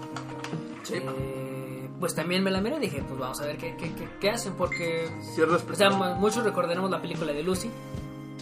Sí. 0.82 0.94
eh, 0.96 1.88
pues 2.00 2.14
también 2.14 2.42
me 2.42 2.50
la 2.50 2.60
miré 2.60 2.76
y 2.76 2.80
dije, 2.80 3.02
pues 3.06 3.20
vamos 3.20 3.40
a 3.40 3.46
ver 3.46 3.56
qué, 3.58 3.76
qué, 3.76 3.92
qué, 3.94 4.08
qué 4.20 4.30
hacen, 4.30 4.54
porque 4.54 5.08
Sí, 5.34 5.40
o 5.42 5.74
sea, 5.76 5.90
muchos 5.90 6.42
recordaremos 6.44 6.90
la 6.90 7.00
película 7.00 7.32
de 7.32 7.42
Lucy, 7.42 7.70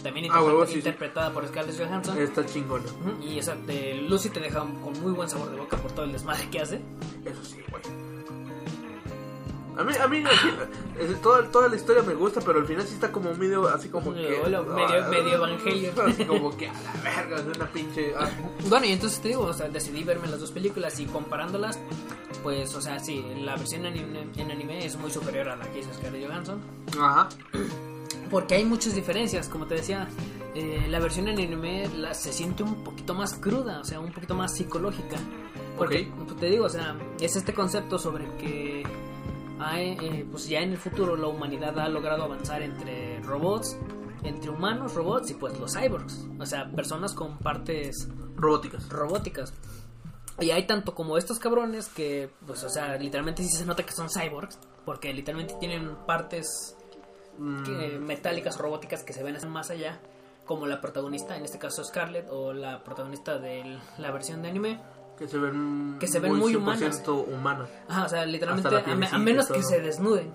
también 0.01 0.27
Ah, 0.31 0.41
huevo, 0.41 0.65
sí, 0.65 0.75
interpretada 0.75 1.31
por 1.33 1.45
Scarlett 1.47 1.77
Johansson. 1.77 2.17
Está 2.17 2.45
chingona. 2.45 2.85
Y 3.21 3.37
esa 3.37 3.55
de 3.55 3.95
Lucy 4.09 4.29
te 4.29 4.39
deja 4.39 4.59
con 4.61 4.99
muy 5.01 5.11
buen 5.11 5.27
sabor 5.29 5.51
de 5.51 5.57
boca 5.57 5.75
por 5.77 5.91
todo 5.91 6.05
el 6.05 6.13
desmadre 6.13 6.49
que 6.49 6.61
hace. 6.61 6.79
Eso 7.25 7.43
sí, 7.43 7.57
güey. 7.69 7.83
A 9.79 9.83
mí, 9.83 9.93
a 9.97 10.07
mí 10.09 10.23
así, 10.25 10.47
eh, 10.99 11.15
toda, 11.23 11.49
toda 11.49 11.69
la 11.69 11.75
historia 11.77 12.03
me 12.03 12.13
gusta, 12.13 12.41
pero 12.41 12.59
al 12.59 12.65
final 12.65 12.85
sí 12.85 12.95
está 12.95 13.11
como 13.11 13.33
medio, 13.35 13.67
así 13.69 13.87
como 13.87 14.13
que... 14.13 14.19
Medio- 14.21 14.75
ah, 14.77 15.07
medio 15.09 15.33
evangelio. 15.35 15.91
Así 16.05 16.25
como 16.25 16.55
que 16.57 16.67
a 16.67 16.73
la 16.73 16.93
verga, 17.01 17.37
es 17.37 17.55
una 17.57 17.71
pinche... 17.71 18.13
ah. 18.17 18.29
Bueno, 18.67 18.85
y 18.87 18.91
entonces 18.91 19.21
te 19.21 19.29
digo, 19.29 19.43
o 19.43 19.53
sea, 19.53 19.69
decidí 19.69 20.03
verme 20.03 20.27
las 20.27 20.41
dos 20.41 20.51
películas 20.51 20.99
y 20.99 21.05
comparándolas, 21.05 21.79
pues, 22.43 22.75
o 22.75 22.81
sea, 22.81 22.99
sí, 22.99 23.23
la 23.39 23.55
versión 23.55 23.85
en 23.85 23.93
anime, 23.93 24.27
en 24.35 24.51
anime 24.51 24.85
es 24.85 24.97
muy 24.97 25.11
superior 25.11 25.47
a 25.49 25.55
la 25.55 25.65
que 25.71 25.79
hizo 25.79 25.93
Scarlett 25.93 26.27
Johansson. 26.27 26.59
Ajá. 26.99 27.29
Porque 28.29 28.55
hay 28.55 28.65
muchas 28.65 28.95
diferencias, 28.95 29.47
como 29.47 29.65
te 29.65 29.75
decía, 29.75 30.07
eh, 30.55 30.85
la 30.89 30.99
versión 30.99 31.27
en 31.29 31.37
anime 31.39 31.87
la, 31.95 32.13
se 32.13 32.33
siente 32.33 32.63
un 32.63 32.83
poquito 32.83 33.13
más 33.13 33.33
cruda, 33.35 33.79
o 33.79 33.83
sea, 33.85 33.99
un 34.01 34.11
poquito 34.11 34.35
más 34.35 34.55
psicológica. 34.55 35.15
Porque, 35.77 36.11
pues, 36.25 36.35
te 36.37 36.47
digo, 36.47 36.65
o 36.65 36.69
sea, 36.69 36.97
es 37.21 37.35
este 37.37 37.53
concepto 37.53 37.97
sobre 37.97 38.25
que 38.35 38.83
hay, 39.59 39.97
eh, 40.01 40.27
pues 40.29 40.47
ya 40.47 40.59
en 40.61 40.71
el 40.71 40.77
futuro 40.77 41.15
la 41.15 41.27
humanidad 41.27 41.77
ha 41.79 41.89
logrado 41.89 42.23
avanzar 42.23 42.61
entre 42.61 43.19
robots, 43.21 43.77
entre 44.23 44.49
humanos, 44.49 44.93
robots 44.95 45.31
y 45.31 45.33
pues 45.35 45.57
los 45.59 45.73
cyborgs, 45.75 46.27
o 46.39 46.45
sea, 46.45 46.69
personas 46.71 47.13
con 47.13 47.37
partes 47.37 48.07
Robóticas. 48.35 48.87
robóticas. 48.89 49.53
Y 50.39 50.51
hay 50.51 50.65
tanto 50.67 50.95
como 50.95 51.17
estos 51.17 51.37
cabrones 51.39 51.87
que, 51.89 52.29
pues, 52.47 52.63
o 52.63 52.69
sea, 52.69 52.95
literalmente 52.97 53.43
sí 53.43 53.49
se 53.49 53.65
nota 53.65 53.83
que 53.85 53.91
son 53.91 54.09
cyborgs, 54.09 54.57
porque 54.85 55.13
literalmente 55.13 55.55
tienen 55.59 55.95
partes 56.07 56.75
Mm, 57.37 57.63
que- 57.63 57.99
metálicas 57.99 58.57
robóticas 58.57 59.03
que 59.03 59.13
se 59.13 59.23
ven 59.23 59.37
más 59.49 59.69
allá, 59.69 59.99
como 60.45 60.65
la 60.67 60.81
protagonista, 60.81 61.37
en 61.37 61.45
este 61.45 61.57
caso 61.57 61.83
Scarlett, 61.85 62.27
o 62.29 62.51
la 62.53 62.83
protagonista 62.83 63.37
de 63.37 63.77
la 63.97 64.11
versión 64.11 64.41
de 64.41 64.49
anime. 64.49 64.79
Que 65.19 65.27
se 65.27 65.37
ven... 65.37 65.97
Que 65.99 66.07
se 66.07 66.19
ven 66.19 66.35
muy 66.35 66.55
humanas. 66.55 67.03
100% 67.05 67.27
humanas. 67.27 67.69
Ajá, 67.87 68.05
o 68.05 68.09
sea, 68.09 68.25
literalmente, 68.25 68.69
a, 69.11 69.17
menos 69.19 69.47
que 69.47 69.61
se 69.61 69.81
desnuden. 69.81 70.33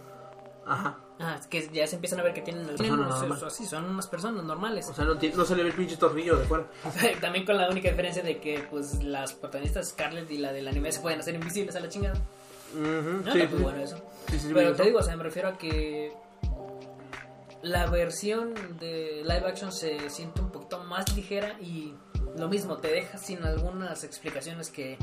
Ajá. 0.67 0.99
Ajá, 1.19 1.41
que 1.49 1.69
ya 1.73 1.87
se 1.87 1.95
empiezan 1.95 2.21
a 2.21 2.23
ver 2.25 2.35
que 2.35 2.43
tienen, 2.43 2.67
normales. 2.67 3.43
así, 3.43 3.67
son 3.67 3.85
unas 3.85 4.07
personas 4.09 4.45
normales. 4.45 4.89
O 4.89 4.95
sea, 4.95 5.05
no, 5.05 5.15
no 5.15 5.45
se 5.45 5.57
le 5.57 5.63
ve 5.63 5.71
el 5.71 5.75
pinche 5.75 5.97
tornillo 5.97 6.37
de 6.37 6.45
fuera. 6.45 6.67
También 7.21 7.47
con 7.47 7.57
la 7.57 7.69
única 7.71 7.89
diferencia 7.89 8.23
de 8.23 8.39
que 8.39 8.67
pues 8.71 9.03
las 9.03 9.33
protagonistas 9.33 9.91
Scarlett 9.91 10.31
y 10.31 10.39
la 10.39 10.53
del 10.53 10.67
anime 10.67 10.91
se 10.93 11.01
pueden 11.01 11.21
hacer 11.21 11.35
invisibles 11.35 11.77
a 11.77 11.81
la 11.81 11.89
chingada. 11.89 12.17
Ujú, 12.75 13.23
No, 13.25 13.33
sí, 13.33 13.41
está 13.41 13.51
muy 13.51 13.59
sí. 13.59 13.63
bueno 13.63 13.79
eso. 13.83 13.97
Sí, 14.29 14.39
sí, 14.41 14.51
Pero 14.53 14.75
te 14.75 14.83
digo, 14.83 14.99
o 14.99 15.03
sea, 15.03 15.17
me 15.17 15.23
refiero 15.23 15.49
a 15.51 15.53
que 15.57 16.13
la 17.63 17.87
versión 17.87 18.53
de 18.81 19.23
live 19.23 19.47
action 19.47 19.73
se 19.73 20.11
siente 20.11 20.41
un 20.41 20.51
poquito 20.51 20.83
más 20.85 21.15
ligera 21.15 21.57
y 21.61 21.95
lo 22.37 22.49
mismo, 22.49 22.79
te 22.79 22.89
deja 22.89 23.19
sin 23.19 23.43
algunas 23.45 24.05
explicaciones 24.05 24.71
que, 24.71 24.99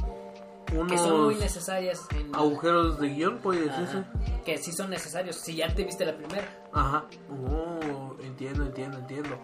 que 0.87 0.97
son 0.97 1.25
muy 1.25 1.35
necesarias. 1.35 2.01
En, 2.11 2.35
agujeros 2.35 2.99
de 2.99 3.09
guion, 3.09 3.37
puede 3.39 3.61
decirse. 3.61 3.97
Ajá, 3.97 4.11
que 4.45 4.57
sí 4.57 4.71
son 4.71 4.89
necesarios 4.89 5.35
si 5.35 5.55
ya 5.55 5.73
te 5.73 5.83
viste 5.83 6.05
la 6.05 6.15
primera. 6.15 6.47
Ajá. 6.73 7.05
Oh, 7.29 8.15
entiendo, 8.23 8.65
entiendo, 8.65 8.97
entiendo. 8.97 9.37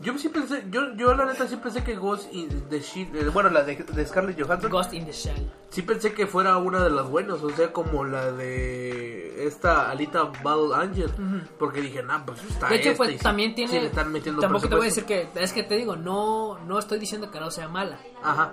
Yo 0.00 0.16
sí 0.16 0.28
pensé, 0.28 0.64
yo, 0.70 0.94
yo 0.94 1.12
la 1.14 1.24
neta 1.26 1.48
sí 1.48 1.56
pensé 1.56 1.82
que 1.82 1.96
Ghost 1.96 2.32
in 2.32 2.48
the 2.70 2.78
Shield, 2.80 3.16
eh, 3.16 3.28
bueno, 3.30 3.50
la 3.50 3.64
de, 3.64 3.74
de 3.76 4.06
Scarlett 4.06 4.40
Johansson, 4.40 4.70
Ghost 4.70 4.92
in 4.94 5.04
the 5.04 5.10
Shell. 5.12 5.50
sí 5.70 5.82
pensé 5.82 6.12
que 6.14 6.28
fuera 6.28 6.56
una 6.58 6.84
de 6.84 6.90
las 6.90 7.08
buenas, 7.08 7.42
o 7.42 7.50
sea, 7.50 7.72
como 7.72 8.04
la 8.04 8.30
de 8.30 9.44
esta 9.46 9.90
Alita 9.90 10.30
Battle 10.42 10.74
Angel, 10.74 11.10
porque 11.58 11.80
dije, 11.80 12.02
nah, 12.04 12.24
pues 12.24 12.40
está 12.44 12.68
De 12.68 12.76
hecho, 12.76 12.90
esta", 12.90 12.96
pues 13.04 13.10
sí- 13.16 13.22
también 13.24 13.50
sí 13.50 13.54
tiene. 13.56 13.80
le 13.80 13.86
están 13.88 14.12
metiendo 14.12 14.40
tampoco 14.40 14.68
te 14.68 14.76
voy 14.76 14.84
a 14.84 14.88
decir 14.88 15.04
que. 15.04 15.28
Es 15.34 15.52
que 15.52 15.64
te 15.64 15.76
digo, 15.76 15.96
no, 15.96 16.58
no 16.60 16.78
estoy 16.78 17.00
diciendo 17.00 17.30
que 17.32 17.40
no 17.40 17.50
sea 17.50 17.66
mala. 17.68 17.98
Ajá. 18.22 18.52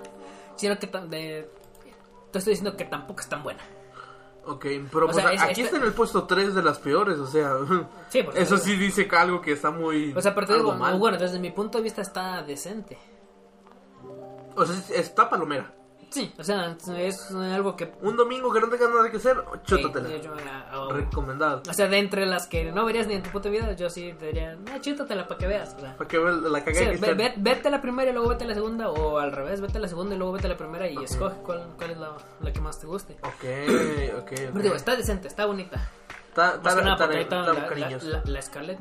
Sino 0.56 0.80
que 0.80 0.88
de- 0.88 1.48
te 2.32 2.40
estoy 2.40 2.54
diciendo 2.54 2.76
que 2.76 2.86
tampoco 2.86 3.20
es 3.22 3.30
tan 3.30 3.44
buena. 3.44 3.62
Ok, 4.48 4.66
pero 4.92 5.06
O 5.06 5.10
pues 5.10 5.16
sea, 5.18 5.30
a- 5.30 5.34
es- 5.34 5.42
aquí 5.42 5.52
este- 5.52 5.64
está 5.64 5.78
en 5.78 5.84
el 5.84 5.94
puesto 5.94 6.24
3 6.26 6.54
de 6.54 6.62
las 6.62 6.78
peores, 6.80 7.18
o 7.18 7.28
sea, 7.28 7.54
Sí, 8.10 8.20
eso 8.36 8.58
sí 8.58 8.76
dice 8.76 9.08
algo 9.18 9.42
que 9.42 9.54
está 9.54 9.72
muy 9.72 10.14
O 10.16 10.22
sea, 10.22 10.36
pero 10.36 10.48
te 10.48 10.54
digo, 10.56 10.74
bueno, 11.00 11.18
desde 11.18 11.40
mi 11.40 11.52
punto 11.52 11.80
de 11.80 11.84
vista 11.84 12.02
está 12.02 12.44
decente. 12.44 12.98
O 14.56 14.66
sea, 14.66 14.76
es- 14.76 14.92
está 14.92 15.30
palomera. 15.30 15.74
Sí, 16.16 16.34
o 16.38 16.44
sea, 16.46 16.78
es 16.98 17.30
algo 17.32 17.76
que... 17.76 17.92
Un 18.02 18.16
domingo 18.16 18.54
que 18.54 18.62
no 18.62 18.70
tengas 18.70 18.90
nada 18.90 19.12
que 19.12 19.18
hacer, 19.18 19.36
chútatela. 19.66 20.08
ah, 20.50 20.66
ah, 20.72 20.88
Recomendado. 20.94 21.62
o 21.70 21.74
sea, 21.74 21.90
de 21.90 21.98
entre 21.98 22.26
las 22.26 22.48
que 22.48 22.72
no 22.72 22.86
verías 22.86 23.06
ni 23.08 23.16
en 23.16 23.22
tu 23.24 23.32
puta 23.32 23.50
vida, 23.50 23.74
yo 23.74 23.90
sí 23.90 24.16
te 24.18 24.28
diría, 24.28 24.56
no, 24.56 24.80
chútatela 24.80 25.28
para 25.28 25.38
que 25.38 25.48
veas. 25.48 25.74
O 25.76 25.80
sea, 25.82 25.98
Para 25.98 26.08
que 26.08 26.18
veas 26.18 26.36
la 26.38 26.60
Sí, 26.60 26.66
cagada 26.66 26.86
ve- 26.88 26.94
está. 26.96 27.14
ve- 27.16 27.34
vete 27.36 27.68
a 27.68 27.72
la 27.72 27.82
primera 27.82 28.12
y 28.12 28.14
luego 28.14 28.30
vete 28.30 28.46
a 28.46 28.48
la 28.48 28.54
segunda, 28.54 28.92
o 28.92 29.18
al 29.18 29.34
revés, 29.34 29.60
vete 29.60 29.78
a 29.78 29.82
la 29.82 29.90
segunda 29.90 30.16
y 30.16 30.18
luego 30.18 30.32
vete 30.32 30.46
a 30.48 30.52
la 30.52 30.58
primera 30.58 30.88
y 30.90 31.04
escoge 31.04 31.36
cuál, 31.44 31.74
cuál 31.76 31.90
es 31.92 31.98
la, 31.98 32.12
la 32.40 32.54
que 32.54 32.62
más 32.62 32.80
te 32.80 32.88
guste. 32.88 33.18
Ok, 33.22 33.44
ok, 34.20 34.30
Pero 34.30 34.50
ok. 34.52 34.58
digo, 34.62 34.76
está 34.76 34.96
decente, 34.96 35.28
está 35.28 35.46
bonita. 35.46 35.86
Está, 36.30 36.58
nada 36.64 36.94
está, 36.94 37.06
está, 37.06 37.20
está 37.20 37.36
la, 37.42 37.54
la, 37.54 38.22
la, 38.26 38.42
Scarlett, 38.42 38.80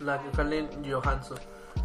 La 0.00 0.16
en 0.16 0.90
Johansson. 0.90 1.38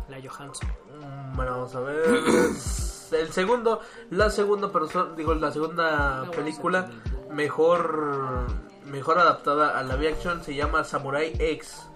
la 0.08 0.18
Johansson. 0.22 0.70
Mm, 1.02 1.36
Bueno, 1.36 1.52
vamos 1.52 1.76
a 1.76 1.80
ver. 1.82 2.06
El 3.22 3.32
segundo, 3.32 3.82
la 4.12 4.30
segunda 4.30 4.72
persona, 4.72 5.14
digo, 5.16 5.34
la 5.36 5.52
segunda 5.52 6.30
película 6.36 6.90
mejor 7.32 8.48
mejor 8.86 9.18
adaptada 9.18 9.78
a 9.78 9.84
la 9.84 9.96
live 9.98 10.14
action 10.14 10.44
se 10.44 10.54
llama 10.56 10.84
Samurai 10.84 11.34
X, 11.40 11.88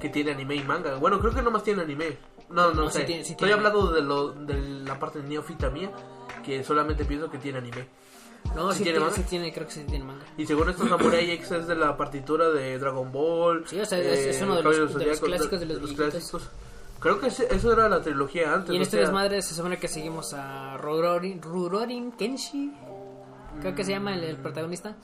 que 0.00 0.08
tiene 0.08 0.32
anime 0.32 0.56
y 0.56 0.62
manga. 0.62 0.96
Bueno, 0.96 1.18
creo 1.20 1.32
que 1.34 1.42
nomás 1.42 1.62
tiene 1.62 1.82
anime. 1.82 2.18
No, 2.50 2.72
no, 2.72 2.84
No, 2.84 2.90
sí 2.90 2.98
sé. 2.98 3.04
tiene- 3.04 3.24
sí 3.24 3.32
Estoy 3.32 3.48
tiene. 3.48 3.54
hablando 3.66 3.90
de, 3.92 4.02
lo, 4.02 4.28
de 4.32 4.54
la 4.84 4.98
parte 4.98 5.20
neófita 5.20 5.70
mía, 5.70 5.90
que 6.44 6.62
solamente 6.62 7.04
pienso 7.04 7.30
que 7.30 7.38
tiene 7.38 7.58
anime. 7.58 7.88
No, 8.54 8.70
¿Sí 8.70 8.78
sí, 8.78 8.84
tiene 8.84 8.98
tiene, 8.98 9.00
manga? 9.00 9.16
sí 9.16 9.22
tiene, 9.28 9.52
creo 9.52 9.66
que 9.66 9.72
sí 9.72 9.84
tiene 9.88 10.04
manga. 10.04 10.24
Y 10.36 10.46
según 10.46 10.68
esto, 10.70 10.86
Samurai 10.86 11.28
X 11.32 11.50
es 11.50 11.66
de 11.66 11.74
la 11.74 11.96
partitura 11.96 12.50
de 12.50 12.78
Dragon 12.78 13.10
Ball. 13.10 13.64
Sí, 13.66 13.80
o 13.80 13.86
sea, 13.86 13.98
es- 13.98 14.36
es 14.36 14.42
uno 14.42 14.54
de 14.56 14.62
los- 14.62 14.76
Caballeros 14.76 14.94
de 14.94 15.06
los 15.06 15.20
clásicos 15.20 15.60
de 15.60 15.66
los 15.66 15.92
clásicos. 15.92 16.48
Creo 17.00 17.20
que 17.20 17.28
ese- 17.28 17.54
eso 17.54 17.72
era 17.72 17.88
la 17.88 18.00
trilogía 18.02 18.52
antes. 18.54 18.72
Y 18.72 18.76
en 18.76 18.82
este 18.82 18.96
sea, 18.96 19.06
desmadre 19.06 19.42
se 19.42 19.54
supone 19.54 19.78
que 19.78 19.88
seguimos 19.88 20.32
a 20.34 20.76
Rurorin, 20.78 21.40
Rurorin 21.42 22.12
Kenshi. 22.12 22.72
Creo 23.60 23.74
que 23.74 23.84
se 23.84 23.92
llama 23.92 24.14
el, 24.14 24.24
el 24.24 24.36
protagonista. 24.36 24.96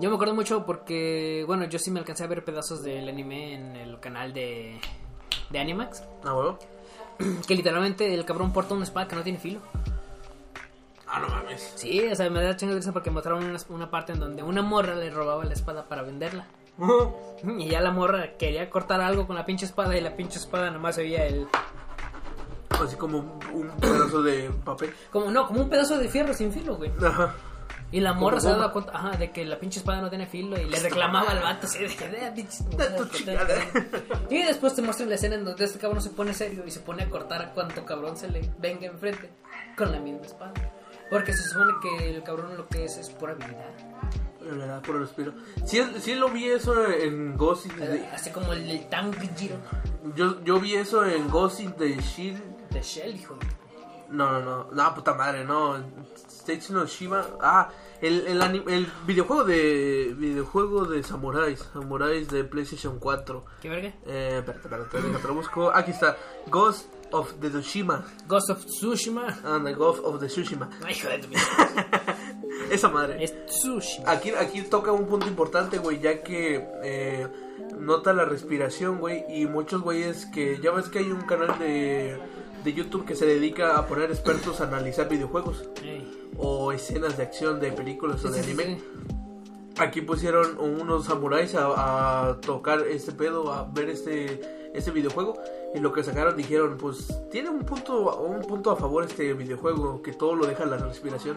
Yo 0.00 0.08
me 0.08 0.14
acuerdo 0.14 0.34
mucho 0.34 0.64
porque, 0.64 1.44
bueno, 1.46 1.64
yo 1.66 1.78
sí 1.78 1.90
me 1.90 2.00
alcancé 2.00 2.24
a 2.24 2.26
ver 2.26 2.44
pedazos 2.44 2.82
del 2.82 3.08
anime 3.08 3.54
en 3.54 3.76
el 3.76 4.00
canal 4.00 4.32
de, 4.32 4.80
de 5.50 5.58
Animax. 5.58 6.02
Ah, 6.24 6.34
huevo. 6.34 6.58
Que 7.46 7.54
literalmente 7.54 8.12
el 8.12 8.24
cabrón 8.24 8.52
porta 8.52 8.74
una 8.74 8.84
espada 8.84 9.06
que 9.06 9.16
no 9.16 9.22
tiene 9.22 9.38
filo. 9.38 9.60
Ah, 11.06 11.20
no 11.20 11.28
mames. 11.28 11.72
Sí, 11.76 12.00
o 12.10 12.14
sea, 12.16 12.30
me 12.30 12.42
da 12.42 12.56
chingo 12.56 12.72
de 12.72 12.78
risa 12.80 12.92
porque 12.92 13.10
mostraron 13.10 13.44
una, 13.44 13.58
una 13.68 13.90
parte 13.90 14.12
en 14.12 14.20
donde 14.20 14.42
una 14.42 14.62
morra 14.62 14.94
le 14.94 15.10
robaba 15.10 15.44
la 15.44 15.52
espada 15.52 15.84
para 15.88 16.02
venderla. 16.02 16.46
Y 17.58 17.68
ya 17.68 17.80
la 17.80 17.90
morra 17.90 18.36
quería 18.38 18.70
cortar 18.70 19.00
algo 19.00 19.26
con 19.26 19.34
la 19.34 19.44
pinche 19.44 19.66
espada 19.66 19.96
y 19.96 20.00
la 20.00 20.14
pinche 20.14 20.38
espada 20.38 20.70
nomás 20.70 20.94
se 20.94 21.02
veía 21.02 21.26
el... 21.26 21.48
Así 22.70 22.96
como 22.96 23.40
un, 23.52 23.68
pedazo 23.80 24.22
de 24.22 24.50
papel. 24.64 24.92
Como, 25.10 25.30
no, 25.30 25.46
como 25.46 25.62
un 25.62 25.68
pedazo 25.68 25.98
de 25.98 26.08
fierro 26.08 26.34
sin 26.34 26.52
filo, 26.52 26.76
güey. 26.76 26.90
Ajá. 27.04 27.34
Y 27.92 28.00
la 28.00 28.14
morra 28.14 28.40
se 28.40 28.48
daba 28.48 28.72
cuenta 28.72 28.92
ajá, 28.96 29.16
de 29.18 29.30
que 29.30 29.44
la 29.44 29.58
pinche 29.58 29.78
espada 29.78 30.00
no 30.00 30.08
tiene 30.08 30.26
filo 30.26 30.58
y 30.58 30.64
le 30.64 30.80
reclamaba 30.80 31.30
al 31.30 31.40
vato 31.40 31.66
así 31.66 31.78
de 31.78 31.94
que 31.94 32.04
"Eh, 32.06 32.32
pinches 32.34 32.64
tu 32.64 32.76
mamadas 32.76 33.06
que 33.10 33.18
chingada". 33.18 33.46
te-". 33.46 34.34
Y 34.34 34.42
después 34.44 34.74
te 34.74 34.82
muestran 34.82 35.10
la 35.10 35.16
escena 35.16 35.34
en 35.34 35.44
donde 35.44 35.64
este 35.64 35.78
cabrón 35.78 36.00
se 36.00 36.10
pone 36.10 36.32
serio 36.32 36.64
y 36.66 36.70
se 36.70 36.80
pone 36.80 37.02
a 37.02 37.10
cortar 37.10 37.42
a 37.42 37.52
cuanto 37.52 37.84
cabrón 37.84 38.16
se 38.16 38.30
le 38.30 38.48
venga 38.58 38.86
enfrente 38.86 39.30
con 39.76 39.92
la 39.92 40.00
misma 40.00 40.22
espada. 40.22 40.54
Porque 41.10 41.34
se 41.34 41.42
supone 41.42 41.72
que 41.82 42.16
el 42.16 42.22
cabrón 42.22 42.56
lo 42.56 42.66
que 42.66 42.84
es 42.86 42.96
es 42.96 43.10
pura 43.10 43.32
habilidad. 43.32 44.31
Verdad, 44.44 44.82
por 44.82 44.96
el 44.96 45.02
respiro. 45.02 45.32
Sí, 45.66 45.80
sí 46.00 46.14
lo 46.14 46.28
vi 46.28 46.46
eso 46.48 46.88
en 46.90 47.36
Ghost 47.36 47.66
in 47.66 47.76
the... 47.76 48.06
Así 48.12 48.30
como 48.30 48.52
el, 48.52 48.68
el 48.68 48.88
Tanjiro 48.88 49.56
Yo, 50.16 50.42
yo 50.44 50.60
vi 50.60 50.74
eso 50.74 51.04
en 51.04 51.28
Ghost 51.30 51.60
in 51.60 51.72
the 51.74 51.96
Shield. 52.00 52.40
de 52.70 52.82
Shell, 52.82 53.14
hijo. 53.16 53.36
No, 54.10 54.30
no, 54.30 54.40
no. 54.42 54.70
No, 54.72 54.94
puta 54.94 55.14
madre, 55.14 55.44
no. 55.44 55.76
Station 56.28 56.76
of 56.78 56.90
Shiva. 56.90 57.24
Ah, 57.40 57.70
el, 58.02 58.26
el, 58.26 58.42
anim- 58.42 58.68
el 58.68 58.86
videojuego 59.06 59.44
de 59.44 60.14
videojuego 60.18 60.84
de 60.84 61.02
samuráis. 61.02 61.60
Samuráis 61.72 62.28
de 62.28 62.44
PlayStation 62.44 62.98
4. 62.98 63.44
¿Qué 63.62 63.68
verga? 63.70 63.88
Eh, 64.06 64.36
espérate, 64.40 64.66
espérate, 64.66 65.00
déjate, 65.08 65.28
lo 65.28 65.34
busco. 65.34 65.70
Aquí 65.74 65.92
está. 65.92 66.16
Ghost 66.48 66.88
of 67.12 67.32
the 67.40 67.48
Tsushima. 67.48 68.04
Ghost 68.26 68.50
of 68.50 68.64
Tsushima. 68.66 69.38
And 69.44 69.64
the 69.66 69.72
Ghost 69.72 70.02
of 70.04 70.20
the 70.20 70.26
Tsushima. 70.26 70.68
Ay, 70.84 70.92
hijo 70.94 71.08
de 71.08 71.18
tu. 71.18 71.28
Esa 72.70 72.88
madre. 72.88 73.22
Es 73.22 73.46
Tsushima. 73.46 74.10
Aquí, 74.10 74.30
aquí 74.30 74.62
toca 74.62 74.92
un 74.92 75.06
punto 75.06 75.26
importante, 75.28 75.78
güey, 75.78 76.00
ya 76.00 76.22
que 76.22 76.66
eh, 76.82 77.26
nota 77.78 78.12
la 78.12 78.24
respiración, 78.24 78.98
güey, 78.98 79.24
y 79.28 79.46
muchos 79.46 79.82
güeyes 79.82 80.26
que 80.26 80.58
ya 80.62 80.70
ves 80.70 80.88
que 80.88 81.00
hay 81.00 81.10
un 81.10 81.22
canal 81.22 81.58
de, 81.58 82.16
de 82.64 82.72
YouTube 82.72 83.04
que 83.04 83.14
se 83.14 83.26
dedica 83.26 83.76
a 83.76 83.86
poner 83.86 84.10
expertos 84.10 84.60
a 84.60 84.64
analizar 84.64 85.08
videojuegos 85.08 85.68
Ey. 85.82 86.30
o 86.38 86.72
escenas 86.72 87.16
de 87.16 87.24
acción 87.24 87.60
de 87.60 87.72
películas 87.72 88.24
o 88.24 88.30
de 88.30 88.42
sí, 88.42 88.50
anime. 88.50 88.78
sí. 88.78 88.84
Aquí 89.78 90.02
pusieron 90.02 90.58
unos 90.58 91.06
samuráis 91.06 91.54
a, 91.54 92.28
a 92.28 92.40
tocar 92.40 92.86
este 92.86 93.12
pedo, 93.12 93.52
a 93.52 93.64
ver 93.64 93.88
este, 93.88 94.61
este 94.74 94.90
videojuego. 94.90 95.38
Y 95.74 95.80
lo 95.80 95.92
que 95.92 96.04
sacaron 96.04 96.36
dijeron, 96.36 96.76
pues 96.78 97.22
tiene 97.30 97.50
un 97.50 97.60
punto, 97.60 98.22
un 98.22 98.42
punto 98.42 98.70
a 98.70 98.76
favor 98.76 99.04
este 99.04 99.32
videojuego, 99.34 100.02
que 100.02 100.12
todo 100.12 100.34
lo 100.34 100.46
deja 100.46 100.64
la 100.66 100.76
respiración. 100.76 101.36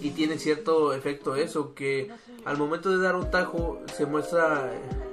Y 0.00 0.10
tiene 0.10 0.38
cierto 0.38 0.92
efecto 0.92 1.36
eso, 1.36 1.74
que 1.74 2.10
al 2.44 2.56
momento 2.56 2.90
de 2.90 3.02
dar 3.02 3.16
un 3.16 3.30
tajo 3.30 3.80
se 3.94 4.06
muestra 4.06 4.72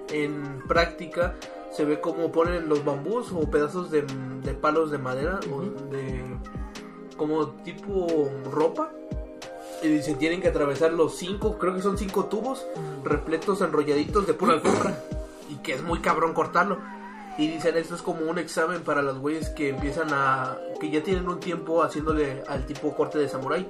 en 0.10 0.64
práctica, 0.68 1.36
se 1.72 1.86
ve 1.86 2.02
como 2.02 2.32
ponen 2.32 2.68
los 2.68 2.84
bambús 2.84 3.32
o 3.32 3.50
pedazos 3.50 3.92
de, 3.92 4.04
de 4.44 4.54
palos 4.54 4.92
de 4.92 4.98
madera 4.98 5.40
o 5.54 5.62
de 5.62 6.22
como 7.18 7.50
tipo 7.64 8.30
ropa 8.52 8.92
y 9.82 9.88
dicen 9.88 10.18
tienen 10.18 10.42
que 10.42 10.48
atravesar 10.48 10.92
los 10.94 11.16
cinco, 11.16 11.58
creo 11.58 11.76
que 11.76 11.82
son 11.82 11.98
cinco 11.98 12.26
tubos 12.26 12.66
repletos 13.04 13.62
enrolladitos 13.62 14.28
de 14.28 14.34
pura 14.34 14.54
alfombra 14.54 14.98
y 15.50 15.56
que 15.58 15.74
es 15.74 15.82
muy 15.82 16.00
cabrón 16.00 16.34
cortarlo. 16.34 16.80
Y 17.42 17.48
dicen 17.48 17.76
esto 17.76 17.96
es 17.96 18.04
como 18.04 18.30
un 18.30 18.38
examen 18.38 18.84
para 18.84 19.02
los 19.02 19.18
güeyes 19.18 19.50
que 19.50 19.70
empiezan 19.70 20.10
a 20.12 20.60
que 20.80 20.92
ya 20.92 21.02
tienen 21.02 21.28
un 21.28 21.39
tiempo 21.39 21.82
haciéndole 21.82 22.44
al 22.48 22.68
tipo 22.68 22.96
corte 22.96 23.18
de 23.18 23.28
samurái 23.28 23.68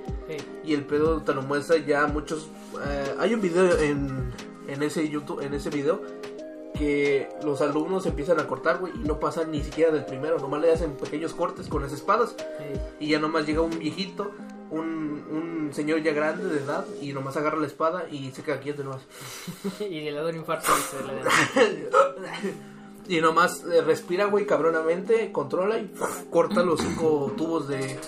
y 0.65 0.74
el 0.74 0.84
pedo 0.84 1.22
te 1.22 1.34
lo 1.34 1.41
muestra 1.41 1.78
ya 1.78 2.05
muchos 2.07 2.49
eh, 2.86 3.15
hay 3.17 3.34
un 3.34 3.39
video 3.39 3.78
en 3.80 4.34
en 4.67 4.84
ese 4.84 5.07
YouTube 5.07 5.39
en 5.39 5.53
ese 5.53 5.69
video 5.69 6.01
que 6.78 7.30
los 7.43 7.61
alumnos 7.61 8.05
empiezan 8.05 8.39
a 8.39 8.47
cortar, 8.47 8.80
güey, 8.80 8.91
y 8.95 9.07
no 9.07 9.19
pasan 9.19 9.51
ni 9.51 9.63
siquiera 9.63 9.91
del 9.91 10.03
primero, 10.03 10.39
nomás 10.39 10.61
le 10.61 10.74
hacen 10.74 10.97
pequeños 10.97 11.34
cortes 11.34 11.67
con 11.67 11.82
las 11.82 11.93
espadas 11.93 12.36
y 12.99 13.07
ya 13.07 13.19
nomás 13.19 13.45
llega 13.45 13.61
un 13.61 13.78
viejito, 13.78 14.32
un, 14.69 15.24
un 15.30 15.69
señor 15.74 16.01
ya 16.01 16.11
grande 16.11 16.43
de 16.45 16.59
edad 16.59 16.86
y 17.01 17.13
nomás 17.13 17.38
agarra 17.38 17.57
la 17.57 17.67
espada 17.67 18.09
y 18.09 18.32
se 18.32 18.43
queda 18.43 18.59
quieto 18.59 18.84
nomás. 18.84 19.01
y 19.80 20.01
le 20.01 20.11
da 20.11 20.28
un 20.28 20.36
infarto 20.36 20.72
y 20.72 20.82
se 20.82 21.03
le. 21.03 22.70
Y 23.08 23.20
nomás 23.22 23.64
eh, 23.66 23.82
respira, 23.82 24.26
güey, 24.26 24.45
cabronamente, 24.45 25.32
controla 25.32 25.78
y 25.80 25.91
corta 26.30 26.64
los 26.64 26.80
cinco 26.82 27.34
tubos 27.38 27.68
de, 27.68 27.99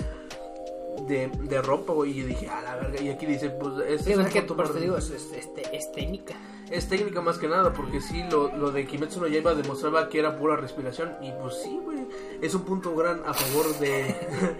de, 1.08 1.28
de 1.28 1.62
ropa, 1.62 1.94
güey. 1.94 2.20
Y 2.20 2.24
dije, 2.24 2.50
a 2.50 2.62
la 2.62 2.76
verga. 2.76 3.02
Y 3.02 3.10
aquí 3.10 3.26
dice, 3.26 3.50
pues, 3.50 3.74
este 3.88 4.14
Sí, 4.14 4.20
es, 4.20 4.20
es 4.28 4.34
que 4.34 4.39
punto 4.41 4.56
por 4.56 4.66
eso 4.66 4.74
más- 4.74 4.80
te 4.80 4.86
digo, 4.86 4.98
es, 4.98 5.10
es, 5.10 5.30
es 5.72 5.91
técnica. 5.91 6.36
es 6.70 6.88
técnica 6.88 7.22
más 7.22 7.38
que 7.38 7.48
nada, 7.48 7.74
porque 7.74 8.00
sí, 8.02 8.24
lo, 8.32 8.56
lo 8.56 8.72
de 8.72 8.86
Kimetsu 8.88 9.20
no 9.20 9.28
Yaiba 9.28 9.54
demostraba 9.54 10.10
que 10.10 10.20
era 10.20 10.38
pura 10.38 10.56
respiración. 10.56 11.12
Y 11.22 11.32
pues 11.41 11.56
sí, 11.62 11.80
güey, 11.84 12.08
es 12.41 12.54
un 12.56 12.62
punto 12.64 12.96
gran 12.96 13.22
a 13.26 13.34
favor 13.34 13.78
de, 13.80 14.16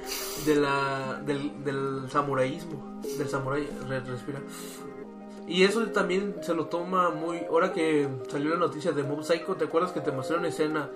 de 0.46 0.56
la, 0.56 1.22
del, 1.26 1.64
del 1.64 2.10
samuraísmo. 2.12 3.02
Del 3.18 3.30
samurái, 3.30 3.68
re- 3.88 4.00
respira. 4.02 4.40
Y 5.48 5.64
eso 5.64 5.86
también 5.88 6.36
se 6.42 6.54
lo 6.54 6.68
toma 6.68 7.10
muy. 7.10 7.40
Ahora 7.50 7.74
que 7.74 8.08
salió 8.30 8.52
la 8.52 8.58
noticia 8.58 8.92
de 8.92 9.04
Mob 9.04 9.24
Psycho, 9.24 9.56
¿te 9.56 9.66
acuerdas 9.66 9.92
que 9.92 10.02
te 10.02 10.12
mostré 10.12 10.38
una 10.38 10.48
escena 10.48 10.90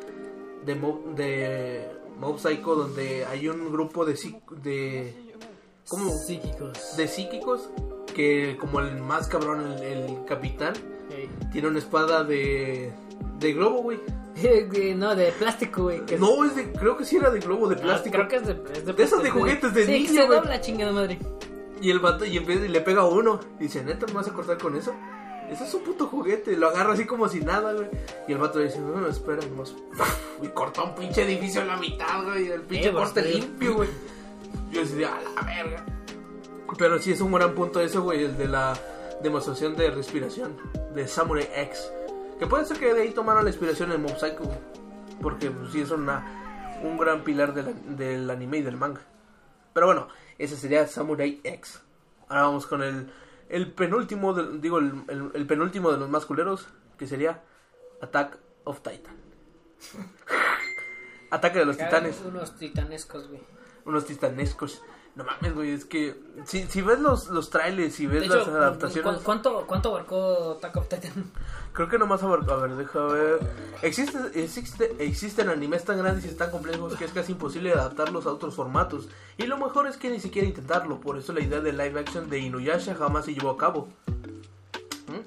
de 0.66 0.76
Mob, 0.76 1.16
de 1.16 1.88
Mob 2.20 2.40
Psycho 2.40 2.76
donde 2.76 3.26
hay 3.26 3.48
un 3.50 3.72
grupo 3.72 4.06
de. 4.06 4.14
de 4.64 5.14
¿Cómo? 5.90 6.10
Psíquicos. 6.12 6.98
De 6.98 7.08
psíquicos 7.08 7.70
que, 8.14 8.58
como 8.60 8.80
el 8.80 8.98
más 9.02 9.28
cabrón, 9.28 9.72
el, 9.74 9.84
el 9.84 10.26
capitán, 10.26 10.74
tiene 11.52 11.68
una 11.68 11.80
espada 11.80 12.24
de. 12.24 12.92
de 13.40 13.54
globo, 13.54 13.82
güey. 13.84 14.00
No, 14.96 15.16
de 15.16 15.32
plástico, 15.32 15.84
güey. 15.84 16.02
No, 16.20 16.46
es 16.46 16.56
de. 16.56 16.72
creo 16.72 16.96
que 16.96 17.06
sí 17.06 17.18
era 17.18 17.32
de 17.32 17.40
globo 17.40 17.68
de 17.68 17.76
Ah, 17.76 17.82
plástico. 17.82 18.16
creo 18.16 18.28
que 18.28 18.36
es 18.38 18.46
de, 18.48 18.54
es 18.74 18.86
de 18.86 18.94
De 18.94 19.04
esas 19.04 19.24
de 19.24 19.30
juguetes 19.32 19.74
de 19.74 19.86
sí, 19.86 19.92
niño, 19.92 20.08
que 20.08 20.14
se 20.14 20.28
dobla 20.28 20.62
chingada 20.62 20.92
madre. 20.92 21.18
Y 21.82 21.92
el 21.92 22.00
vato 22.00 22.26
y 22.26 22.38
empieza 22.38 22.66
y 22.66 22.70
le 22.70 22.82
pega 22.82 23.02
a 23.02 23.06
uno. 23.06 23.40
Y 23.60 23.64
dice, 23.64 23.84
neta, 23.84 24.06
¿me 24.08 24.14
vas 24.14 24.28
a 24.28 24.34
cortar 24.34 24.58
con 24.58 24.76
eso? 24.76 24.94
Eso 25.50 25.64
es 25.64 25.74
un 25.74 25.84
puto 25.84 26.08
juguete. 26.08 26.58
Lo 26.58 26.68
agarra 26.70 26.94
así 26.94 27.06
como 27.06 27.28
si 27.30 27.40
nada, 27.42 27.74
güey. 27.74 27.88
Y 28.28 28.34
el 28.34 28.38
vato 28.38 28.60
dice, 28.60 28.80
no, 28.80 29.00
no, 29.00 29.08
espera, 29.08 29.46
nomás. 29.48 29.76
Y 30.42 30.48
corta 30.50 30.84
un 30.84 30.94
pinche 30.96 31.24
edificio 31.24 31.62
a 31.62 31.66
la 31.66 31.78
mitad, 31.78 32.24
güey. 32.24 32.48
El 32.50 32.62
pinche 32.62 32.90
Eh, 32.90 32.94
corte 32.94 33.22
limpio, 33.24 33.76
güey. 33.76 33.90
Yo 34.72 34.82
decía, 34.82 35.16
a 35.16 35.22
la 35.22 35.42
verga. 35.42 35.86
Pero 36.78 37.00
sí 37.00 37.12
es 37.12 37.22
un 37.22 37.32
gran 37.32 37.56
punto 37.56 37.80
eso, 37.80 38.04
güey. 38.04 38.24
El 38.26 38.38
de 38.38 38.48
la 38.48 38.78
demostración 39.24 39.76
de 39.76 39.90
respiración 39.90 40.58
de 40.94 41.08
Samurai 41.08 41.48
X. 41.56 41.92
Que 42.40 42.46
puede 42.46 42.66
ser 42.66 42.78
que 42.78 42.94
de 42.94 43.02
ahí 43.02 43.12
tomaron 43.12 43.46
la 43.46 43.50
inspiración 43.50 43.92
en 43.92 44.02
Mob 44.02 44.18
Psycho, 44.20 44.44
güey. 44.44 44.60
Porque 45.22 45.50
pues, 45.50 45.72
sí 45.72 45.82
es 45.82 45.90
una, 45.90 46.80
un 46.84 46.98
gran 46.98 47.24
pilar 47.24 47.54
del, 47.54 47.98
del 47.98 48.30
anime 48.30 48.58
y 48.58 48.62
del 48.62 48.78
manga. 48.78 49.02
Pero 49.74 49.88
bueno, 49.88 50.08
ese 50.38 50.56
sería 50.58 50.88
Samurai 50.88 51.40
X. 51.44 51.82
Ahora 52.30 52.44
vamos 52.44 52.68
con 52.68 52.84
el, 52.84 53.12
el 53.50 53.72
penúltimo, 53.72 54.34
del- 54.34 54.60
digo, 54.62 54.80
el, 54.80 54.92
el- 55.08 55.32
el 55.34 55.48
penúltimo 55.48 55.92
de 55.92 55.98
los 55.98 56.10
más 56.10 56.26
culeros, 56.26 56.68
que 56.98 57.08
sería 57.08 57.44
Attack 58.02 58.38
of 58.66 58.82
Titan. 58.82 59.16
Ataque 61.30 61.60
de 61.60 61.66
los 61.66 61.78
titanes, 61.78 62.22
Unos 62.22 62.56
titanescos, 62.58 63.28
güey. 63.28 63.42
unos 63.86 64.06
titanescos. 64.06 64.82
No 65.18 65.24
mames, 65.24 65.56
güey, 65.56 65.72
es 65.72 65.84
que 65.86 66.16
si, 66.46 66.68
si 66.68 66.84
ves 66.84 67.00
los, 67.00 67.30
los 67.30 67.50
trailers 67.50 68.00
y 68.00 68.06
ves 68.06 68.22
De 68.22 68.28
las 68.28 68.44
hecho, 68.48 68.56
adaptaciones, 68.56 69.18
¿cu- 69.18 69.24
¿cuánto, 69.24 69.66
¿cuánto 69.66 69.90
abarcó 69.90 70.52
Attack 70.60 70.78
of 70.78 70.88
Titan? 70.88 71.32
creo 71.74 71.90
que 71.90 71.98
nomás 71.98 72.22
abarca, 72.22 72.54
a 72.54 72.58
ver, 72.58 72.76
deja 72.76 73.00
ver. 73.06 73.40
Existe, 73.82 74.20
existe, 74.36 74.96
existen 75.00 75.50
animes 75.50 75.84
tan 75.86 75.98
grandes 75.98 76.24
y 76.32 76.36
tan 76.36 76.52
complejos 76.52 76.96
que 76.96 77.06
es 77.06 77.12
casi 77.14 77.32
imposible 77.32 77.74
adaptarlos 77.74 78.28
a 78.28 78.32
otros 78.32 78.54
formatos. 78.54 79.10
Y 79.38 79.48
lo 79.48 79.58
mejor 79.58 79.88
es 79.88 79.98
que 79.98 80.12
ni 80.12 80.20
siquiera 80.20 80.48
intentarlo, 80.48 81.00
por 81.02 81.18
eso 81.18 81.34
la 81.34 81.42
idea 81.42 81.62
de 81.62 81.72
live 81.74 82.00
action 82.00 82.30
de 82.30 82.38
Inuyasha 82.38 82.94
jamás 82.94 83.26
se 83.26 83.34
llevó 83.34 83.50
a 83.50 83.58
cabo. 83.58 83.88
¿Mm? 85.08 85.22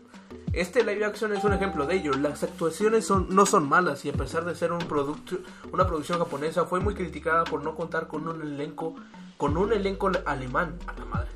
Este 0.52 0.84
live 0.84 1.04
action 1.04 1.32
es 1.32 1.42
un 1.44 1.52
ejemplo 1.52 1.86
de 1.86 1.96
ello. 1.96 2.12
Las 2.12 2.42
actuaciones 2.42 3.06
son, 3.06 3.26
no 3.30 3.46
son 3.46 3.68
malas 3.68 4.04
y 4.04 4.10
a 4.10 4.12
pesar 4.12 4.44
de 4.44 4.54
ser 4.54 4.72
un 4.72 4.78
producto, 4.80 5.36
una 5.72 5.86
producción 5.86 6.18
japonesa, 6.18 6.64
fue 6.64 6.80
muy 6.80 6.94
criticada 6.94 7.44
por 7.44 7.62
no 7.64 7.74
contar 7.74 8.06
con 8.08 8.26
un 8.28 8.40
elenco, 8.42 8.94
con 9.40 9.56
un 9.56 9.72
elenco 9.72 10.12
alemán. 10.26 10.78
A 10.86 10.92
la 10.98 11.04
madre. 11.06 11.28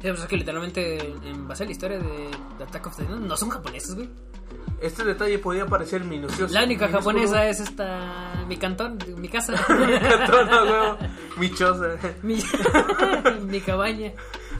Sí, 0.00 0.08
pues 0.08 0.20
es 0.20 0.26
que 0.26 0.36
literalmente 0.38 0.96
en 0.98 1.46
base 1.46 1.64
a 1.64 1.66
la 1.66 1.72
historia 1.72 1.98
de, 1.98 2.30
de 2.56 2.64
Attack 2.64 2.86
of 2.86 2.96
Titan 2.96 3.28
no 3.28 3.36
son 3.36 3.50
japoneses, 3.50 3.94
güey. 3.94 4.08
Este 4.80 5.04
detalle 5.04 5.38
podía 5.38 5.66
parecer 5.66 6.02
minucioso. 6.02 6.54
La 6.54 6.64
única 6.64 6.86
minúsculo. 6.86 7.18
japonesa 7.18 7.46
es 7.46 7.60
esta. 7.60 8.44
Mi 8.48 8.56
cantón, 8.56 8.98
mi 9.18 9.28
casa. 9.28 9.52
Tona, 10.26 10.64
huevo, 10.64 10.98
mi 11.36 11.52
choza. 11.52 11.98
mi, 12.22 12.42
mi 13.46 13.60
cabaña. 13.60 14.12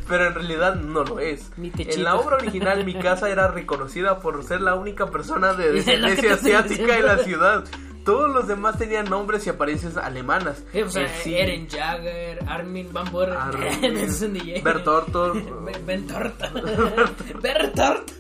Pero 0.06 0.26
en 0.26 0.34
realidad 0.34 0.74
no 0.74 1.02
lo 1.02 1.20
es. 1.20 1.56
Mi. 1.56 1.72
En 1.74 2.04
la 2.04 2.16
obra 2.16 2.36
original, 2.36 2.84
mi 2.84 2.98
casa 2.98 3.30
era 3.30 3.48
reconocida 3.48 4.18
por 4.18 4.44
ser 4.44 4.60
la 4.60 4.74
única 4.74 5.10
persona 5.10 5.54
de 5.54 5.72
descendencia 5.72 6.34
asiática 6.34 6.98
en 6.98 7.06
la 7.06 7.16
ciudad. 7.16 7.64
Todos 8.04 8.30
los 8.30 8.48
demás 8.48 8.78
tenían 8.78 9.04
nombres 9.10 9.46
y 9.46 9.50
apariencias 9.50 9.96
alemanas. 9.96 10.62
Sí, 10.72 10.82
o 10.82 10.90
sea, 10.90 11.04
Eh, 11.04 11.10
sí. 11.22 11.36
Eren 11.36 11.68
Jagger, 11.68 12.38
Armin 12.48 12.92
Van 12.92 13.10
Buren. 13.12 13.36
Bert 14.64 14.86
Orton. 14.88 15.64
Ben- 15.64 15.86
Ben 15.86 16.06
Torta. 16.06 16.50
Bert 17.42 17.74
Torta. 17.74 18.12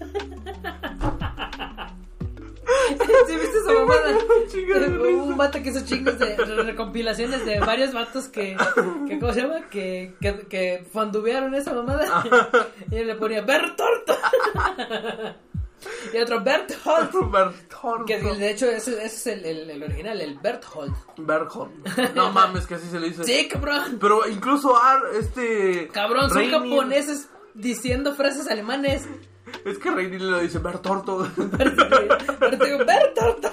¿Sí 3.26 3.36
viste 3.36 3.58
esa 3.58 3.72
mamada? 3.72 4.18
un 5.24 5.36
vato 5.36 5.62
que 5.62 5.70
hizo 5.70 5.84
chingos 5.84 6.18
de 6.18 6.36
re- 6.36 6.62
recompilaciones 6.64 7.44
de 7.44 7.58
varios 7.60 7.92
vatos 7.92 8.28
que, 8.28 8.56
que 9.08 9.18
¿cómo 9.18 9.32
se 9.32 9.42
llama? 9.42 9.68
Que, 9.70 10.14
que, 10.20 10.46
que 10.48 10.84
fandubearon 10.92 11.54
esa 11.54 11.72
mamada. 11.74 12.22
Y 12.90 12.96
él 12.96 13.06
le 13.08 13.14
ponía 13.16 13.42
Bertorto. 13.42 14.14
Y 16.12 16.18
otro 16.18 16.42
Berthold. 16.42 17.10
Berthold. 17.30 18.06
Que 18.06 18.20
de 18.20 18.50
hecho 18.50 18.66
ese, 18.66 19.04
es 19.04 19.26
el, 19.26 19.44
el, 19.44 19.70
el 19.70 19.82
original, 19.82 20.20
el 20.20 20.38
Berthold. 20.38 20.94
Berthold. 21.16 22.14
No 22.14 22.32
mames, 22.32 22.66
que 22.66 22.74
así 22.74 22.88
se 22.88 23.00
le 23.00 23.08
dice. 23.08 23.24
Sí, 23.24 23.48
cabrón. 23.48 23.98
Pero 24.00 24.28
incluso 24.28 24.76
Ar, 24.76 25.02
este. 25.18 25.88
Cabrón, 25.88 26.30
son 26.30 26.50
japoneses 26.50 27.28
diciendo 27.54 28.14
frases 28.14 28.48
alemanes. 28.48 29.08
Es 29.64 29.78
que 29.78 29.90
Reini 29.90 30.18
le 30.18 30.42
dice. 30.42 30.58
Bertorto. 30.58 31.18
Bertorto. 31.36 33.50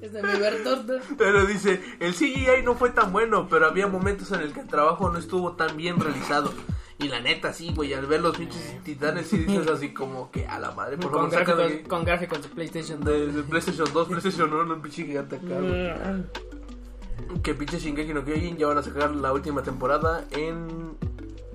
Es 0.00 0.12
de 0.12 0.22
mi 0.22 0.38
Bertorto. 0.38 0.98
Pero 1.16 1.46
dice, 1.46 1.82
el 2.00 2.14
CGI 2.14 2.62
no 2.64 2.74
fue 2.74 2.90
tan 2.90 3.12
bueno, 3.12 3.48
pero 3.48 3.66
había 3.66 3.86
momentos 3.86 4.32
en 4.32 4.40
el 4.40 4.52
que 4.52 4.60
el 4.60 4.68
trabajo 4.68 5.10
no 5.10 5.18
estuvo 5.18 5.52
tan 5.52 5.76
bien 5.76 6.00
realizado. 6.00 6.52
Y 7.00 7.06
la 7.08 7.20
neta, 7.20 7.52
sí, 7.52 7.72
güey, 7.74 7.94
al 7.94 8.06
ver 8.06 8.20
los 8.20 8.36
pinches 8.36 8.82
titanes, 8.82 9.28
sí 9.28 9.38
dices 9.38 9.68
así 9.68 9.94
como 9.94 10.30
que 10.32 10.46
a 10.48 10.58
la 10.58 10.72
madre, 10.72 10.96
por 10.96 11.12
Con 11.12 11.30
favor, 11.30 11.46
de, 11.46 11.54
gráficos, 11.54 11.88
con 11.88 12.04
gráficos 12.04 12.42
de 12.42 12.48
PlayStation 12.48 13.00
2. 13.00 13.06
de- 13.14 13.26
de 13.32 13.42
PlayStation 13.44 13.88
2, 13.92 14.08
PlayStation 14.08 14.52
1, 14.52 14.74
un 14.74 14.82
pinche 14.82 15.04
gigante 15.06 15.36
acá, 15.36 15.60
güey. 15.60 17.40
Que 17.42 17.54
pinche 17.54 17.78
Shingeki 17.78 18.14
no 18.14 18.24
Kyojin 18.24 18.56
ya 18.56 18.66
van 18.66 18.78
a 18.78 18.82
sacar 18.82 19.14
la 19.14 19.32
última 19.32 19.62
temporada 19.62 20.24
en 20.32 20.96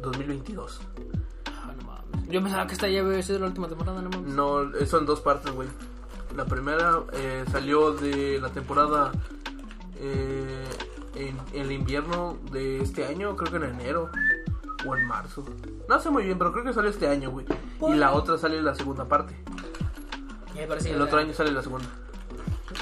2022. 0.02 0.80
Ah. 1.48 1.74
Yo 2.30 2.42
pensaba 2.42 2.66
que 2.68 2.74
esta 2.74 2.88
ya 2.88 3.02
había 3.02 3.22
sido 3.22 3.40
la 3.40 3.48
última 3.48 3.68
temporada, 3.68 4.02
no 4.02 4.10
mames. 4.10 4.34
No, 4.34 4.74
eso 4.78 4.98
en 5.00 5.06
dos 5.06 5.20
partes, 5.20 5.52
güey. 5.52 5.68
La 6.38 6.46
primera 6.46 7.02
eh, 7.14 7.44
salió 7.52 7.92
de 7.94 8.40
la 8.42 8.50
temporada 8.50 9.12
eh, 10.00 10.66
en 11.16 11.38
el 11.54 11.72
invierno 11.72 12.38
de 12.52 12.82
este 12.82 13.06
año, 13.06 13.36
creo 13.36 13.52
que 13.52 13.58
en 13.58 13.74
enero 13.80 14.10
o 14.86 14.96
en 14.96 15.08
marzo. 15.08 15.46
No 15.88 16.00
sé 16.00 16.10
muy 16.10 16.24
bien, 16.26 16.38
pero 16.38 16.52
creo 16.52 16.64
que 16.66 16.74
salió 16.74 16.90
este 16.90 17.08
año, 17.08 17.32
güey. 17.32 17.46
Y 17.90 17.94
la 17.96 18.14
otra 18.14 18.38
sale 18.38 18.58
en 18.58 18.66
la 18.66 18.76
segunda 18.76 19.06
parte. 19.06 19.36
Ya 20.54 20.62
me 20.62 20.68
parece 20.68 20.92
El 20.92 21.02
otro 21.02 21.18
año 21.18 21.34
sale 21.34 21.52
la 21.52 21.62
segunda. 21.62 21.88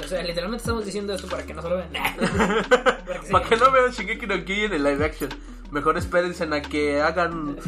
O 0.03 0.07
sea, 0.07 0.21
literalmente 0.23 0.61
estamos 0.61 0.85
diciendo 0.85 1.13
esto 1.13 1.27
para 1.27 1.45
que 1.45 1.53
no 1.53 1.61
se 1.61 1.69
lo 1.69 1.77
vean. 1.77 1.89
Para 1.91 3.19
que 3.19 3.27
Para 3.31 3.45
que 3.49 3.57
no 3.57 3.71
vean 3.71 3.91
Shingeki 3.91 4.27
no 4.27 4.35
Kyojin 4.45 4.73
en 4.73 4.83
live 4.83 5.05
action. 5.05 5.29
Mejor 5.71 5.97
espérense 5.97 6.43
a 6.43 6.61
que 6.61 7.01
hagan... 7.01 7.57
o 7.57 7.61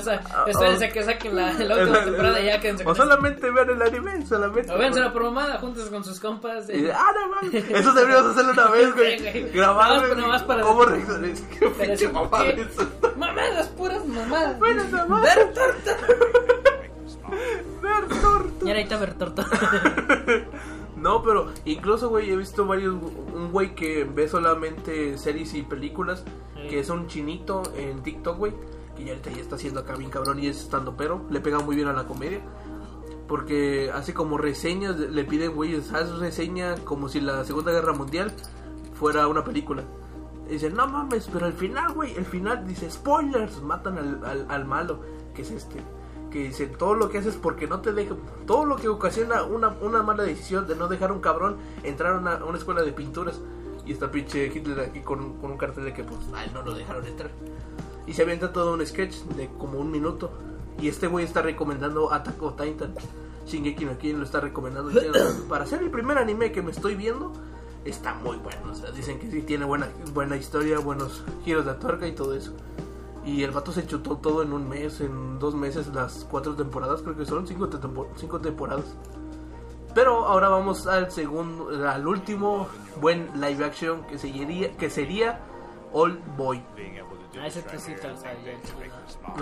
sea, 0.00 0.22
espérense 0.46 0.84
a 0.86 0.88
que 0.90 1.02
saquen 1.02 1.36
la, 1.36 1.52
la 1.52 1.76
última 1.76 2.04
temporada 2.04 2.40
y 2.40 2.46
ya 2.46 2.58
quédense 2.58 2.84
O 2.86 2.94
solamente 2.94 3.50
vean 3.50 3.68
el 3.68 3.82
anime, 3.82 4.24
solamente. 4.26 4.72
O 4.72 4.78
véansela 4.78 5.12
por 5.12 5.24
mamada, 5.24 5.58
juntos 5.58 5.90
con 5.90 6.02
sus 6.02 6.18
compas. 6.18 6.70
Y, 6.70 6.86
eh. 6.86 6.92
ah, 6.94 7.12
no 7.14 7.28
mames. 7.34 7.70
Eso 7.70 7.92
deberíamos 7.92 8.30
hacerlo 8.30 8.52
una 8.52 8.66
vez, 8.70 8.94
güey. 8.94 9.50
Grabar, 9.52 10.16
Nomás- 10.16 10.42
para- 10.44 10.62
¿Cómo 10.62 10.84
reacciones? 10.86 11.42
Qué 11.58 11.68
pinche 11.68 12.08
mamada 12.08 12.44
eso. 13.88 14.04
Mamadas, 14.04 14.06
puras 14.06 14.06
mamadas. 14.06 14.58
Bueno, 14.58 14.84
nada 14.90 15.06
más. 15.06 15.22
Bertorto. 15.22 15.90
Bertorto. 17.82 18.64
Y 18.64 18.68
ahora 18.68 18.78
ahí 18.78 18.82
está 18.82 18.96
Bertorto. 18.98 19.44
No, 21.00 21.22
pero 21.22 21.48
incluso, 21.64 22.10
güey, 22.10 22.30
he 22.30 22.36
visto 22.36 22.66
varios. 22.66 22.94
Un 22.94 23.50
güey 23.52 23.74
que 23.74 24.04
ve 24.04 24.28
solamente 24.28 25.16
series 25.16 25.54
y 25.54 25.62
películas. 25.62 26.24
Sí. 26.54 26.68
Que 26.68 26.80
es 26.80 26.90
un 26.90 27.06
chinito 27.06 27.62
en 27.74 28.02
TikTok, 28.02 28.36
güey. 28.36 28.52
Que 28.96 29.04
ya 29.04 29.12
ahorita 29.12 29.30
ya 29.30 29.40
está 29.40 29.56
haciendo 29.56 29.80
acá 29.80 29.96
bien 29.96 30.10
cabrón 30.10 30.40
y 30.40 30.48
es 30.48 30.60
estando 30.60 30.96
pero. 30.96 31.24
Le 31.30 31.40
pega 31.40 31.58
muy 31.60 31.74
bien 31.74 31.88
a 31.88 31.94
la 31.94 32.04
comedia. 32.04 32.40
Porque 33.28 33.90
hace 33.94 34.12
como 34.12 34.36
reseñas. 34.36 34.98
Le 34.98 35.24
piden, 35.24 35.54
güey, 35.54 35.74
haz 35.74 36.18
reseña 36.18 36.74
como 36.84 37.08
si 37.08 37.22
la 37.22 37.44
Segunda 37.44 37.72
Guerra 37.72 37.94
Mundial 37.94 38.32
fuera 38.92 39.26
una 39.26 39.42
película. 39.42 39.84
Y 40.50 40.54
dice, 40.54 40.68
no 40.68 40.88
mames, 40.88 41.30
pero 41.32 41.46
al 41.46 41.52
final, 41.52 41.94
güey, 41.94 42.12
el 42.16 42.24
final 42.24 42.66
dice, 42.66 42.90
spoilers, 42.90 43.62
matan 43.62 43.98
al, 43.98 44.24
al, 44.24 44.46
al 44.50 44.64
malo, 44.64 44.98
que 45.32 45.42
es 45.42 45.50
este. 45.52 45.80
Que 46.28 46.48
dice, 46.48 46.66
todo 46.66 46.94
lo 46.94 47.08
que 47.08 47.18
haces 47.18 47.36
porque 47.36 47.68
no 47.68 47.80
te 47.80 47.92
deja, 47.92 48.16
todo 48.48 48.64
lo 48.64 48.74
que 48.74 48.88
ocasiona 48.88 49.44
una, 49.44 49.68
una 49.68 50.02
mala 50.02 50.24
decisión 50.24 50.66
de 50.66 50.74
no 50.74 50.88
dejar 50.88 51.10
a 51.10 51.12
un 51.12 51.20
cabrón 51.20 51.58
entrar 51.84 52.14
a 52.14 52.18
una, 52.18 52.34
a 52.34 52.44
una 52.44 52.58
escuela 52.58 52.82
de 52.82 52.92
pinturas. 52.92 53.40
Y 53.86 53.92
está 53.92 54.10
pinche 54.10 54.46
Hitler 54.46 54.80
aquí 54.80 55.02
con, 55.02 55.38
con 55.38 55.52
un 55.52 55.56
cartel 55.56 55.84
de 55.84 55.92
que, 55.92 56.02
pues, 56.02 56.18
a 56.34 56.42
él 56.42 56.50
no 56.52 56.62
lo 56.62 56.74
dejaron 56.74 57.06
entrar. 57.06 57.30
Y 58.08 58.12
se 58.12 58.22
avienta 58.22 58.52
todo 58.52 58.74
un 58.74 58.84
sketch 58.84 59.18
de 59.36 59.48
como 59.56 59.78
un 59.78 59.92
minuto. 59.92 60.32
Y 60.80 60.88
este 60.88 61.06
güey 61.06 61.24
está 61.24 61.42
recomendando 61.42 62.12
Attack 62.12 62.42
on 62.42 62.56
Titan. 62.56 62.92
Shingeki 63.46 63.84
no 63.84 63.98
Kyojin 63.98 64.18
lo 64.18 64.24
está 64.24 64.40
recomendando. 64.40 64.90
Para 65.48 65.64
ser 65.64 65.80
el 65.80 65.90
primer 65.90 66.18
anime 66.18 66.50
que 66.50 66.60
me 66.60 66.72
estoy 66.72 66.96
viendo, 66.96 67.32
está 67.84 68.14
muy 68.14 68.36
bueno. 68.38 68.72
Dicen 68.94 69.18
que 69.18 69.30
sí 69.30 69.42
tiene 69.42 69.64
buena, 69.64 69.88
buena 70.12 70.36
historia, 70.36 70.78
buenos 70.78 71.24
giros 71.44 71.64
de 71.66 71.74
tuerca 71.74 72.06
y 72.06 72.12
todo 72.12 72.34
eso. 72.34 72.52
Y 73.24 73.42
el 73.42 73.50
vato 73.50 73.72
se 73.72 73.86
chutó 73.86 74.16
todo 74.16 74.42
en 74.42 74.52
un 74.52 74.68
mes, 74.68 75.00
en 75.00 75.38
dos 75.38 75.54
meses, 75.54 75.88
las 75.88 76.26
cuatro 76.30 76.54
temporadas, 76.54 77.02
creo 77.02 77.16
que 77.16 77.26
son 77.26 77.46
cinco, 77.46 77.68
cinco 78.16 78.40
temporadas. 78.40 78.96
Pero 79.94 80.24
ahora 80.26 80.48
vamos 80.48 80.86
al 80.86 81.10
segundo, 81.10 81.68
al 81.88 82.06
último 82.06 82.68
buen 83.00 83.28
live 83.40 83.64
action 83.64 84.02
que 84.06 84.18
sería, 84.18 84.76
que 84.76 84.88
sería 84.88 85.40
All 85.92 86.18
Boy. 86.36 86.62
Ah, 87.40 87.46
ese 87.46 87.62
trocito, 87.62 88.08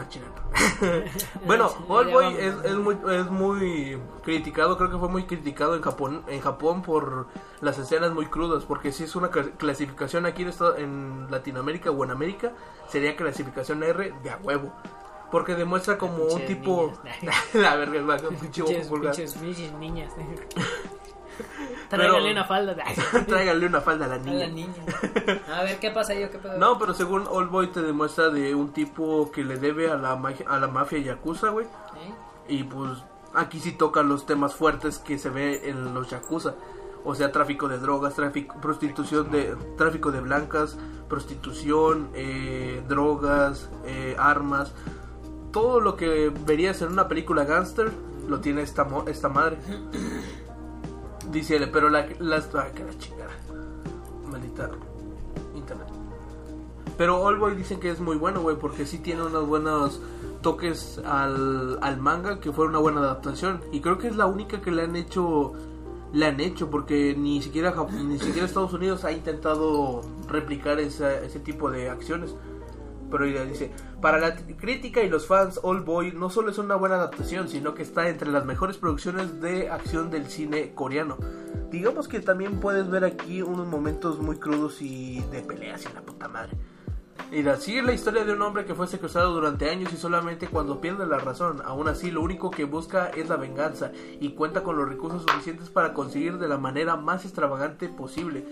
bueno, 1.44 1.70
All 1.88 2.08
Boy 2.12 2.36
es, 2.38 2.54
es 2.64 2.74
muy, 2.76 2.96
es 3.12 3.30
muy 3.30 3.98
criticado, 4.22 4.76
creo 4.76 4.90
que 4.90 4.98
fue 4.98 5.08
muy 5.08 5.24
criticado 5.24 5.74
en 5.74 5.82
Japón, 5.82 6.22
en 6.28 6.40
Japón 6.40 6.82
por 6.82 7.26
las 7.60 7.78
escenas 7.78 8.12
muy 8.12 8.26
crudas, 8.26 8.64
porque 8.64 8.92
si 8.92 9.04
es 9.04 9.16
una 9.16 9.30
cla- 9.30 9.52
clasificación 9.56 10.26
aquí 10.26 10.42
en, 10.42 10.48
esta- 10.48 10.76
en 10.78 11.26
Latinoamérica 11.30 11.90
o 11.90 12.04
en 12.04 12.10
América, 12.10 12.52
sería 12.88 13.16
clasificación 13.16 13.82
R 13.82 14.14
de 14.22 14.30
a 14.30 14.38
huevo. 14.42 14.72
Porque 15.30 15.54
demuestra 15.54 15.98
como 15.98 16.24
un 16.24 16.46
tipo... 16.46 16.92
niñas. 17.20 17.36
la 17.54 17.76
verga, 17.76 18.28
un 18.30 18.36
pinche 18.36 18.62
niñas. 18.62 18.86
Tráigale 21.88 22.32
una 22.32 22.44
falda. 22.44 22.76
Tráigale 23.26 23.66
una 23.66 23.80
falda 23.80 24.04
a 24.04 24.08
la 24.08 24.14
A 24.16 24.18
niña. 24.18 24.38
la 24.46 24.52
niña. 24.52 24.74
A 25.56 25.62
ver, 25.62 25.78
¿qué 25.78 25.90
pasa 25.90 26.14
yo? 26.14 26.30
¿Qué 26.30 26.38
pedo? 26.38 26.58
No, 26.58 26.78
pero 26.78 26.92
según 26.94 27.24
All 27.30 27.48
Boy 27.48 27.68
te 27.68 27.80
demuestra 27.82 28.28
de 28.30 28.54
un 28.54 28.72
tipo 28.72 29.30
que 29.32 29.44
le 29.44 29.56
debe 29.56 29.90
a 29.90 29.96
la, 29.96 30.16
magia- 30.16 30.46
a 30.48 30.58
la 30.58 30.68
mafia 30.68 30.98
yakuza, 30.98 31.48
güey. 31.50 31.66
¿Eh? 31.66 32.14
Y 32.48 32.64
pues 32.64 32.98
aquí 33.34 33.60
sí 33.60 33.72
tocan 33.72 34.08
los 34.08 34.26
temas 34.26 34.54
fuertes 34.54 34.98
que 34.98 35.18
se 35.18 35.30
ve 35.30 35.68
en 35.68 35.94
los 35.94 36.10
yakuza. 36.10 36.54
O 37.04 37.14
sea, 37.14 37.30
tráfico 37.32 37.68
de 37.68 37.78
drogas, 37.78 38.14
tráfico, 38.14 38.56
prostitución 38.60 39.30
de, 39.30 39.56
tráfico 39.78 40.10
de 40.10 40.20
blancas, 40.20 40.76
prostitución, 41.08 42.10
eh, 42.14 42.82
drogas, 42.88 43.70
eh, 43.86 44.14
armas. 44.18 44.72
Todo 45.52 45.80
lo 45.80 45.96
que 45.96 46.30
verías 46.44 46.82
en 46.82 46.88
una 46.88 47.08
película 47.08 47.44
gangster 47.44 47.90
lo 48.28 48.40
tiene 48.40 48.62
esta, 48.62 48.86
esta 49.06 49.28
madre. 49.28 49.56
Dice, 51.32 51.66
pero 51.68 51.88
la, 51.90 52.06
las... 52.20 52.46
Que 52.46 52.84
la 52.84 52.96
chingada. 52.98 53.30
Maldita 54.30 54.70
internet. 55.54 55.86
Pero 56.96 57.26
Allboy 57.28 57.54
dicen 57.54 57.78
que 57.80 57.90
es 57.90 58.00
muy 58.00 58.16
bueno, 58.16 58.40
güey, 58.42 58.56
porque 58.56 58.86
sí 58.86 58.98
tiene 58.98 59.22
unos 59.22 59.46
buenos 59.46 60.00
toques 60.42 60.98
al, 61.04 61.78
al 61.82 61.98
manga, 61.98 62.40
que 62.40 62.52
fue 62.52 62.66
una 62.66 62.78
buena 62.78 63.00
adaptación. 63.00 63.60
Y 63.72 63.80
creo 63.80 63.98
que 63.98 64.08
es 64.08 64.16
la 64.16 64.26
única 64.26 64.60
que 64.60 64.70
le 64.70 64.82
han 64.82 64.96
hecho, 64.96 65.52
le 66.12 66.26
han 66.26 66.40
hecho, 66.40 66.70
porque 66.70 67.14
ni 67.16 67.40
siquiera, 67.42 67.74
ni 67.92 68.18
siquiera 68.18 68.46
Estados 68.46 68.72
Unidos 68.72 69.04
ha 69.04 69.12
intentado 69.12 70.02
replicar 70.28 70.80
esa- 70.80 71.20
ese 71.20 71.38
tipo 71.40 71.70
de 71.70 71.88
acciones. 71.90 72.34
Pero 73.10 73.24
ella 73.24 73.44
dice, 73.44 73.70
para 74.00 74.18
la 74.18 74.36
crítica 74.36 75.02
y 75.02 75.08
los 75.08 75.26
fans, 75.26 75.60
All 75.62 75.82
Boy 75.82 76.12
no 76.12 76.30
solo 76.30 76.50
es 76.50 76.58
una 76.58 76.74
buena 76.74 76.96
adaptación, 76.96 77.48
sino 77.48 77.74
que 77.74 77.82
está 77.82 78.08
entre 78.08 78.30
las 78.30 78.44
mejores 78.44 78.76
producciones 78.76 79.40
de 79.40 79.70
acción 79.70 80.10
del 80.10 80.26
cine 80.26 80.72
coreano. 80.74 81.16
Digamos 81.70 82.08
que 82.08 82.20
también 82.20 82.60
puedes 82.60 82.88
ver 82.88 83.04
aquí 83.04 83.42
unos 83.42 83.66
momentos 83.66 84.20
muy 84.20 84.36
crudos 84.36 84.80
y 84.80 85.20
de 85.30 85.42
peleas 85.42 85.84
y 85.84 85.94
la 85.94 86.02
puta 86.02 86.28
madre. 86.28 86.56
Mira, 87.30 87.58
sigue 87.58 87.82
la 87.82 87.92
historia 87.92 88.24
de 88.24 88.32
un 88.32 88.40
hombre 88.40 88.64
que 88.64 88.74
fue 88.74 88.86
secuestrado 88.86 89.34
durante 89.34 89.68
años 89.68 89.92
y 89.92 89.98
solamente 89.98 90.48
cuando 90.48 90.80
pierde 90.80 91.06
la 91.06 91.18
razón. 91.18 91.60
Aún 91.62 91.86
así, 91.86 92.10
lo 92.10 92.22
único 92.22 92.50
que 92.50 92.64
busca 92.64 93.08
es 93.08 93.28
la 93.28 93.36
venganza 93.36 93.92
y 94.18 94.30
cuenta 94.30 94.62
con 94.62 94.78
los 94.78 94.88
recursos 94.88 95.24
suficientes 95.28 95.68
para 95.68 95.92
conseguir 95.92 96.38
de 96.38 96.48
la 96.48 96.56
manera 96.56 96.96
más 96.96 97.26
extravagante 97.26 97.90
posible. 97.90 98.46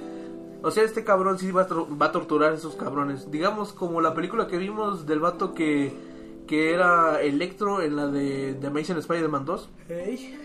O 0.67 0.73
sea, 0.73 0.83
este 0.83 1.05
cabrón 1.05 1.39
sí 1.39 1.53
va 1.53 1.62
a, 1.62 1.67
va 1.69 2.07
a 2.07 2.11
torturar 2.11 2.51
a 2.51 2.57
esos 2.57 2.75
cabrones. 2.75 3.31
Digamos 3.31 3.73
como 3.73 4.01
la 4.01 4.14
película 4.14 4.49
que 4.49 4.59
vimos 4.59 5.07
del 5.07 5.21
vato 5.21 5.55
que, 5.55 5.93
que 6.49 6.75
era 6.75 7.23
Electro 7.23 7.81
en 7.83 7.95
la 7.95 8.09
de, 8.09 8.55
de 8.55 8.67
Amazing 8.67 8.97
Spider-Man 8.97 9.45
2 9.45 9.69
Ey. 9.89 10.37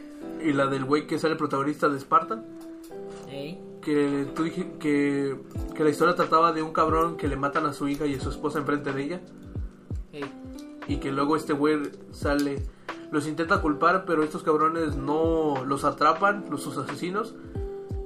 y 0.44 0.54
la 0.54 0.68
del 0.68 0.86
güey 0.86 1.08
que 1.08 1.18
sale 1.18 1.36
protagonista 1.36 1.90
de 1.90 2.00
Spartan. 2.00 2.46
Que 3.82 4.28
tú 4.36 4.44
dije 4.44 4.74
que, 4.80 5.40
que 5.74 5.84
la 5.84 5.90
historia 5.90 6.14
trataba 6.16 6.52
de 6.52 6.62
un 6.62 6.72
cabrón 6.72 7.18
que 7.18 7.28
le 7.28 7.36
matan 7.36 7.66
a 7.66 7.74
su 7.74 7.88
hija 7.88 8.06
y 8.06 8.14
a 8.14 8.20
su 8.20 8.30
esposa 8.30 8.60
enfrente 8.60 8.94
de 8.94 9.04
ella. 9.04 9.22
Y 10.88 10.98
que 10.98 11.12
luego 11.12 11.36
este 11.36 11.54
güey 11.54 11.80
sale, 12.12 12.62
los 13.12 13.28
intenta 13.28 13.60
culpar, 13.60 14.06
pero 14.06 14.22
estos 14.22 14.44
cabrones 14.44 14.98
no 14.98 15.66
los 15.66 15.84
atrapan, 15.84 16.46
los 16.52 16.62
sus 16.62 16.78
asesinos. 16.78 17.34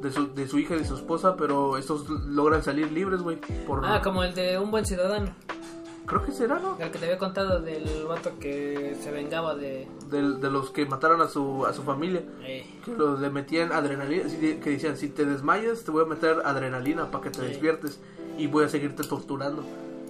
De 0.05 0.11
su, 0.13 0.33
de 0.33 0.47
su 0.47 0.57
hija 0.59 0.75
y 0.75 0.79
de 0.79 0.85
su 0.85 0.95
esposa, 0.95 1.35
pero 1.35 1.77
estos 1.77 2.09
logran 2.09 2.63
salir 2.63 2.91
libres, 2.91 3.21
güey. 3.21 3.37
Por... 3.67 3.85
Ah, 3.85 4.01
como 4.03 4.23
el 4.23 4.33
de 4.33 4.57
un 4.59 4.71
buen 4.71 4.85
ciudadano. 4.85 5.27
Creo 6.05 6.23
que 6.23 6.31
será, 6.31 6.59
¿no? 6.59 6.77
El 6.79 6.91
que 6.91 6.99
te 6.99 7.05
había 7.05 7.17
contado 7.17 7.61
del 7.61 7.83
vato 8.07 8.31
que 8.39 8.95
se 9.01 9.11
vengaba 9.11 9.55
de... 9.55 9.87
De, 10.11 10.21
de 10.37 10.51
los 10.51 10.69
que 10.69 10.85
mataron 10.85 11.19
a 11.21 11.27
su, 11.27 11.65
a 11.65 11.73
su 11.73 11.81
familia. 11.81 12.21
Eh, 12.43 12.63
Que 12.85 12.91
los 12.91 13.19
le 13.19 13.31
metían 13.31 13.71
adrenalina, 13.71 14.25
que 14.39 14.69
decían, 14.69 14.97
si 14.97 15.09
te 15.09 15.25
desmayas 15.25 15.83
te 15.83 15.89
voy 15.89 16.03
a 16.03 16.05
meter 16.07 16.43
adrenalina 16.45 17.09
para 17.09 17.23
que 17.23 17.29
te 17.31 17.39
Sí. 17.39 17.47
despiertes 17.47 17.99
y 18.37 18.45
voy 18.45 18.65
a 18.65 18.69
seguirte 18.69 19.01
torturando. 19.03 19.63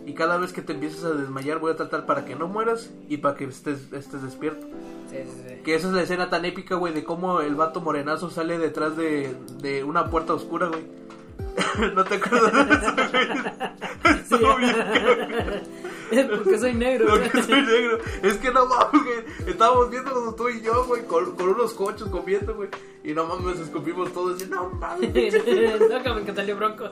Y 0.05 0.13
cada 0.13 0.37
vez 0.37 0.53
que 0.53 0.61
te 0.61 0.73
empieces 0.73 1.03
a 1.03 1.11
desmayar 1.11 1.59
voy 1.59 1.71
a 1.71 1.75
tratar 1.75 2.05
para 2.05 2.25
que 2.25 2.35
no 2.35 2.47
mueras 2.47 2.91
y 3.09 3.17
para 3.17 3.35
que 3.35 3.45
estés, 3.45 3.91
estés 3.91 4.21
despierto. 4.21 4.67
sí, 5.09 5.17
sí, 5.23 5.43
sí. 5.47 5.55
Que 5.63 5.75
esa 5.75 5.87
es 5.87 5.93
la 5.93 6.03
escena 6.03 6.29
tan 6.29 6.45
épica, 6.45 6.75
güey, 6.75 6.93
de 6.93 7.03
cómo 7.03 7.41
el 7.41 7.55
vato 7.55 7.81
morenazo 7.81 8.29
sale 8.29 8.59
detrás 8.59 8.95
de, 8.95 9.35
de 9.61 9.83
una 9.83 10.09
puerta 10.09 10.33
oscura, 10.33 10.67
güey. 10.67 10.83
¿No 11.95 12.03
te 12.03 12.15
acuerdas 12.15 12.53
de 12.53 12.75
eso? 12.75 12.95
Estuvo 14.35 14.55
bien. 14.57 14.75
Es 16.11 16.25
porque 16.37 16.57
soy 16.59 16.73
negro. 16.73 17.05
Lo 17.07 17.17
güey. 17.17 17.29
que 17.29 17.43
soy 17.43 17.61
negro. 17.61 17.97
Es 18.21 18.35
que 18.37 18.51
no 18.51 18.65
mames, 18.65 19.03
güey. 19.03 19.17
Estábamos 19.47 19.89
viendo 19.89 20.35
tú 20.35 20.49
y 20.49 20.61
yo, 20.61 20.85
güey, 20.85 21.03
con, 21.05 21.35
con 21.35 21.49
unos 21.49 21.73
cochos 21.73 22.09
comiendo, 22.09 22.53
güey. 22.55 22.69
Y 23.03 23.13
no 23.13 23.25
mames, 23.25 23.59
escupimos 23.59 24.11
todos 24.13 24.41
y 24.41 24.47
no 24.47 24.69
mames. 24.71 25.11
no, 25.89 26.03
como 26.03 26.25
que 26.25 26.33
salió 26.33 26.55
bronco. 26.55 26.85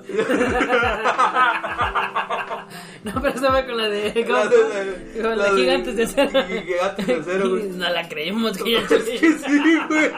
no, 3.03 3.13
pero 3.15 3.29
estaba 3.33 3.65
con 3.65 3.77
la 3.77 3.89
de. 3.89 4.13
La 4.15 4.25
¿cómo? 4.43 4.49
de- 4.49 5.21
Con 5.21 5.29
la 5.29 5.35
la 5.35 5.53
de 5.53 5.59
gigantes 5.61 5.95
de 5.97 6.03
acero. 6.03 6.43
Gigantes 6.47 7.07
de 7.07 7.13
acero, 7.15 7.49
güey. 7.49 7.63
No 7.69 7.89
la 7.89 8.07
creímos 8.07 8.57
que 8.57 8.77
Es 8.77 8.87
que 8.87 8.99
sí, 8.99 9.79
güey. 9.89 10.11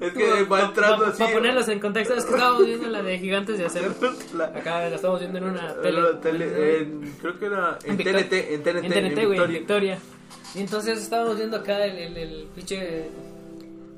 Es 0.00 0.12
que 0.12 0.44
va 0.44 0.62
entrando 0.62 1.06
así. 1.06 1.18
Para 1.18 1.34
ponerlos 1.34 1.68
en 1.68 1.80
contexto, 1.80 2.14
es 2.14 2.24
que 2.24 2.32
estábamos 2.32 2.66
viendo 2.66 2.88
la 2.88 3.02
de 3.02 3.18
gigantes 3.18 3.58
de 3.58 3.66
acero. 3.66 3.92
Acá 4.54 4.88
la 4.88 4.94
estamos 4.94 5.18
viendo 5.20 5.38
en 5.38 5.44
una 5.44 5.74
tele. 6.20 6.88
creo 7.20 7.38
que 7.38 7.46
era 7.46 7.78
en, 7.84 7.96
TNT, 7.96 8.32
en 8.32 8.62
TNT, 8.62 8.94
En 8.94 9.26
güey, 9.26 9.40
en 9.40 9.48
Victoria. 9.48 9.98
Y 10.54 10.60
entonces 10.60 11.00
estábamos 11.00 11.36
viendo 11.36 11.56
acá 11.56 11.84
el, 11.84 11.98
el, 11.98 12.16
el 12.16 12.48
pinche. 12.54 13.08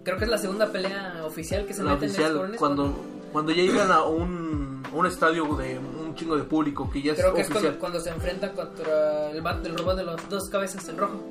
Creo 0.02 0.16
que 0.16 0.24
es 0.24 0.30
la 0.30 0.38
segunda 0.38 0.72
pelea 0.72 1.20
oficial 1.24 1.66
que 1.66 1.74
se 1.74 1.82
La 1.84 1.94
meten 1.96 2.14
en 2.14 2.34
los 2.34 2.56
cuando, 2.56 2.94
cuando 3.32 3.52
ya 3.52 3.62
llegan 3.62 3.92
a 3.92 4.02
un, 4.04 4.82
un 4.92 5.06
estadio 5.06 5.44
de 5.56 5.78
un 5.78 6.14
chingo 6.14 6.36
de 6.36 6.44
público 6.44 6.90
que 6.90 7.02
ya 7.02 7.12
es 7.12 7.18
Creo 7.20 7.34
que 7.34 7.42
es 7.42 7.50
oficial. 7.50 7.76
cuando, 7.76 7.78
cuando 7.78 8.00
se 8.00 8.10
enfrentan 8.10 8.50
contra 8.54 9.30
el 9.30 9.42
vato 9.42 9.60
del 9.62 9.76
robot 9.76 9.96
de 9.96 10.04
los 10.04 10.28
dos 10.30 10.48
cabezas 10.48 10.88
en 10.88 10.96
rojo. 10.96 11.22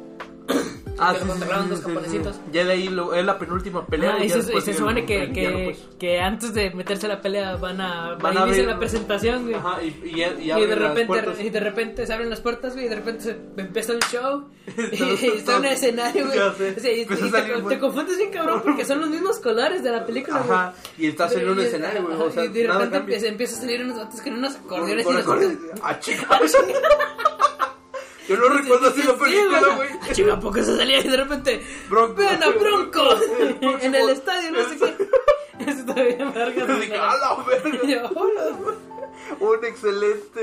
Ah, 1.01 1.13
que 1.13 1.19
sí, 1.19 1.25
lo 1.25 1.31
controlaron 1.31 1.63
sí, 1.65 1.69
dos 1.69 1.79
sí, 1.79 1.85
japonesitos. 1.85 2.39
Ya 2.51 2.65
de 2.65 2.71
ahí 2.71 2.87
lo- 2.89 3.13
es 3.13 3.25
la 3.25 3.37
penúltima 3.39 3.85
pelea. 3.85 4.15
Ah, 4.19 4.23
y 4.23 4.29
se, 4.29 4.39
y 4.39 4.41
se 4.41 4.61
sigue 4.61 4.73
supone 4.77 4.99
el- 5.01 5.05
que, 5.05 5.23
el 5.23 5.33
que, 5.33 5.63
pues. 5.65 5.97
que 5.99 6.19
antes 6.19 6.53
de 6.53 6.71
meterse 6.71 7.05
a 7.05 7.09
la 7.09 7.21
pelea 7.21 7.55
van 7.55 7.81
a, 7.81 8.15
Van 8.15 8.37
a 8.37 8.45
ver- 8.45 8.65
la 8.65 8.77
presentación, 8.79 9.43
güey. 9.43 9.55
Ajá, 9.55 9.81
y, 9.83 9.87
y, 9.87 10.21
y 10.23 10.51
Y 10.51 10.65
de, 10.65 10.75
repente, 10.75 11.43
y 11.43 11.49
de 11.49 11.59
repente 11.59 12.05
se 12.05 12.13
abren 12.13 12.29
las 12.29 12.41
puertas, 12.41 12.73
güey, 12.73 12.85
y 12.85 12.89
de 12.89 12.95
repente 12.95 13.23
se 13.23 13.37
empieza 13.61 13.93
el 13.93 13.99
show. 14.11 14.47
y 14.91 14.97
Todos- 14.97 15.23
está 15.23 15.55
un 15.57 15.61
todos- 15.63 15.73
escenario, 15.73 16.25
güey. 16.27 16.39
O 16.39 16.53
sea, 16.53 16.91
y- 16.91 17.01
y 17.01 17.05
te, 17.05 17.61
te 17.69 17.79
confundes 17.79 18.17
bien, 18.17 18.31
cabrón, 18.31 18.61
porque 18.63 18.85
son 18.85 18.99
los 19.01 19.09
mismos 19.09 19.39
colores 19.39 19.83
de 19.83 19.91
la 19.91 20.05
película, 20.05 20.39
güey. 20.41 20.51
Ajá, 20.57 20.73
y 20.97 21.07
estás 21.07 21.33
en 21.35 21.49
un 21.49 21.59
Y- 21.59 21.63
escenario, 21.63 22.03
güey. 22.03 22.15
O 22.19 22.31
sea, 22.31 22.45
y 22.45 22.49
de 22.49 22.67
repente 22.67 22.97
empieza, 23.27 23.57
a 23.57 23.59
salir 23.61 23.83
unos 23.83 23.97
vatos 23.97 24.21
con 24.21 24.33
unos 24.33 24.55
acordeones 24.55 25.05
y 25.07 25.13
los-. 25.13 25.25
Ah. 25.81 25.99
Yo 28.29 28.37
no 28.37 28.49
recuerdo 28.49 28.87
así 28.89 29.03
la 29.03 29.15
película, 29.15 29.75
güey. 29.75 29.89
Ah, 30.01 30.07
Chica, 30.13 30.33
¿a 30.33 30.39
poco 30.39 30.63
se 30.63 30.77
salía 30.77 30.99
y 30.99 31.07
de 31.07 31.17
repente 31.17 31.61
Bronco. 31.89 32.13
¡Vean 32.15 32.43
a 32.43 32.49
Bronco! 32.49 33.01
En 33.81 33.95
el 33.95 34.09
estadio, 34.09 34.51
no 34.51 34.63
sé 34.69 34.77
qué. 34.77 35.07
Eso 35.71 35.79
está 35.79 35.93
bien, 35.95 36.31
verga. 36.33 36.65
Yo 36.67 36.75
dije, 36.79 36.95
¡a 36.95 37.15
la 37.17 37.43
verga! 37.43 38.09
Un 39.39 39.63
excelente. 39.65 40.39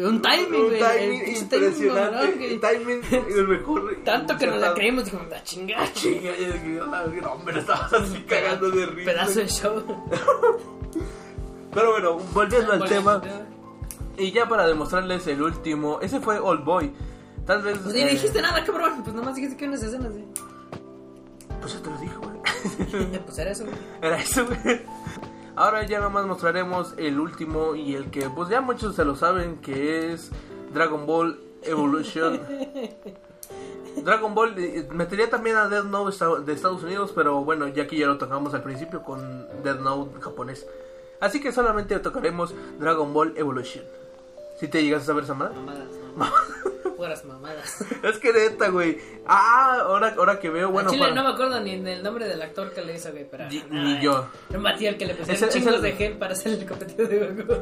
Eh, 0.00 0.04
un 0.04 0.20
timing, 0.20 0.60
un 0.64 0.70
timing 0.78 1.20
el 1.22 1.36
impresionante. 1.36 2.52
El 2.54 2.60
timing 2.60 3.00
el 3.12 3.48
mejor. 3.48 3.96
Tanto 4.04 4.36
que 4.36 4.46
nos 4.46 4.58
la 4.60 4.74
creímos, 4.74 5.04
dijimos, 5.04 5.28
la 5.28 5.42
chingada. 5.44 5.92
Chinga, 5.92 6.34
yo 6.36 6.52
dije, 6.52 6.80
"A 6.80 6.86
la 6.86 7.02
verga, 7.04 7.32
hombre, 7.32 7.60
estabas 7.60 7.92
así 7.92 8.24
cagando 8.28 8.70
de 8.70 8.86
risa. 8.86 9.10
Pedazo 9.12 9.40
de 9.40 9.48
show. 9.48 9.82
Pero 11.72 11.90
bueno, 11.92 12.18
volviendo 12.32 12.72
al 12.72 12.84
tema. 12.88 13.22
Y 14.18 14.32
ya 14.32 14.48
para 14.48 14.66
demostrarles 14.66 15.26
el 15.26 15.42
último. 15.42 16.00
Ese 16.00 16.20
fue 16.20 16.38
Old 16.40 16.64
Boy. 16.64 16.92
Tal 17.46 17.62
vez. 17.62 17.78
Pues 17.78 17.94
ni 17.94 18.02
eh, 18.02 18.10
dijiste 18.10 18.42
nada, 18.42 18.64
cabrón. 18.64 19.02
Pues 19.02 19.14
nomás 19.14 19.36
dijiste 19.36 19.56
que 19.56 19.66
unas 19.66 19.82
escenas 19.82 20.14
de. 20.14 20.24
Pues 21.60 21.72
ya 21.74 21.82
te 21.82 21.90
lo 21.90 21.98
dije, 21.98 22.16
güey. 22.16 23.18
Pues 23.24 23.38
era 23.38 23.50
eso, 23.50 23.64
güey. 23.64 23.76
Era 24.02 24.16
eso, 24.18 24.46
güey. 24.46 24.82
Ahora 25.54 25.86
ya 25.86 26.00
nomás 26.00 26.26
mostraremos 26.26 26.92
el 26.98 27.18
último 27.18 27.74
y 27.74 27.94
el 27.94 28.10
que 28.10 28.28
pues 28.28 28.50
ya 28.50 28.60
muchos 28.60 28.94
se 28.94 29.06
lo 29.06 29.16
saben 29.16 29.56
que 29.56 30.12
es 30.12 30.30
Dragon 30.74 31.06
Ball 31.06 31.40
Evolution. 31.62 32.40
Dragon 34.04 34.34
Ball 34.34 34.54
eh, 34.58 34.86
metería 34.92 35.30
también 35.30 35.56
a 35.56 35.68
Death 35.68 35.86
Note 35.86 36.14
de 36.44 36.52
Estados 36.52 36.82
Unidos, 36.82 37.12
pero 37.14 37.42
bueno, 37.42 37.68
ya 37.68 37.86
que 37.86 37.96
ya 37.96 38.06
lo 38.06 38.18
tocamos 38.18 38.52
al 38.52 38.62
principio 38.62 39.02
con 39.02 39.46
Death 39.62 39.80
Note 39.80 40.20
japonés. 40.20 40.66
Así 41.20 41.40
que 41.40 41.50
solamente 41.52 41.98
tocaremos 42.00 42.54
Dragon 42.78 43.14
Ball 43.14 43.32
Evolution. 43.38 43.84
Si 44.60 44.68
te 44.68 44.82
llegas 44.82 45.04
a 45.04 45.06
saber 45.06 45.24
esa 45.24 45.34
madre. 45.34 45.54
Mamadas, 45.54 45.88
no. 45.88 45.95
Puras 46.96 47.24
mamadas. 47.26 47.84
Es 48.02 48.18
que 48.18 48.32
neta, 48.32 48.68
güey. 48.68 48.98
Ah, 49.26 49.80
ahora, 49.82 50.14
ahora 50.16 50.40
que 50.40 50.48
veo, 50.48 50.70
bueno, 50.70 50.88
Chile 50.90 51.02
para- 51.02 51.14
no 51.14 51.24
me 51.24 51.30
acuerdo 51.34 51.60
ni 51.60 51.78
del 51.78 52.02
nombre 52.02 52.26
del 52.26 52.40
actor 52.40 52.72
que 52.72 52.80
le 52.82 52.94
hizo, 52.94 53.10
güey, 53.12 53.26
pero... 53.30 53.46
Ni- 53.50 53.62
nada, 53.68 53.84
ni 53.84 54.00
yo. 54.00 54.26
Un 54.54 54.62
batial 54.62 54.96
que 54.96 55.04
le 55.06 55.14
pusieron 55.14 55.44
el- 55.44 55.50
chingos 55.50 55.74
el- 55.74 55.82
de 55.82 55.92
gel 55.92 56.12
para 56.16 56.32
hacer 56.32 56.52
el 56.54 56.66
competitivo 56.66 57.08
de 57.08 57.42
Goku. 57.42 57.52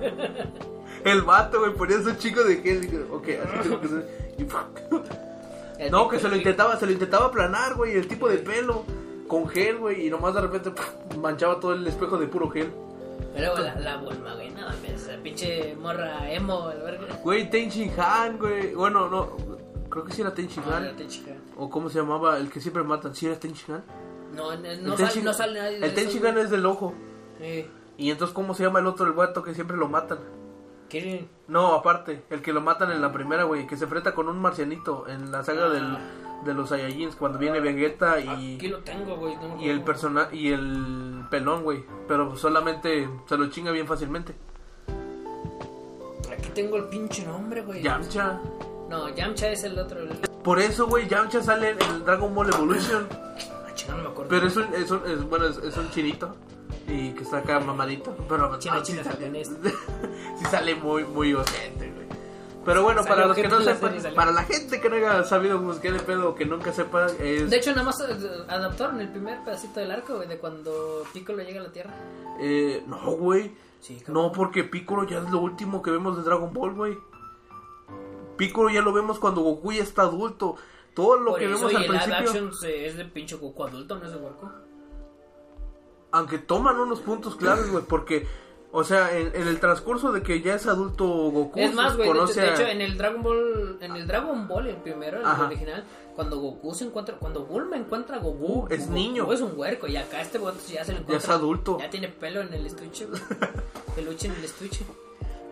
el 1.05 1.23
vato, 1.23 1.59
güey, 1.61 1.73
ponía 1.75 2.01
su 2.01 2.15
chico 2.15 2.45
de 2.45 2.59
gel. 2.59 2.85
y 2.85 3.13
Ok, 3.13 3.29
así 3.45 3.59
tengo 3.69 3.81
que 3.81 3.89
ser. 3.89 4.35
Y 4.39 4.45
¡fuck! 4.45 5.03
El 5.79 5.91
No, 5.91 6.09
que 6.09 6.21
se 6.21 6.29
lo 6.29 6.37
intentaba, 6.37 6.79
se 6.79 6.87
lo 6.87 6.93
intentaba 6.93 7.27
aplanar, 7.27 7.75
güey, 7.75 7.97
el 7.97 8.07
tipo 8.07 8.29
de 8.29 8.39
pelo 8.39 8.85
con 9.27 9.49
gel, 9.49 9.79
güey, 9.79 10.07
y 10.07 10.11
nomás 10.11 10.33
de 10.35 10.43
repente 10.43 10.71
manchaba 11.19 11.59
todo 11.59 11.73
el 11.75 11.85
espejo 11.87 12.19
de 12.19 12.29
puro 12.29 12.49
gel. 12.51 12.71
Pero 13.35 13.59
la, 13.59 13.75
la 13.77 13.97
Bulma, 13.97 14.35
güey, 14.35 14.51
nada 14.51 14.69
más. 14.71 14.85
Esa 14.85 15.17
pinche 15.23 15.75
morra 15.77 16.31
emo, 16.33 16.71
el 16.71 16.81
verga. 16.83 17.07
Güey, 17.23 17.51
Ten 17.51 17.69
Shin 17.69 17.93
Han, 17.99 18.39
güey. 18.39 18.75
Bueno, 18.75 19.09
no, 19.09 19.37
creo 19.89 20.05
que 20.05 20.13
sí 20.13 20.21
era 20.23 20.33
Ten 20.35 20.47
Shin 20.49 20.63
No, 20.67 20.73
Han. 20.77 20.85
la 20.87 20.97
te 20.97 21.07
chica. 21.09 21.33
O 21.57 21.69
cómo 21.71 21.89
se 21.91 21.99
llamaba, 21.99 22.39
el 22.39 22.51
que 22.51 22.61
siempre 22.61 22.83
matan, 22.85 23.15
¿sí 23.15 23.27
era 23.27 23.39
Ten 23.39 23.53
Shin 23.53 23.75
Han? 23.77 23.85
No, 24.35 24.55
no, 24.57 24.63
no, 24.83 24.97
sale, 24.97 25.23
no 25.23 25.33
nadie 25.61 25.81
de 25.81 25.87
El 25.87 25.95
Ten 25.95 26.05
esos, 26.05 26.15
Shin 26.15 26.27
Han 26.27 26.33
güey. 26.35 26.45
es 26.45 26.51
del 26.51 26.67
ojo. 26.67 26.95
Sí. 27.41 27.67
Y 27.97 28.11
entonces, 28.11 28.35
¿cómo 28.35 28.55
se 28.55 28.63
llama 28.65 28.81
el 28.81 28.87
otro, 28.87 29.07
el 29.07 29.13
vato 29.13 29.43
que 29.43 29.55
siempre 29.55 29.77
lo 29.77 29.89
matan? 29.89 30.19
Kirin. 30.89 31.29
No, 31.49 31.75
aparte, 31.75 32.25
el 32.31 32.43
que 32.43 32.53
lo 32.53 32.61
matan 32.61 32.91
en 32.93 33.01
la 33.01 33.11
primera, 33.13 33.45
güey, 33.45 33.67
que 33.67 33.77
se 33.77 33.85
enfrenta 33.85 34.15
con 34.15 34.29
un 34.29 34.39
marcianito 34.39 35.09
en 35.09 35.33
la 35.33 35.43
saga 35.43 35.67
Ah. 35.67 35.69
del, 35.71 35.99
de 36.45 36.53
los 36.55 36.69
Saiyajins, 36.69 37.17
cuando 37.17 37.39
viene 37.39 37.61
Vegeta 37.61 38.21
y... 38.21 38.57
Aquí 38.57 38.69
lo 38.69 38.79
tengo, 38.81 39.17
güey. 39.17 39.37
no 39.37 39.57
me 39.57 39.65
Y 39.65 39.69
el 39.71 39.83
persona 39.83 40.29
y 40.33 40.53
el 40.53 41.25
pelón, 41.31 41.63
güey. 41.63 41.85
Pero 42.09 42.37
solamente 42.37 43.09
se 43.27 43.37
lo 43.37 43.49
chinga 43.49 43.71
bien 43.71 43.87
fácilmente. 43.87 44.35
Aquí 46.33 46.49
tengo 46.55 46.77
el 46.77 46.85
pinche 46.85 47.25
nombre, 47.27 47.63
güey. 47.63 47.83
Yamcha. 47.83 48.41
No, 48.89 49.09
Yamcha 49.15 49.49
es 49.51 49.65
el 49.65 49.79
otro. 49.79 50.01
Por 50.43 50.59
eso, 50.59 50.87
güey, 50.87 51.09
Yamcha 51.09 51.43
sale 51.43 51.71
en 51.71 51.81
el 51.83 52.05
Dragon 52.05 52.35
Ball 52.35 52.49
Evolution. 52.53 53.09
Ah, 53.11 53.71
chinga, 53.75 53.95
no 53.97 54.03
me 54.03 54.09
acuerdo. 54.09 54.29
Pero 54.31 54.47
es 54.47 54.57
un, 54.57 54.75
es 54.75 54.91
un, 54.91 55.01
es- 55.07 55.29
bueno, 55.29 55.47
es, 55.47 55.57
es 55.59 55.77
un 55.77 55.91
chinito. 55.91 56.35
Y 56.87 57.13
que 57.13 57.23
está 57.23 57.39
acá 57.39 57.61
mamadito. 57.61 58.15
Pero 58.29 58.59
Chino, 58.59 58.75
no, 58.77 58.83
chino, 58.83 59.03
sí, 59.03 59.09
sale, 59.11 59.45
sí 59.45 60.45
sale 60.51 60.75
muy, 60.75 61.05
muy 61.05 61.33
güey. 61.33 61.45
Pero 62.65 62.83
bueno, 62.83 63.03
Salió 63.03 63.15
para 63.17 63.27
los 63.29 63.37
que 63.37 63.49
no 63.49 63.61
sepan, 63.61 63.95
para 64.15 64.33
la 64.33 64.43
gente 64.45 64.81
que 64.81 64.89
no 64.89 64.97
haya 64.97 65.25
sabido 65.25 65.63
pues, 65.63 65.79
qué 65.81 65.93
de 65.93 66.01
pedo 66.01 66.35
que 66.35 66.47
nunca 66.47 66.73
sepa, 66.73 67.07
es. 67.19 67.51
De 67.51 67.57
hecho, 67.57 67.71
nada 67.73 67.85
más 67.85 68.01
eh, 68.01 68.17
adaptaron 68.49 69.01
el 69.01 69.09
primer 69.11 69.43
pedacito 69.45 69.81
del 69.81 69.91
arco, 69.91 70.17
güey, 70.17 70.29
de 70.29 70.39
cuando 70.39 71.05
Piccolo 71.13 71.43
llega 71.43 71.61
a 71.61 71.65
la 71.65 71.73
Tierra. 71.73 71.95
eh, 72.41 72.83
no, 72.87 72.99
güey. 73.13 73.53
Sí. 73.81 74.03
No, 74.09 74.33
porque 74.33 74.65
Piccolo 74.65 75.05
ya 75.05 75.19
es 75.19 75.31
lo 75.31 75.41
último 75.41 75.83
que 75.83 75.91
vemos 75.91 76.17
de 76.17 76.23
Dragon 76.23 76.53
Ball, 76.55 76.73
güey. 76.75 76.99
Piccolo 78.37 78.71
ya 78.71 78.81
lo 78.81 78.93
vemos 78.93 79.19
cuando 79.19 79.43
Goku 79.43 79.73
ya 79.73 79.83
está 79.83 80.03
adulto. 80.03 80.57
Todo 80.95 81.19
lo 81.19 81.33
Por 81.33 81.41
que 81.41 81.45
eso, 81.53 81.67
vemos 81.67 81.73
y 81.73 81.77
al 81.77 81.83
el 81.85 81.89
principio, 81.91 82.51
es 82.69 82.97
de 82.97 83.05
pinche 83.05 83.37
Goku 83.37 83.65
adulto, 83.65 83.97
no 83.99 84.07
es 84.07 84.13
de 84.13 84.19
Goku. 84.19 84.49
aunque 86.13 86.39
toman 86.39 86.79
unos 86.79 87.01
puntos 87.01 87.35
claves, 87.37 87.71
güey, 87.71 87.85
porque, 87.85 88.27
o 88.77 88.83
sea, 88.83 89.17
en, 89.17 89.31
en 89.35 89.47
el 89.47 89.61
transcurso 89.61 90.11
de 90.11 90.23
que 90.23 90.41
ya 90.43 90.57
es 90.57 90.67
adulto 90.67 91.07
Goku, 91.07 91.61
Es 91.61 91.73
más, 91.73 91.93
se 91.95 92.05
güey, 92.05 92.27
de, 92.35 92.49
hecho, 92.53 92.63
en 92.67 92.81
el 92.81 92.99
Dragon 92.99 93.23
Ball, 93.23 93.79
en 93.81 93.95
el 93.95 94.05
Dragon 94.09 94.49
Ball, 94.49 94.67
el 94.67 94.77
primero, 94.79 95.21
el 95.21 95.25
Ajá. 95.25 95.47
original, 95.47 95.85
cuando 96.17 96.39
Goku 96.41 96.75
se 96.75 96.85
encuentra, 96.87 97.15
cuando 97.17 97.45
Bulma 97.45 97.77
encuentra 97.77 98.17
a 98.17 98.19
Goku, 98.19 98.65
Uh, 98.65 98.67
es 98.71 98.81
Goku 98.81 98.93
niño. 98.93 99.33
es 99.33 99.41
un 99.41 99.53
huerco, 99.57 99.87
y 99.87 99.97
acá 99.97 100.21
este 100.21 100.39
bote 100.39 100.59
ya 100.73 100.85
se 100.85 100.91
lo 100.93 100.99
encuentra. 100.99 101.17
es 101.25 101.29
adulto. 101.29 101.79
Ya 101.79 101.89
tiene 101.89 102.09
pelo 102.09 102.41
en 102.41 102.53
el 102.53 102.67
estuche, 102.67 103.07
güey. 103.07 103.23
Peluche 103.95 104.27
en 104.27 104.35
el 104.35 104.45
estuche. 104.45 104.85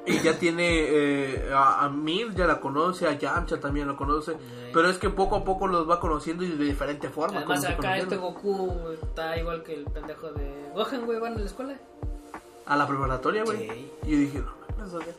Y 0.05 0.19
ya 0.19 0.37
tiene 0.37 0.67
eh, 0.81 1.53
a, 1.55 1.85
a 1.85 1.89
Mir, 1.89 2.35
ya 2.35 2.49
la 2.49 2.59
conoce, 2.61 3.07
a 3.07 3.17
Yamcha 3.17 3.61
también 3.61 3.87
lo 3.87 3.97
conoce. 3.97 4.37
Pero 4.73 4.91
es 4.91 4.99
que 4.99 5.11
poco 5.11 5.37
a 5.37 5.45
poco 5.45 5.69
los 5.69 5.89
va 5.89 6.01
conociendo 6.01 6.43
y 6.43 6.49
de 6.49 6.65
diferente 6.65 7.09
forma. 7.09 7.39
Además, 7.39 7.65
acá 7.67 7.99
este. 7.99 8.17
Goku 8.17 8.73
está 9.01 9.39
igual 9.39 9.63
que 9.63 9.75
el 9.75 9.85
pendejo 9.85 10.33
de 10.33 10.71
Gohan, 10.75 11.07
güey, 11.07 11.21
van 11.21 11.35
a 11.35 11.39
la 11.39 11.47
escuela. 11.47 11.79
A 12.67 12.77
la 12.77 12.87
preparatoria, 12.87 13.45
güey. 13.45 13.69
Sí. 13.69 13.93
Y 14.07 14.11
yo 14.13 14.17
dije, 14.19 14.39
no, 14.39 14.53
mames, 14.77 14.95
o 14.95 15.01
sea, 15.03 15.15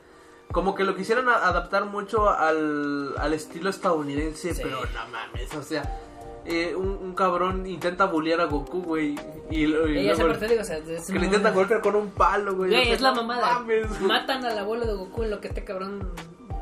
como 0.52 0.76
que 0.76 0.84
lo 0.84 0.96
quisieron 0.96 1.28
a- 1.30 1.48
adaptar 1.48 1.86
mucho 1.86 2.30
al, 2.30 3.16
al 3.18 3.34
estilo 3.34 3.70
estadounidense, 3.70 4.54
Sí. 4.54 4.62
pero 4.64 4.78
no 4.86 5.08
mames, 5.12 5.54
o 5.56 5.64
sea, 5.64 6.00
eh, 6.46 6.76
un, 6.76 6.88
un 6.90 7.16
cabrón 7.16 7.66
intenta 7.66 8.06
bullear 8.06 8.42
a 8.42 8.46
Goku, 8.46 8.82
güey, 8.82 9.16
y, 9.50 9.62
y 9.66 9.74
Ella 9.98 10.14
esa 10.14 10.28
parte 10.28 10.48
digo, 10.48 10.62
o 10.62 10.66
sea, 10.66 10.78
es 10.78 11.08
que 11.08 11.18
le 11.20 11.26
intenta 11.26 11.52
golpear 11.52 11.82
con 11.82 11.96
un 11.96 12.12
palo, 12.12 12.56
güey. 12.56 12.70
Güey, 12.70 12.92
es 12.92 13.02
la 13.02 13.14
mamada. 13.14 13.60
mames. 13.60 13.88
Matan 14.02 14.46
al 14.46 14.58
abuelo 14.58 14.86
de 14.86 14.94
Goku 14.94 15.24
en 15.24 15.32
lo 15.32 15.40
que 15.42 15.48
este 15.50 15.64
cabrón 15.64 16.12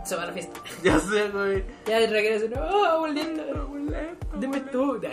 se 0.05 0.15
va 0.15 0.23
a 0.23 0.27
la 0.27 0.33
fiesta. 0.33 0.59
Ya 0.83 0.99
sé, 0.99 1.29
güey. 1.29 1.63
Ya 1.85 1.99
regresa, 1.99 2.45
no, 2.55 2.61
oh, 2.65 2.85
abuelito, 2.85 3.69
dime 4.39 4.61
tú. 4.71 4.99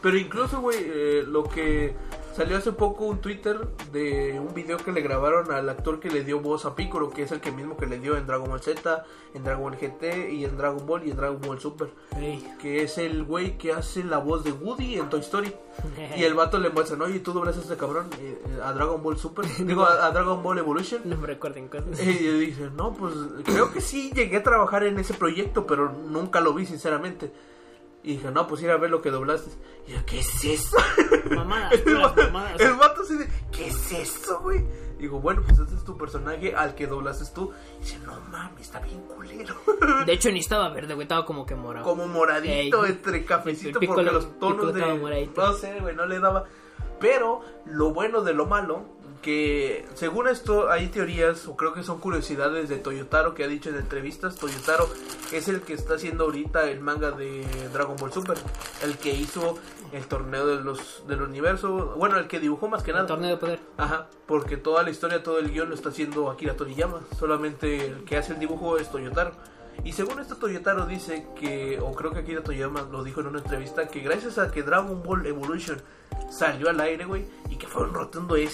Pero 0.00 0.16
incluso, 0.16 0.60
güey, 0.60 0.78
eh, 0.80 1.24
lo 1.26 1.44
que 1.44 1.94
salió 2.38 2.56
hace 2.56 2.70
poco 2.70 3.06
un 3.06 3.20
Twitter 3.20 3.66
de 3.90 4.38
un 4.38 4.54
video 4.54 4.76
que 4.76 4.92
le 4.92 5.00
grabaron 5.00 5.50
al 5.50 5.68
actor 5.68 5.98
que 5.98 6.08
le 6.08 6.22
dio 6.22 6.38
voz 6.38 6.66
a 6.66 6.76
Piccolo, 6.76 7.10
que 7.10 7.24
es 7.24 7.32
el 7.32 7.40
que 7.40 7.50
mismo 7.50 7.76
que 7.76 7.86
le 7.86 7.98
dio 7.98 8.16
en 8.16 8.28
Dragon 8.28 8.48
Ball 8.48 8.62
Z, 8.62 9.04
en 9.34 9.42
Dragon 9.42 9.64
Ball 9.64 9.76
GT 9.76 10.30
y 10.30 10.44
en 10.44 10.56
Dragon 10.56 10.86
Ball 10.86 11.04
y 11.04 11.10
en 11.10 11.16
Dragon 11.16 11.40
Ball 11.40 11.58
Super. 11.58 11.88
Que 12.62 12.84
es 12.84 12.96
el 12.98 13.24
güey 13.24 13.58
que 13.58 13.72
hace 13.72 14.04
la 14.04 14.18
voz 14.18 14.44
de 14.44 14.52
Woody 14.52 14.98
en 14.98 15.08
Toy 15.08 15.20
Story. 15.20 15.52
Y 16.16 16.22
el 16.24 16.34
vato 16.34 16.58
le 16.58 16.70
muestra, 16.70 16.96
oye, 17.04 17.18
tú 17.20 17.32
doblas 17.32 17.56
a 17.56 17.60
este 17.60 17.76
cabrón 17.76 18.08
eh, 18.20 18.40
eh, 18.44 18.60
a 18.62 18.72
Dragon 18.72 19.02
Ball 19.02 19.18
Super, 19.18 19.44
digo, 19.66 19.82
a, 19.82 20.06
a 20.06 20.10
Dragon 20.12 20.40
Ball 20.42 20.58
Evolution. 20.58 21.02
No 21.06 21.16
me 21.16 21.26
recuerden 21.26 21.66
cosas. 21.66 22.00
Y 22.00 22.24
yo 22.24 22.38
dije, 22.38 22.70
no, 22.76 22.94
pues 22.94 23.14
creo 23.44 23.72
que 23.72 23.80
sí 23.80 24.12
llegué 24.14 24.36
a 24.36 24.42
trabajar 24.44 24.84
en 24.84 24.98
ese 25.00 25.14
proyecto, 25.14 25.66
pero 25.66 25.90
nunca 25.90 26.40
lo 26.40 26.54
vi, 26.54 26.66
sinceramente. 26.66 27.32
Y 28.02 28.12
dije, 28.12 28.30
no, 28.30 28.46
pues 28.46 28.62
ir 28.62 28.70
a 28.70 28.76
ver 28.76 28.90
lo 28.90 29.02
que 29.02 29.10
doblaste. 29.10 29.50
Y 29.86 29.92
yo, 29.92 29.98
¿qué 30.06 30.20
es 30.20 30.44
eso? 30.44 30.76
Mamadas, 31.34 31.72
el, 31.74 31.82
puras 31.82 32.16
mamadas. 32.16 32.60
el 32.60 32.74
vato 32.74 33.02
así 33.02 33.16
de, 33.18 33.28
¿qué 33.50 33.66
es 33.68 33.92
eso, 33.92 34.40
güey? 34.40 34.64
Digo, 34.98 35.20
bueno, 35.20 35.42
pues 35.46 35.58
este 35.58 35.74
es 35.74 35.84
tu 35.84 35.96
personaje 35.96 36.54
al 36.54 36.74
que 36.74 36.86
doblaste 36.86 37.24
tú. 37.34 37.52
Y 37.78 37.84
dice, 37.84 37.98
no 38.04 38.20
mames, 38.30 38.62
está 38.62 38.80
bien 38.80 39.00
culero. 39.02 39.54
De 40.06 40.12
hecho, 40.12 40.30
ni 40.30 40.40
estaba 40.40 40.68
verde, 40.70 40.94
güey, 40.94 41.04
estaba 41.04 41.24
como 41.24 41.46
que 41.46 41.54
morado. 41.54 41.84
Como 41.84 42.06
moradito, 42.06 42.84
Ey. 42.84 42.92
entre 42.92 43.24
cafecito, 43.24 43.80
porque 43.80 44.04
los 44.04 44.38
tonos 44.38 44.74
de. 44.74 44.80
No 45.36 45.52
sé, 45.52 45.80
güey, 45.80 45.94
no 45.94 46.06
le 46.06 46.20
daba. 46.20 46.44
Pero 47.00 47.42
lo 47.64 47.92
bueno 47.92 48.22
de 48.22 48.34
lo 48.34 48.46
malo, 48.46 48.82
que 49.22 49.86
según 49.94 50.28
esto 50.28 50.70
hay 50.70 50.88
teorías, 50.88 51.46
o 51.46 51.56
creo 51.56 51.72
que 51.72 51.82
son 51.82 51.98
curiosidades 51.98 52.68
de 52.68 52.76
Toyotaro 52.78 53.34
que 53.34 53.44
ha 53.44 53.48
dicho 53.48 53.70
en 53.70 53.76
entrevistas. 53.76 54.36
Toyotaro 54.36 54.88
es 55.32 55.48
el 55.48 55.60
que 55.60 55.74
está 55.74 55.94
haciendo 55.94 56.24
ahorita 56.24 56.70
el 56.70 56.80
manga 56.80 57.10
de 57.10 57.44
Dragon 57.72 57.96
Ball 57.96 58.12
Super, 58.12 58.36
el 58.82 58.96
que 58.98 59.14
hizo 59.14 59.58
el 59.92 60.06
torneo 60.06 60.46
de 60.46 60.62
los, 60.62 61.04
del 61.06 61.22
universo, 61.22 61.94
bueno, 61.96 62.18
el 62.18 62.28
que 62.28 62.40
dibujó 62.40 62.68
más 62.68 62.82
que 62.82 62.90
El 62.90 62.96
nada. 62.96 63.08
torneo 63.08 63.30
de 63.30 63.36
poder. 63.38 63.60
Ajá, 63.76 64.08
porque 64.26 64.56
toda 64.56 64.82
la 64.82 64.90
historia, 64.90 65.22
todo 65.22 65.38
el 65.38 65.50
guion 65.50 65.68
lo 65.70 65.74
está 65.74 65.88
haciendo 65.88 66.30
Akira 66.30 66.56
Toriyama. 66.56 67.00
Solamente 67.18 67.86
el 67.86 68.04
que 68.04 68.16
hace 68.18 68.34
el 68.34 68.38
dibujo 68.38 68.76
es 68.78 68.90
Toyotaro. 68.90 69.32
Y 69.84 69.92
según 69.92 70.20
esto 70.20 70.36
Toyotaro 70.36 70.86
dice 70.86 71.26
que, 71.38 71.78
o 71.80 71.92
creo 71.92 72.12
que 72.12 72.20
Akira 72.20 72.42
Toriyama 72.42 72.82
lo 72.90 73.02
dijo 73.04 73.20
en 73.20 73.28
una 73.28 73.38
entrevista, 73.38 73.88
que 73.88 74.00
gracias 74.00 74.38
a 74.38 74.50
que 74.50 74.62
Dragon 74.62 75.02
Ball 75.02 75.26
Evolution 75.26 75.80
salió 76.30 76.68
al 76.68 76.80
aire, 76.80 77.04
güey, 77.04 77.26
y 77.48 77.56
que 77.56 77.66
fue 77.66 77.84
un 77.84 77.94
rotundo, 77.94 78.36
eh, 78.36 78.48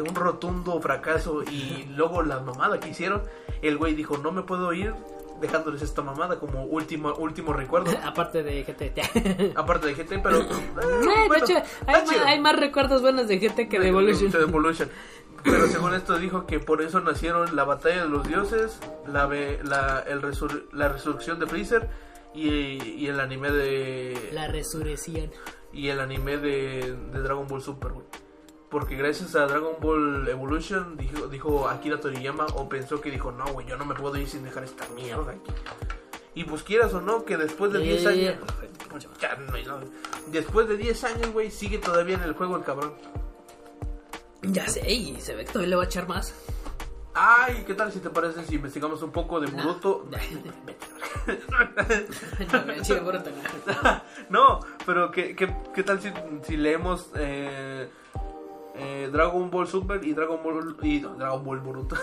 un 0.00 0.14
rotundo 0.14 0.80
fracaso, 0.80 1.42
y 1.42 1.86
luego 1.96 2.22
la 2.22 2.40
mamada 2.40 2.80
que 2.80 2.88
hicieron, 2.90 3.22
el 3.62 3.76
güey 3.76 3.94
dijo, 3.94 4.18
no 4.18 4.32
me 4.32 4.42
puedo 4.42 4.72
ir 4.72 4.94
dejándoles 5.40 5.82
esta 5.82 6.02
mamada 6.02 6.38
como 6.38 6.64
último, 6.64 7.14
último 7.14 7.52
recuerdo. 7.52 7.92
Aparte 8.04 8.42
de 8.42 8.64
GT. 8.64 9.52
Aparte 9.56 9.86
de 9.88 9.94
GT, 9.94 10.20
pero... 10.22 10.40
eh, 10.40 10.46
bueno, 11.28 11.32
de 11.32 11.38
hecho, 11.38 11.54
hay, 11.86 12.04
más, 12.04 12.16
hay 12.26 12.40
más 12.40 12.58
recuerdos 12.58 13.02
buenos 13.02 13.28
de 13.28 13.38
GT 13.38 13.68
que 13.68 13.78
de 13.78 13.88
Evolution. 13.88 14.30
de 14.30 14.38
Evolution. 14.40 14.88
Pero 15.44 15.66
según 15.68 15.94
esto 15.94 16.18
dijo 16.18 16.46
que 16.46 16.58
por 16.60 16.82
eso 16.82 17.00
nacieron 17.00 17.54
la 17.56 17.64
batalla 17.64 18.02
de 18.04 18.08
los 18.08 18.26
dioses, 18.26 18.78
la, 19.06 19.26
la, 19.62 20.00
el 20.06 20.20
resur- 20.22 20.64
la 20.72 20.88
resurrección 20.88 21.38
de 21.38 21.46
Freezer 21.46 21.88
y, 22.34 22.82
y 22.82 23.06
el 23.08 23.20
anime 23.20 23.50
de 23.50 24.30
La 24.32 24.48
resurrección. 24.48 25.30
y 25.72 25.88
el 25.88 26.00
anime 26.00 26.36
de, 26.38 26.96
de 27.12 27.20
Dragon 27.20 27.46
Ball 27.46 27.62
Super, 27.62 27.92
güey. 27.92 28.06
Porque 28.70 28.96
gracias 28.96 29.34
a 29.34 29.46
Dragon 29.46 29.76
Ball 29.80 30.28
Evolution 30.28 30.96
dijo, 30.98 31.26
dijo 31.28 31.68
Akira 31.68 31.98
Toriyama 32.00 32.44
o 32.56 32.68
pensó 32.68 33.00
que 33.00 33.10
dijo, 33.10 33.32
no, 33.32 33.46
güey, 33.52 33.66
yo 33.66 33.76
no 33.78 33.86
me 33.86 33.94
puedo 33.94 34.16
ir 34.18 34.28
sin 34.28 34.42
dejar 34.44 34.64
esta 34.64 34.86
mierda 34.94 35.32
aquí. 35.32 35.52
Y 36.34 36.44
pues 36.44 36.62
quieras 36.62 36.92
o 36.92 37.00
no, 37.00 37.24
que 37.24 37.36
después 37.38 37.72
de 37.72 37.78
10 37.78 38.04
Eh, 38.04 38.08
años... 38.08 38.36
Después 40.30 40.68
de 40.68 40.76
10 40.76 41.04
años, 41.04 41.32
güey, 41.32 41.50
sigue 41.50 41.78
todavía 41.78 42.16
en 42.16 42.22
el 42.22 42.34
juego 42.34 42.56
el 42.56 42.62
cabrón. 42.64 42.92
Ya 44.42 44.66
sé, 44.68 44.90
y 44.90 45.20
se 45.20 45.34
ve 45.34 45.44
que 45.44 45.52
todavía 45.52 45.70
le 45.70 45.76
va 45.76 45.82
a 45.82 45.86
echar 45.86 46.08
más. 46.08 46.34
Ay, 47.14 47.64
¿qué 47.66 47.74
tal 47.74 47.92
si 47.92 47.98
te 47.98 48.10
parece 48.10 48.44
si 48.44 48.54
investigamos 48.54 49.02
un 49.02 49.10
poco 49.10 49.40
de 49.40 49.50
Boruto? 49.50 50.08
No, 54.30 54.60
pero 54.86 55.10
¿qué, 55.10 55.34
qué, 55.34 55.52
qué 55.74 55.82
tal 55.82 56.00
si, 56.00 56.10
si 56.42 56.56
leemos 56.56 57.10
eh, 57.16 57.88
eh, 58.76 59.08
Dragon 59.10 59.50
Ball 59.50 59.66
Super 59.66 60.04
y 60.04 60.12
Dragon 60.12 60.40
Ball 60.42 60.76
y 60.82 61.00
no, 61.00 61.14
Dragon 61.14 61.44
Ball 61.44 61.60
Boruto 61.60 61.96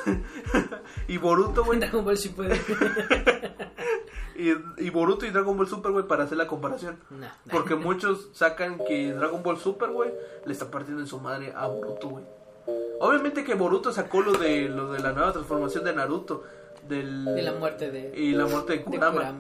y 1.08 1.18
Boruto, 1.18 1.64
güey, 1.64 1.80
Dragon 1.80 2.04
Ball 2.04 2.18
si 2.18 2.30
puede. 2.30 2.60
Y, 4.36 4.86
y 4.86 4.90
Boruto 4.90 5.26
y 5.26 5.32
Dragon 5.32 5.56
Ball 5.58 5.68
Super, 5.68 5.92
güey, 5.92 6.08
para 6.08 6.24
hacer 6.24 6.38
la 6.38 6.48
comparación. 6.48 6.98
Porque 7.52 7.76
muchos 7.76 8.30
sacan 8.34 8.80
que 8.86 9.14
Dragon 9.14 9.42
Ball 9.44 9.58
Super, 9.58 9.90
güey, 9.90 10.12
le 10.46 10.54
está 10.54 10.70
partiendo 10.72 11.02
en 11.02 11.08
su 11.08 11.20
madre 11.20 11.54
a 11.56 11.68
Boruto, 11.68 12.10
güey. 12.10 12.26
Obviamente 13.00 13.44
que 13.44 13.54
Boruto 13.54 13.92
sacó 13.92 14.22
lo 14.22 14.34
de 14.34 14.70
lo 14.70 14.92
de 14.92 15.00
la 15.00 15.12
nueva 15.12 15.34
transformación 15.34 15.84
de 15.84 15.94
Naruto, 15.94 16.44
del 16.88 17.26
De 17.26 17.42
la 17.42 17.54
muerte 17.54 17.92
de, 17.92 18.18
y 18.18 18.32
la 18.32 18.46
muerte 18.46 18.74
de 18.74 18.80
de 18.80 18.86
Kurama. 18.86 19.36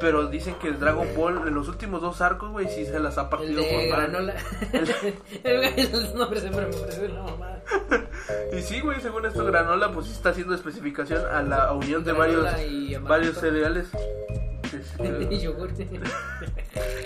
Pero 0.00 0.26
dicen 0.26 0.54
que 0.60 0.72
Dragon 0.72 1.06
Ball 1.16 1.46
en 1.46 1.54
los 1.54 1.68
últimos 1.68 2.00
dos 2.00 2.20
arcos, 2.20 2.50
güey, 2.50 2.68
sí 2.68 2.84
se 2.84 2.98
las 2.98 3.16
ha 3.18 3.22
El 3.22 3.28
partido 3.28 3.62
de 3.62 3.72
por. 3.72 3.86
Granola. 3.86 4.34
El 5.44 5.92
los 5.92 6.14
nombres 6.14 6.42
siempre 6.42 6.66
me 6.66 6.72
parecen 6.72 7.10
una 7.12 7.22
mamada. 7.22 7.62
Y 8.52 8.62
sí, 8.62 8.80
güey, 8.80 9.00
según 9.00 9.26
esto, 9.26 9.44
Granola, 9.44 9.92
pues 9.92 10.06
sí 10.06 10.12
está 10.12 10.30
haciendo 10.30 10.54
especificación 10.54 11.24
a 11.26 11.42
la 11.42 11.72
unión 11.72 12.02
de 12.02 12.12
varios, 12.12 12.42
Granola 12.42 13.08
varios 13.08 13.38
cereales. 13.38 13.88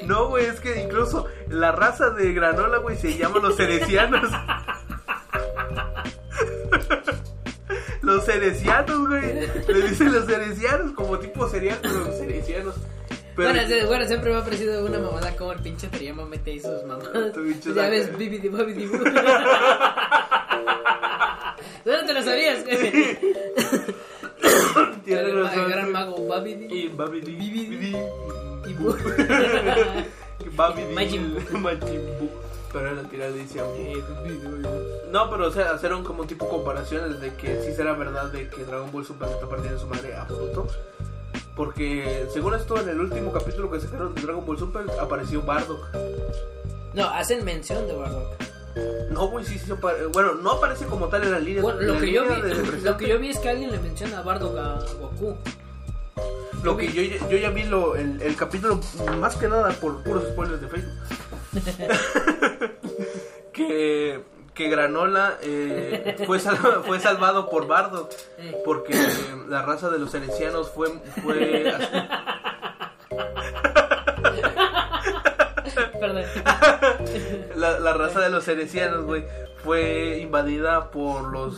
No, 0.06 0.28
güey, 0.28 0.46
es 0.46 0.58
que 0.58 0.82
incluso 0.82 1.26
la 1.48 1.70
raza 1.70 2.10
de 2.10 2.32
Granola, 2.32 2.78
güey, 2.78 2.96
se 2.96 3.16
llama 3.16 3.38
los 3.38 3.56
cerecianos. 3.56 4.28
Los 8.02 8.24
cerecianos, 8.24 9.08
güey. 9.08 9.48
Le 9.68 9.88
dicen 9.88 10.12
los 10.12 10.26
cerecianos, 10.26 10.92
como 10.92 11.18
tipo 11.18 11.48
cereal, 11.48 11.78
pero 11.82 12.00
los 12.00 12.18
cerecianos. 12.18 12.74
Pero 13.34 13.48
Bueno, 13.48 13.66
sí, 13.66 13.74
bueno, 13.86 14.06
siempre 14.06 14.30
me 14.30 14.38
ha 14.38 14.44
parecido 14.44 14.84
una 14.84 14.98
mamada 14.98 15.34
como 15.36 15.52
el 15.52 15.60
pinche 15.60 15.86
Toriyama 15.88 16.26
mete 16.26 16.50
ahí 16.50 16.60
sus 16.60 16.84
mamadas. 16.84 17.32
Ya 17.74 17.88
ves, 17.88 18.16
bibidi. 18.18 18.48
¿Tú 18.50 18.58
no 21.90 22.04
te 22.06 22.12
lo 22.12 22.22
sabías? 22.22 22.64
tiene 25.04 25.20
el, 25.22 25.42
razón. 25.42 25.60
el 25.60 25.68
gran 25.70 25.92
mago 25.92 26.26
Babidi 26.26 26.66
Y 26.70 26.88
Babidi. 26.88 27.32
Bibidi. 27.32 27.96
Y. 28.66 28.74
Babidi. 30.56 30.94
Majin 30.94 31.34
Buu. 31.34 32.30
Pero 32.72 32.86
era 32.86 33.02
la 33.02 33.08
tiradicia. 33.08 33.64
No, 35.10 35.30
pero 35.30 35.48
o 35.48 35.50
sea, 35.50 35.74
hicieron 35.76 36.04
como 36.04 36.24
tipo 36.24 36.48
comparaciones 36.48 37.20
de 37.20 37.34
que 37.34 37.62
sí 37.62 37.74
será 37.74 37.92
verdad 37.92 38.32
de 38.32 38.48
que 38.48 38.64
Dragon 38.64 38.90
Ball 38.90 39.04
Super 39.04 39.28
se 39.28 39.34
está 39.34 39.48
partiendo 39.48 39.78
su 39.78 39.86
madre 39.86 40.14
a 40.14 40.24
Boruto. 40.24 40.66
Porque 41.54 42.26
según 42.32 42.54
esto, 42.54 42.80
en 42.80 42.88
el 42.88 43.00
último 43.00 43.30
capítulo 43.30 43.70
que 43.70 43.78
sacaron 43.78 44.14
de 44.14 44.22
Dragon 44.22 44.44
Ball 44.46 44.58
Super 44.58 44.86
apareció 44.98 45.42
Bardock. 45.42 45.86
No, 46.94 47.08
hacen 47.08 47.44
mención 47.44 47.86
de 47.86 47.94
Bardock. 47.94 48.28
No, 49.10 49.28
güey, 49.28 49.44
sí, 49.44 49.58
sí, 49.58 49.70
bueno, 50.14 50.34
no 50.34 50.52
aparece 50.52 50.86
como 50.86 51.08
tal 51.08 51.24
en 51.24 51.32
la 51.32 51.38
línea. 51.38 51.60
Bueno, 51.60 51.80
en 51.80 51.86
lo 51.88 51.94
la 51.94 52.00
que, 52.00 52.12
yo 52.12 52.24
vi, 52.24 52.40
de 52.40 52.80
lo 52.80 52.96
que 52.96 53.08
yo 53.08 53.18
vi 53.18 53.28
es 53.28 53.38
que 53.38 53.50
alguien 53.50 53.70
le 53.70 53.78
menciona 53.78 54.20
a 54.20 54.22
Bardock 54.22 54.56
a 54.56 54.78
Goku. 54.98 55.36
Lo 56.62 56.76
que 56.76 56.90
yo, 56.90 57.02
yo 57.28 57.36
ya 57.36 57.50
vi 57.50 57.64
lo, 57.64 57.96
el, 57.96 58.22
el 58.22 58.34
capítulo 58.36 58.80
más 59.18 59.36
que 59.36 59.48
nada 59.48 59.72
por 59.72 60.02
puros 60.02 60.24
spoilers 60.28 60.60
de 60.60 60.68
Facebook. 60.68 60.92
que, 63.52 64.20
que 64.54 64.68
Granola 64.68 65.38
eh, 65.42 66.16
fue, 66.26 66.38
fue 66.38 67.00
salvado 67.00 67.50
por 67.50 67.66
Bardock. 67.66 68.10
Eh. 68.38 68.62
Porque 68.64 68.94
la 69.48 69.62
raza 69.62 69.90
de 69.90 69.98
los 69.98 70.10
cerecianos 70.10 70.70
fue, 70.70 70.88
fue 71.22 71.74
Perdón. 76.00 76.24
la, 77.56 77.78
la 77.78 77.92
raza 77.94 78.20
de 78.20 78.30
los 78.30 78.44
cerecianos, 78.44 79.04
güey, 79.04 79.24
fue 79.64 80.18
invadida 80.20 80.90
por 80.90 81.30
los 81.32 81.56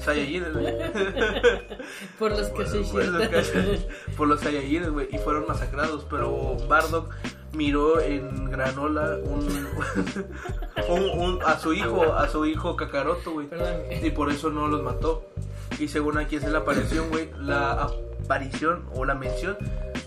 Saiyajines, 0.00 0.52
güey. 0.52 0.66
Por 2.18 2.30
los 2.30 2.46
se 2.46 2.52
por 2.92 3.04
los, 3.04 3.28
que- 3.28 3.78
por 4.16 4.28
los 4.28 4.40
Saiyajines, 4.40 4.90
güey, 4.90 5.08
y 5.10 5.18
fueron 5.18 5.46
masacrados, 5.46 6.06
pero 6.08 6.56
Bardock 6.68 7.12
miró 7.52 8.00
en 8.00 8.50
Granola 8.50 9.18
un, 9.24 9.46
un- 10.88 11.18
un- 11.20 11.38
a 11.44 11.58
su 11.58 11.72
hijo, 11.72 12.12
a 12.14 12.28
su 12.28 12.46
hijo 12.46 12.76
Kakaroto, 12.76 13.32
güey. 13.32 13.48
Y 14.02 14.10
por 14.10 14.30
eso 14.30 14.50
no 14.50 14.68
los 14.68 14.82
mató. 14.82 15.24
Y 15.78 15.88
según 15.88 16.18
aquí 16.18 16.36
es 16.36 16.44
la 16.48 16.58
aparición, 16.60 17.08
güey, 17.10 17.30
la 17.40 17.88
aparición 18.24 18.84
o 18.94 19.04
la 19.04 19.14
mención 19.14 19.56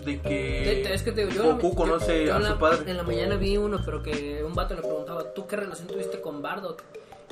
de 0.04 0.20
que 0.20 0.92
Es 0.94 1.02
que 1.02 1.12
te 1.12 1.28
yo, 1.30 1.54
Goku 1.54 1.74
conoce 1.74 2.26
yo 2.26 2.34
a 2.34 2.38
su 2.38 2.42
la- 2.44 2.58
padre. 2.58 2.90
En 2.90 2.96
la 2.96 3.02
mañana 3.02 3.36
vi 3.36 3.56
uno, 3.56 3.80
pero 3.84 4.02
que 4.02 4.42
un 4.44 4.54
vato 4.54 4.74
le 4.74 4.82
preguntaba, 4.82 5.32
¿tú 5.34 5.46
qué 5.46 5.56
relación 5.56 5.86
tuviste 5.88 6.20
con 6.20 6.40
Bardock? 6.42 6.82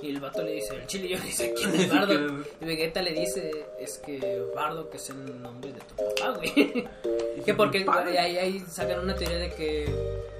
Y 0.04 0.10
el 0.10 0.20
vato 0.20 0.42
le 0.42 0.52
dice, 0.52 0.74
el 0.74 0.86
chile, 0.86 1.08
yo 1.08 1.16
le 1.16 1.24
dice, 1.24 1.54
¿quién 1.56 1.74
es 1.80 1.90
Bardock? 1.90 2.46
Y 2.60 2.64
Vegeta 2.66 3.00
le 3.00 3.12
dice, 3.12 3.50
es 3.80 3.96
que 4.04 4.42
Bardock 4.54 4.94
es 4.94 5.08
el 5.08 5.40
nombre 5.40 5.72
de 5.72 5.80
tu 5.80 5.94
papá, 5.96 6.36
güey. 6.36 6.86
que 7.46 7.54
porque 7.54 7.86
ahí, 7.88 8.36
ahí 8.36 8.62
sacan 8.70 9.00
una 9.00 9.14
teoría 9.14 9.38
de 9.38 9.50
que, 9.54 9.88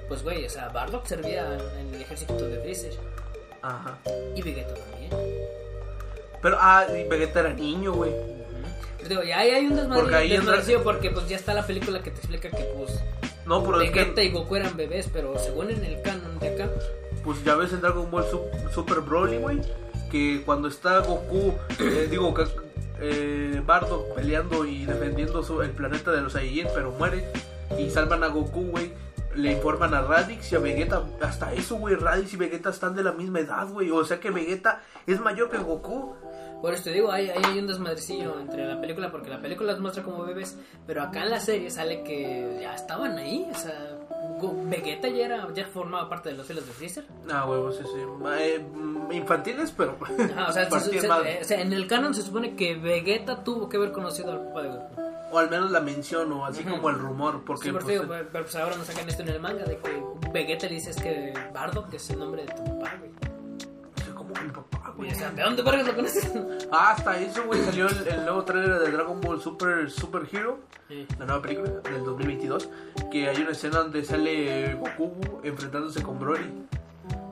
pues 0.07 0.23
güey, 0.23 0.45
o 0.45 0.51
sea, 0.51 0.69
Bardock 0.69 1.07
servía 1.07 1.57
en 1.81 1.95
el 1.95 2.03
ejército 2.03 2.35
de 2.47 2.61
Freezer. 2.61 2.93
Ajá. 3.62 3.99
Y 4.37 4.43
Vegeta 4.43 4.75
también. 4.75 5.11
Pero, 6.43 6.59
ah, 6.61 6.87
y 6.91 7.09
Vegeta 7.09 7.41
era 7.41 7.55
niño, 7.55 7.95
güey. 7.95 8.11
Yo 9.01 9.09
digo, 9.09 9.23
ya 9.23 9.39
ahí 9.39 9.51
hay 9.51 9.67
un 9.67 9.77
desmadre, 9.77 10.03
Porque 10.03 10.17
ahí 10.17 10.27
entra- 10.27 10.41
desmadrecillo, 10.41 10.83
porque 10.85 11.11
pues 11.11 11.27
ya 11.27 11.37
está 11.37 11.55
la 11.55 11.67
película 11.67 12.03
que 12.03 12.11
te 12.11 12.19
explica 12.19 12.51
que 12.51 12.65
pues 12.77 13.01
No, 13.47 13.65
pero 13.65 13.81
es 13.81 13.91
Vegeta 13.91 14.17
que, 14.17 14.25
y 14.25 14.31
Goku 14.31 14.57
eran 14.57 14.77
bebés, 14.77 15.09
pero 15.11 15.39
según 15.39 15.71
en 15.71 15.83
el 15.85 16.03
canon 16.03 16.39
de 16.39 16.49
acá, 16.55 16.71
pues 17.25 17.43
ya 17.45 17.55
ves 17.57 17.72
en 17.72 17.81
Dragon 17.81 18.11
Ball 18.11 18.25
Sup- 18.31 18.70
Super 18.72 19.01
Broly, 19.01 19.39
güey, 19.39 19.61
que 20.11 20.43
cuando 20.45 20.68
está 20.68 20.99
Goku, 21.01 21.55
eh, 21.81 22.07
digo, 22.11 22.33
eh, 23.01 23.61
Bardock 23.64 24.14
peleando 24.14 24.64
y 24.64 24.85
defendiendo 24.87 25.43
su- 25.43 25.62
el 25.62 25.70
planeta 25.70 26.12
de 26.12 26.20
los 26.20 26.33
Saiyajin, 26.35 26.68
pero 26.75 26.93
muere, 26.93 27.25
y 27.79 27.91
salvan 27.91 28.22
a 28.22 28.29
Goku, 28.29 28.66
güey, 28.70 28.93
le 29.35 29.51
informan 29.53 29.93
a 29.95 30.03
Radix 30.03 30.53
y 30.53 30.55
a 30.57 30.61
Vegeta, 30.61 31.03
hasta 31.20 31.53
eso, 31.55 31.75
güey, 31.77 31.97
Radix 31.97 32.33
y 32.35 32.37
Vegeta 32.37 32.70
están 32.70 32.95
de 32.95 33.03
la 33.03 33.11
misma 33.12 33.41
edad, 33.41 33.66
güey, 33.68 33.91
o 33.91 34.05
sea 34.05 34.20
que 34.20 34.31
Vegeta 34.31 34.83
es 35.07 35.20
mayor 35.20 35.51
que 35.51 35.59
Goku. 35.59 36.14
Por 36.62 36.72
eso 36.72 36.85
te 36.85 36.93
digo, 36.93 37.11
ahí, 37.12 37.29
hay 37.31 37.59
un 37.59 37.66
desmadrecillo 37.66 38.41
entre 38.41 38.64
la 38.64 38.81
película, 38.81 39.11
porque 39.11 39.29
la 39.29 39.43
película 39.43 39.72
los 39.72 39.81
muestra 39.83 40.03
como 40.03 40.25
bebés, 40.25 40.57
pero 40.87 41.03
acá 41.03 41.25
en 41.25 41.31
la 41.31 41.41
serie 41.41 41.68
sale 41.70 42.03
que 42.05 42.59
ya 42.62 42.75
estaban 42.75 43.18
ahí, 43.18 43.47
o 43.53 43.59
sea, 43.59 43.99
Vegeta 44.53 45.09
ya, 45.09 45.26
era, 45.26 45.49
ya 45.55 45.66
formaba 45.66 46.09
parte 46.09 46.28
de 46.30 46.36
los 46.36 46.47
filos 46.47 46.66
de 46.66 46.72
Freezer. 46.72 47.05
Ah, 47.30 47.47
huevo, 47.49 47.72
sí, 47.72 47.82
sí. 47.84 48.01
Eh, 48.38 48.59
mm, 48.59 49.12
infantiles, 49.12 49.72
pero. 49.76 49.97
Ajá, 50.03 50.47
o, 50.49 50.53
sea, 50.53 50.70
se- 50.70 51.01
se- 51.01 51.07
eh, 51.07 51.38
o 51.40 51.45
sea, 51.45 51.61
en 51.61 51.72
el 51.72 51.86
canon 51.86 52.14
se 52.14 52.22
supone 52.22 52.55
que 52.57 52.74
Vegeta 52.76 53.42
tuvo 53.45 53.68
que 53.68 53.76
haber 53.76 53.92
conocido 53.92 54.32
al 54.32 54.45
papá 54.49 54.62
de 54.62 54.68
Goku. 54.68 55.01
O 55.32 55.38
al 55.38 55.51
menos 55.51 55.70
la 55.72 55.80
menciono, 55.80 56.45
así 56.47 56.61
Ujú. 56.62 56.70
como 56.76 56.90
el 56.90 56.99
rumor. 56.99 57.42
Porque 57.45 57.64
Sí, 57.64 57.72
por 57.72 57.82
pues, 57.82 57.92
digo, 57.95 58.05
pero, 58.09 58.28
pero, 58.32 58.45
pues 58.45 58.55
ahora 58.57 58.76
nos 58.76 58.86
sacan 58.86 59.09
esto 59.09 59.22
en 59.22 59.28
el 59.30 59.40
manga 59.40 59.64
de 59.64 59.78
que 59.78 60.03
Vegeta 60.32 60.66
le 60.68 60.74
dice 60.74 60.90
es 60.90 60.97
que 60.97 61.32
Bardock 61.53 61.92
es 61.95 62.09
el 62.11 62.18
nombre 62.20 62.42
de 62.45 62.53
tu 62.55 62.62
papá, 62.64 62.95
güey. 62.99 63.11
Mi 64.43 64.51
papá, 64.51 64.93
güey. 64.97 65.11
o 65.11 65.14
sea, 65.14 65.30
¿de 65.30 65.43
dónde 65.43 65.62
vergas 65.62 65.87
lo 65.87 65.95
conoces? 65.97 66.30
Ah, 66.72 66.91
hasta 66.97 67.18
eso, 67.20 67.45
güey, 67.45 67.61
salió 67.62 67.87
el, 67.89 68.09
el 68.09 68.24
nuevo 68.24 68.45
trailer 68.45 68.78
de 68.78 68.91
Dragon 68.91 69.20
Ball 69.20 69.41
Super 69.41 69.91
Super 69.91 70.22
Hero, 70.32 70.59
Sí. 70.89 71.07
la 71.18 71.26
nueva 71.26 71.43
película 71.43 71.70
del 71.70 72.05
2022, 72.05 72.68
que 73.11 73.28
hay 73.28 73.41
una 73.43 73.51
escena 73.53 73.78
donde 73.80 74.05
sale 74.05 74.74
Goku 74.74 75.41
enfrentándose 75.43 76.03
con 76.03 76.18
Broly. 76.18 76.66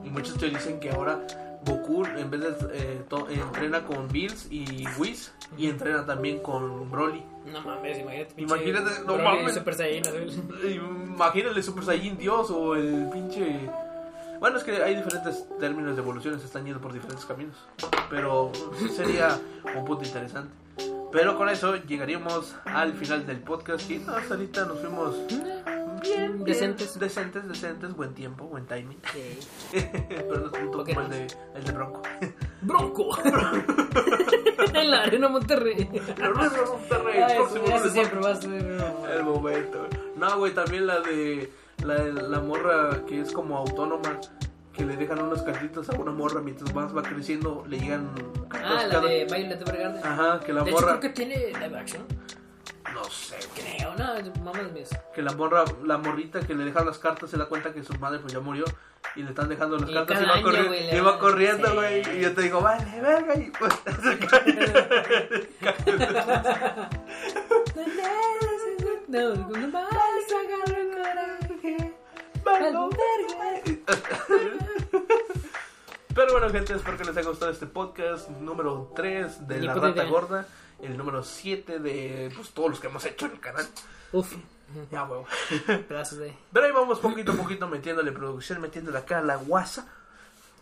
Y 0.03 0.09
muchos 0.09 0.37
te 0.37 0.49
dicen 0.49 0.79
que 0.79 0.89
ahora 0.91 1.19
Goku 1.65 2.03
en 2.05 2.29
vez 2.29 2.41
de 2.41 2.49
eh, 2.73 3.01
to- 3.07 3.29
entrena 3.29 3.85
con 3.85 4.07
Bills 4.09 4.47
y 4.51 4.85
Whis 4.97 5.31
y 5.57 5.67
entrena 5.69 6.05
también 6.05 6.39
con 6.39 6.89
Broly. 6.91 7.23
No 7.45 7.61
mames, 7.61 7.99
imagínate. 7.99 8.33
Imagínate, 8.41 8.89
no 9.05 9.17
mames. 9.17 9.53
Super 9.53 9.73
Saiyan 9.75 10.07
azul. 10.07 10.59
Imagínale 11.13 11.61
Super 11.63 11.83
Saiyan 11.85 12.17
Dios 12.17 12.49
o 12.49 12.75
el 12.75 13.09
pinche... 13.13 13.69
Bueno, 14.43 14.57
es 14.57 14.65
que 14.65 14.83
hay 14.83 14.93
diferentes 14.93 15.47
términos 15.57 15.95
de 15.95 16.01
evoluciones, 16.01 16.41
se 16.41 16.47
están 16.47 16.65
yendo 16.65 16.81
por 16.81 16.91
diferentes 16.91 17.25
caminos. 17.25 17.55
Pero 18.09 18.51
sí 18.77 18.89
sería 18.89 19.39
un 19.73 19.85
punto 19.85 20.03
interesante. 20.03 20.53
Pero 21.13 21.37
con 21.37 21.47
eso 21.47 21.77
llegaríamos 21.77 22.53
al 22.65 22.91
final 22.91 23.25
del 23.25 23.37
podcast. 23.37 23.89
Y 23.89 23.99
no, 23.99 24.13
hasta 24.13 24.33
ahorita 24.33 24.65
nos 24.65 24.79
fuimos 24.79 25.15
bien, 25.27 25.63
bien, 26.01 26.43
Decentes. 26.43 26.99
decentes, 26.99 27.47
decentes, 27.47 27.95
buen 27.95 28.13
tiempo, 28.13 28.43
buen 28.43 28.65
timing. 28.65 28.97
Sí. 29.13 29.39
Pero 30.09 30.39
no 30.41 30.51
tanto 30.51 30.71
¿Por 30.71 30.85
qué 30.87 30.93
como 30.93 31.05
el 31.05 31.09
no? 31.09 31.15
de, 31.15 31.27
el 31.55 31.63
de 31.63 31.71
Bronco. 31.71 32.01
Bronco. 32.63 33.17
en 34.73 34.91
la 34.91 35.03
arena 35.03 35.29
Monterrey. 35.29 35.89
Es 35.93 36.05
de 36.05 36.61
Monterrey, 36.69 37.21
Ay, 37.21 37.37
eso, 37.43 37.63
eso 37.63 37.89
siempre 37.91 38.19
va 38.19 38.31
a 38.31 38.35
ser. 38.35 38.51
El 38.51 39.23
momento. 39.23 39.87
No, 40.17 40.37
güey, 40.37 40.53
también 40.53 40.85
la 40.85 40.99
de 40.99 41.49
la, 41.83 41.95
la 42.03 42.39
morra 42.39 43.01
que 43.07 43.19
es 43.21 43.31
como 43.31 43.57
autónoma, 43.57 44.19
que 44.73 44.85
le 44.85 44.95
dejan 44.97 45.21
unas 45.21 45.41
cartitas 45.43 45.89
a 45.89 45.93
una 45.93 46.11
morra 46.11 46.41
mientras 46.41 46.73
más 46.73 46.95
va 46.95 47.03
creciendo, 47.03 47.63
le 47.67 47.79
llegan 47.79 48.09
cartas 48.49 48.71
Ah, 48.71 48.83
la 48.87 48.93
cada- 48.93 49.07
de 49.07 49.25
Violet 49.25 49.61
Evergarden. 49.61 50.05
Ajá, 50.05 50.39
que 50.39 50.53
la 50.53 50.63
de 50.63 50.71
hecho, 50.71 50.79
morra... 50.81 50.99
creo 50.99 51.01
que 51.01 51.09
tiene 51.09 51.35
live 51.59 51.77
action. 51.77 52.03
No 52.93 53.03
sé, 53.05 53.37
Creo, 53.55 53.93
no, 53.95 54.43
mamás 54.43 54.71
mías. 54.71 54.89
que 55.15 55.21
la 55.23 55.31
morra, 55.33 55.63
la 55.83 55.97
morrita 55.97 56.41
que 56.41 56.53
le 56.53 56.63
dejan 56.65 56.85
las 56.85 56.99
cartas 56.99 57.29
se 57.29 57.37
da 57.37 57.45
cuenta 57.47 57.73
que 57.73 57.83
su 57.83 57.93
madre 57.95 58.19
pues 58.19 58.33
ya 58.33 58.39
murió 58.39 58.65
y 59.15 59.23
le 59.23 59.29
están 59.29 59.49
dejando 59.49 59.77
las 59.79 59.89
Y 59.89 59.93
cartas 59.93 60.21
y 60.21 60.25
va, 60.25 60.33
año, 60.35 60.45
corri- 60.47 60.67
güey, 60.67 60.87
le 60.91 60.97
y 60.97 60.99
va 60.99 61.17
corriendo, 61.17 61.67
sí. 61.69 61.73
güey. 61.75 62.17
Y 62.17 62.21
yo 62.21 62.33
te 62.33 62.41
digo, 62.43 62.61
vale, 62.61 62.85
verga, 63.01 63.35
y 63.35 63.51
pues 63.51 63.73
se 64.03 64.17
cae. 64.19 65.53
No, 69.07 69.35
no 69.35 69.67
más 69.67 69.85
agarro 69.91 69.92
coraje. 69.92 69.92
Vale. 69.92 69.92
Verga. 69.92 69.92
Pero 76.15 76.31
bueno, 76.31 76.49
gente, 76.49 76.73
espero 76.73 76.97
que 76.97 77.03
les 77.03 77.17
haya 77.17 77.27
gustado 77.27 77.51
este 77.51 77.65
podcast 77.65 78.29
número 78.29 78.91
3 78.95 79.47
de 79.47 79.59
Ni 79.59 79.65
La 79.65 79.73
Rata 79.73 79.89
idea. 79.89 80.05
Gorda, 80.05 80.47
el 80.81 80.95
número 80.95 81.23
7 81.23 81.79
de 81.79 82.31
pues, 82.35 82.51
todos 82.51 82.69
los 82.69 82.79
que 82.79 82.87
hemos 82.87 83.03
hecho 83.05 83.25
en 83.25 83.33
el 83.33 83.39
canal. 83.41 83.65
Uf, 84.13 84.33
Ya, 84.91 85.03
huevo. 85.03 85.25
pedazos 85.89 86.19
de. 86.19 86.33
Pero 86.53 86.65
ahí 86.65 86.71
vamos 86.71 86.99
poquito 86.99 87.33
a 87.33 87.35
poquito 87.35 87.67
metiéndole 87.67 88.11
producción, 88.13 88.61
metiéndole 88.61 88.97
acá 88.99 89.19
a 89.19 89.23
la 89.23 89.35
guasa. 89.35 89.87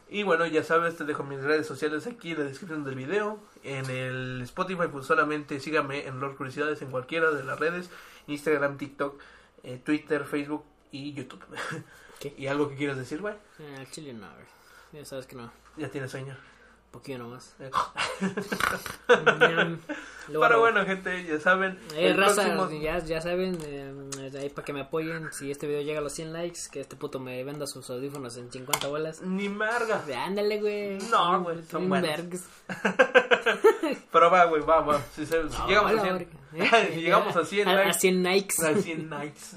Y 0.10 0.24
bueno, 0.24 0.46
ya 0.48 0.64
sabes, 0.64 0.98
te 0.98 1.04
dejo 1.04 1.24
mis 1.24 1.42
redes 1.42 1.68
sociales 1.68 2.08
aquí 2.08 2.32
en 2.32 2.40
la 2.40 2.46
descripción 2.46 2.84
del 2.84 2.96
video. 2.96 3.38
En 3.64 3.90
el 3.92 4.42
Spotify, 4.42 4.88
pues 4.92 5.06
solamente 5.06 5.60
sígame 5.60 6.08
en 6.08 6.20
Lord 6.20 6.36
Curiosidades 6.36 6.82
en 6.82 6.90
cualquiera 6.90 7.30
de 7.32 7.44
las 7.44 7.60
redes: 7.60 7.90
Instagram, 8.28 8.78
TikTok, 8.78 9.20
eh, 9.64 9.80
Twitter, 9.84 10.26
Facebook 10.26 10.64
y 10.92 11.14
YouTube. 11.14 11.44
¿Qué? 12.20 12.34
¿Y 12.38 12.48
algo 12.48 12.70
que 12.70 12.76
quieras 12.76 12.98
decir, 12.98 13.22
güey? 13.22 13.34
Eh, 13.60 13.76
Al 13.80 13.90
chile 13.92 14.14
no, 14.14 14.28
güey. 14.32 14.46
Ya 14.94 15.06
sabes 15.06 15.26
que 15.26 15.36
no. 15.36 15.52
Ya 15.78 15.90
tienes 15.90 16.12
sueño. 16.12 16.36
Poquillo 16.92 17.20
nomás. 17.20 17.56
Eh, 19.08 19.78
Pero 20.40 20.60
bueno, 20.60 20.86
gente, 20.86 21.26
ya 21.26 21.40
saben. 21.40 21.78
Eh, 21.96 22.08
el 22.10 22.18
raza, 22.18 22.44
próximo- 22.54 22.82
ya, 22.82 23.00
ya 23.00 23.20
saben, 23.22 23.58
eh, 23.66 24.32
ahí 24.40 24.50
para 24.50 24.64
que 24.66 24.72
me 24.72 24.82
apoyen, 24.82 25.30
si 25.34 25.52
este 25.52 25.68
video 25.68 25.82
llega 25.82 26.00
a 26.00 26.02
los 26.02 26.14
100 26.14 26.32
likes, 26.32 26.60
que 26.72 26.80
este 26.80 26.96
puto 26.96 27.20
me 27.20 27.44
venda 27.44 27.66
sus 27.68 27.90
audífonos 27.90 28.38
en 28.38 28.52
50 28.52 28.88
bolas. 28.88 29.22
Ni 29.22 29.50
marga. 29.50 30.04
Ándale, 30.26 30.60
güey. 30.62 30.98
No, 31.10 31.42
güey, 31.44 31.64
son 31.66 31.90
buenos. 31.90 32.10
Pero 34.12 34.32
va, 34.32 34.46
güey, 34.46 34.62
va, 34.62 34.82
va. 34.82 35.02
Si, 35.16 35.26
se- 35.26 35.50
si 35.50 35.58
No, 35.58 35.68
llegamos, 35.68 35.92
a 35.92 35.96
la 35.96 36.02
100, 36.04 36.18
verga. 36.54 36.80
¿Eh? 36.80 36.92
si 36.94 37.02
llegamos 37.02 37.36
a 37.36 37.46
100 37.46 37.68
A- 37.68 37.74
likes. 37.76 37.90
A 37.90 37.94
100 37.94 38.24
likes. 38.24 38.66
Al 38.66 38.82
100 38.84 39.10
nights. 39.10 39.56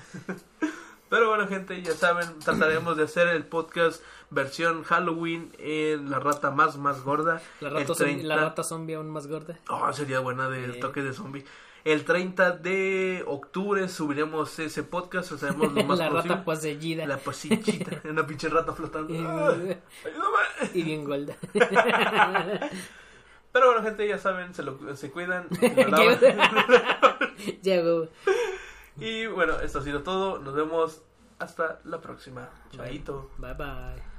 Pero 1.10 1.28
bueno, 1.28 1.46
gente, 1.46 1.80
ya 1.82 1.92
saben, 1.92 2.38
trataremos 2.40 2.96
de 2.96 3.04
hacer 3.04 3.28
el 3.28 3.44
podcast 3.44 4.02
versión 4.30 4.82
Halloween 4.84 5.52
en 5.58 6.10
la 6.10 6.18
rata 6.18 6.50
más 6.50 6.76
más 6.76 7.02
gorda. 7.04 7.40
La 7.60 7.70
rata, 7.70 7.92
zombi- 7.92 7.96
30 7.98 8.26
la 8.26 8.36
rata 8.36 8.64
zombie 8.64 8.94
aún 8.96 9.10
más 9.10 9.26
gorda. 9.28 9.58
Oh, 9.68 9.92
sería 9.92 10.18
buena 10.20 10.48
del 10.48 10.74
Sí. 10.74 10.80
toque 10.80 11.02
de 11.02 11.12
zombie. 11.12 11.44
El 11.84 12.04
30 12.06 12.52
de 12.52 13.22
octubre 13.26 13.86
subiremos 13.88 14.58
ese 14.58 14.82
podcast, 14.82 15.30
o 15.32 15.38
sea, 15.38 15.50
haremos 15.50 15.72
lo 15.74 15.84
más 15.84 15.98
la 15.98 16.08
posible. 16.10 16.96
rata. 17.04 17.06
La 17.06 17.18
posichita, 17.18 18.00
una 18.08 18.26
pinche 18.26 18.48
rata 18.48 18.72
flotando. 18.72 19.12
Eh, 19.14 19.18
¡Ay, 19.18 19.76
ayúdame! 20.06 20.70
y 20.72 20.82
bien 20.82 21.04
gorda. 21.04 21.36
Pero 23.52 23.66
bueno, 23.70 23.82
gente, 23.84 24.08
ya 24.08 24.18
saben, 24.18 24.52
se, 24.54 24.62
lo, 24.64 24.78
se 24.96 25.10
cuidan. 25.12 25.46
lo 25.60 26.12
ya. 27.62 27.82
Y 28.96 29.26
bueno, 29.26 29.60
esto 29.60 29.78
ha 29.78 29.82
sido 29.82 30.02
todo. 30.02 30.38
Nos 30.38 30.54
vemos 30.54 31.02
hasta 31.38 31.80
la 31.84 32.00
próxima. 32.00 32.48
Chaito. 32.70 33.30
Bye 33.38 33.54
bye. 33.54 34.13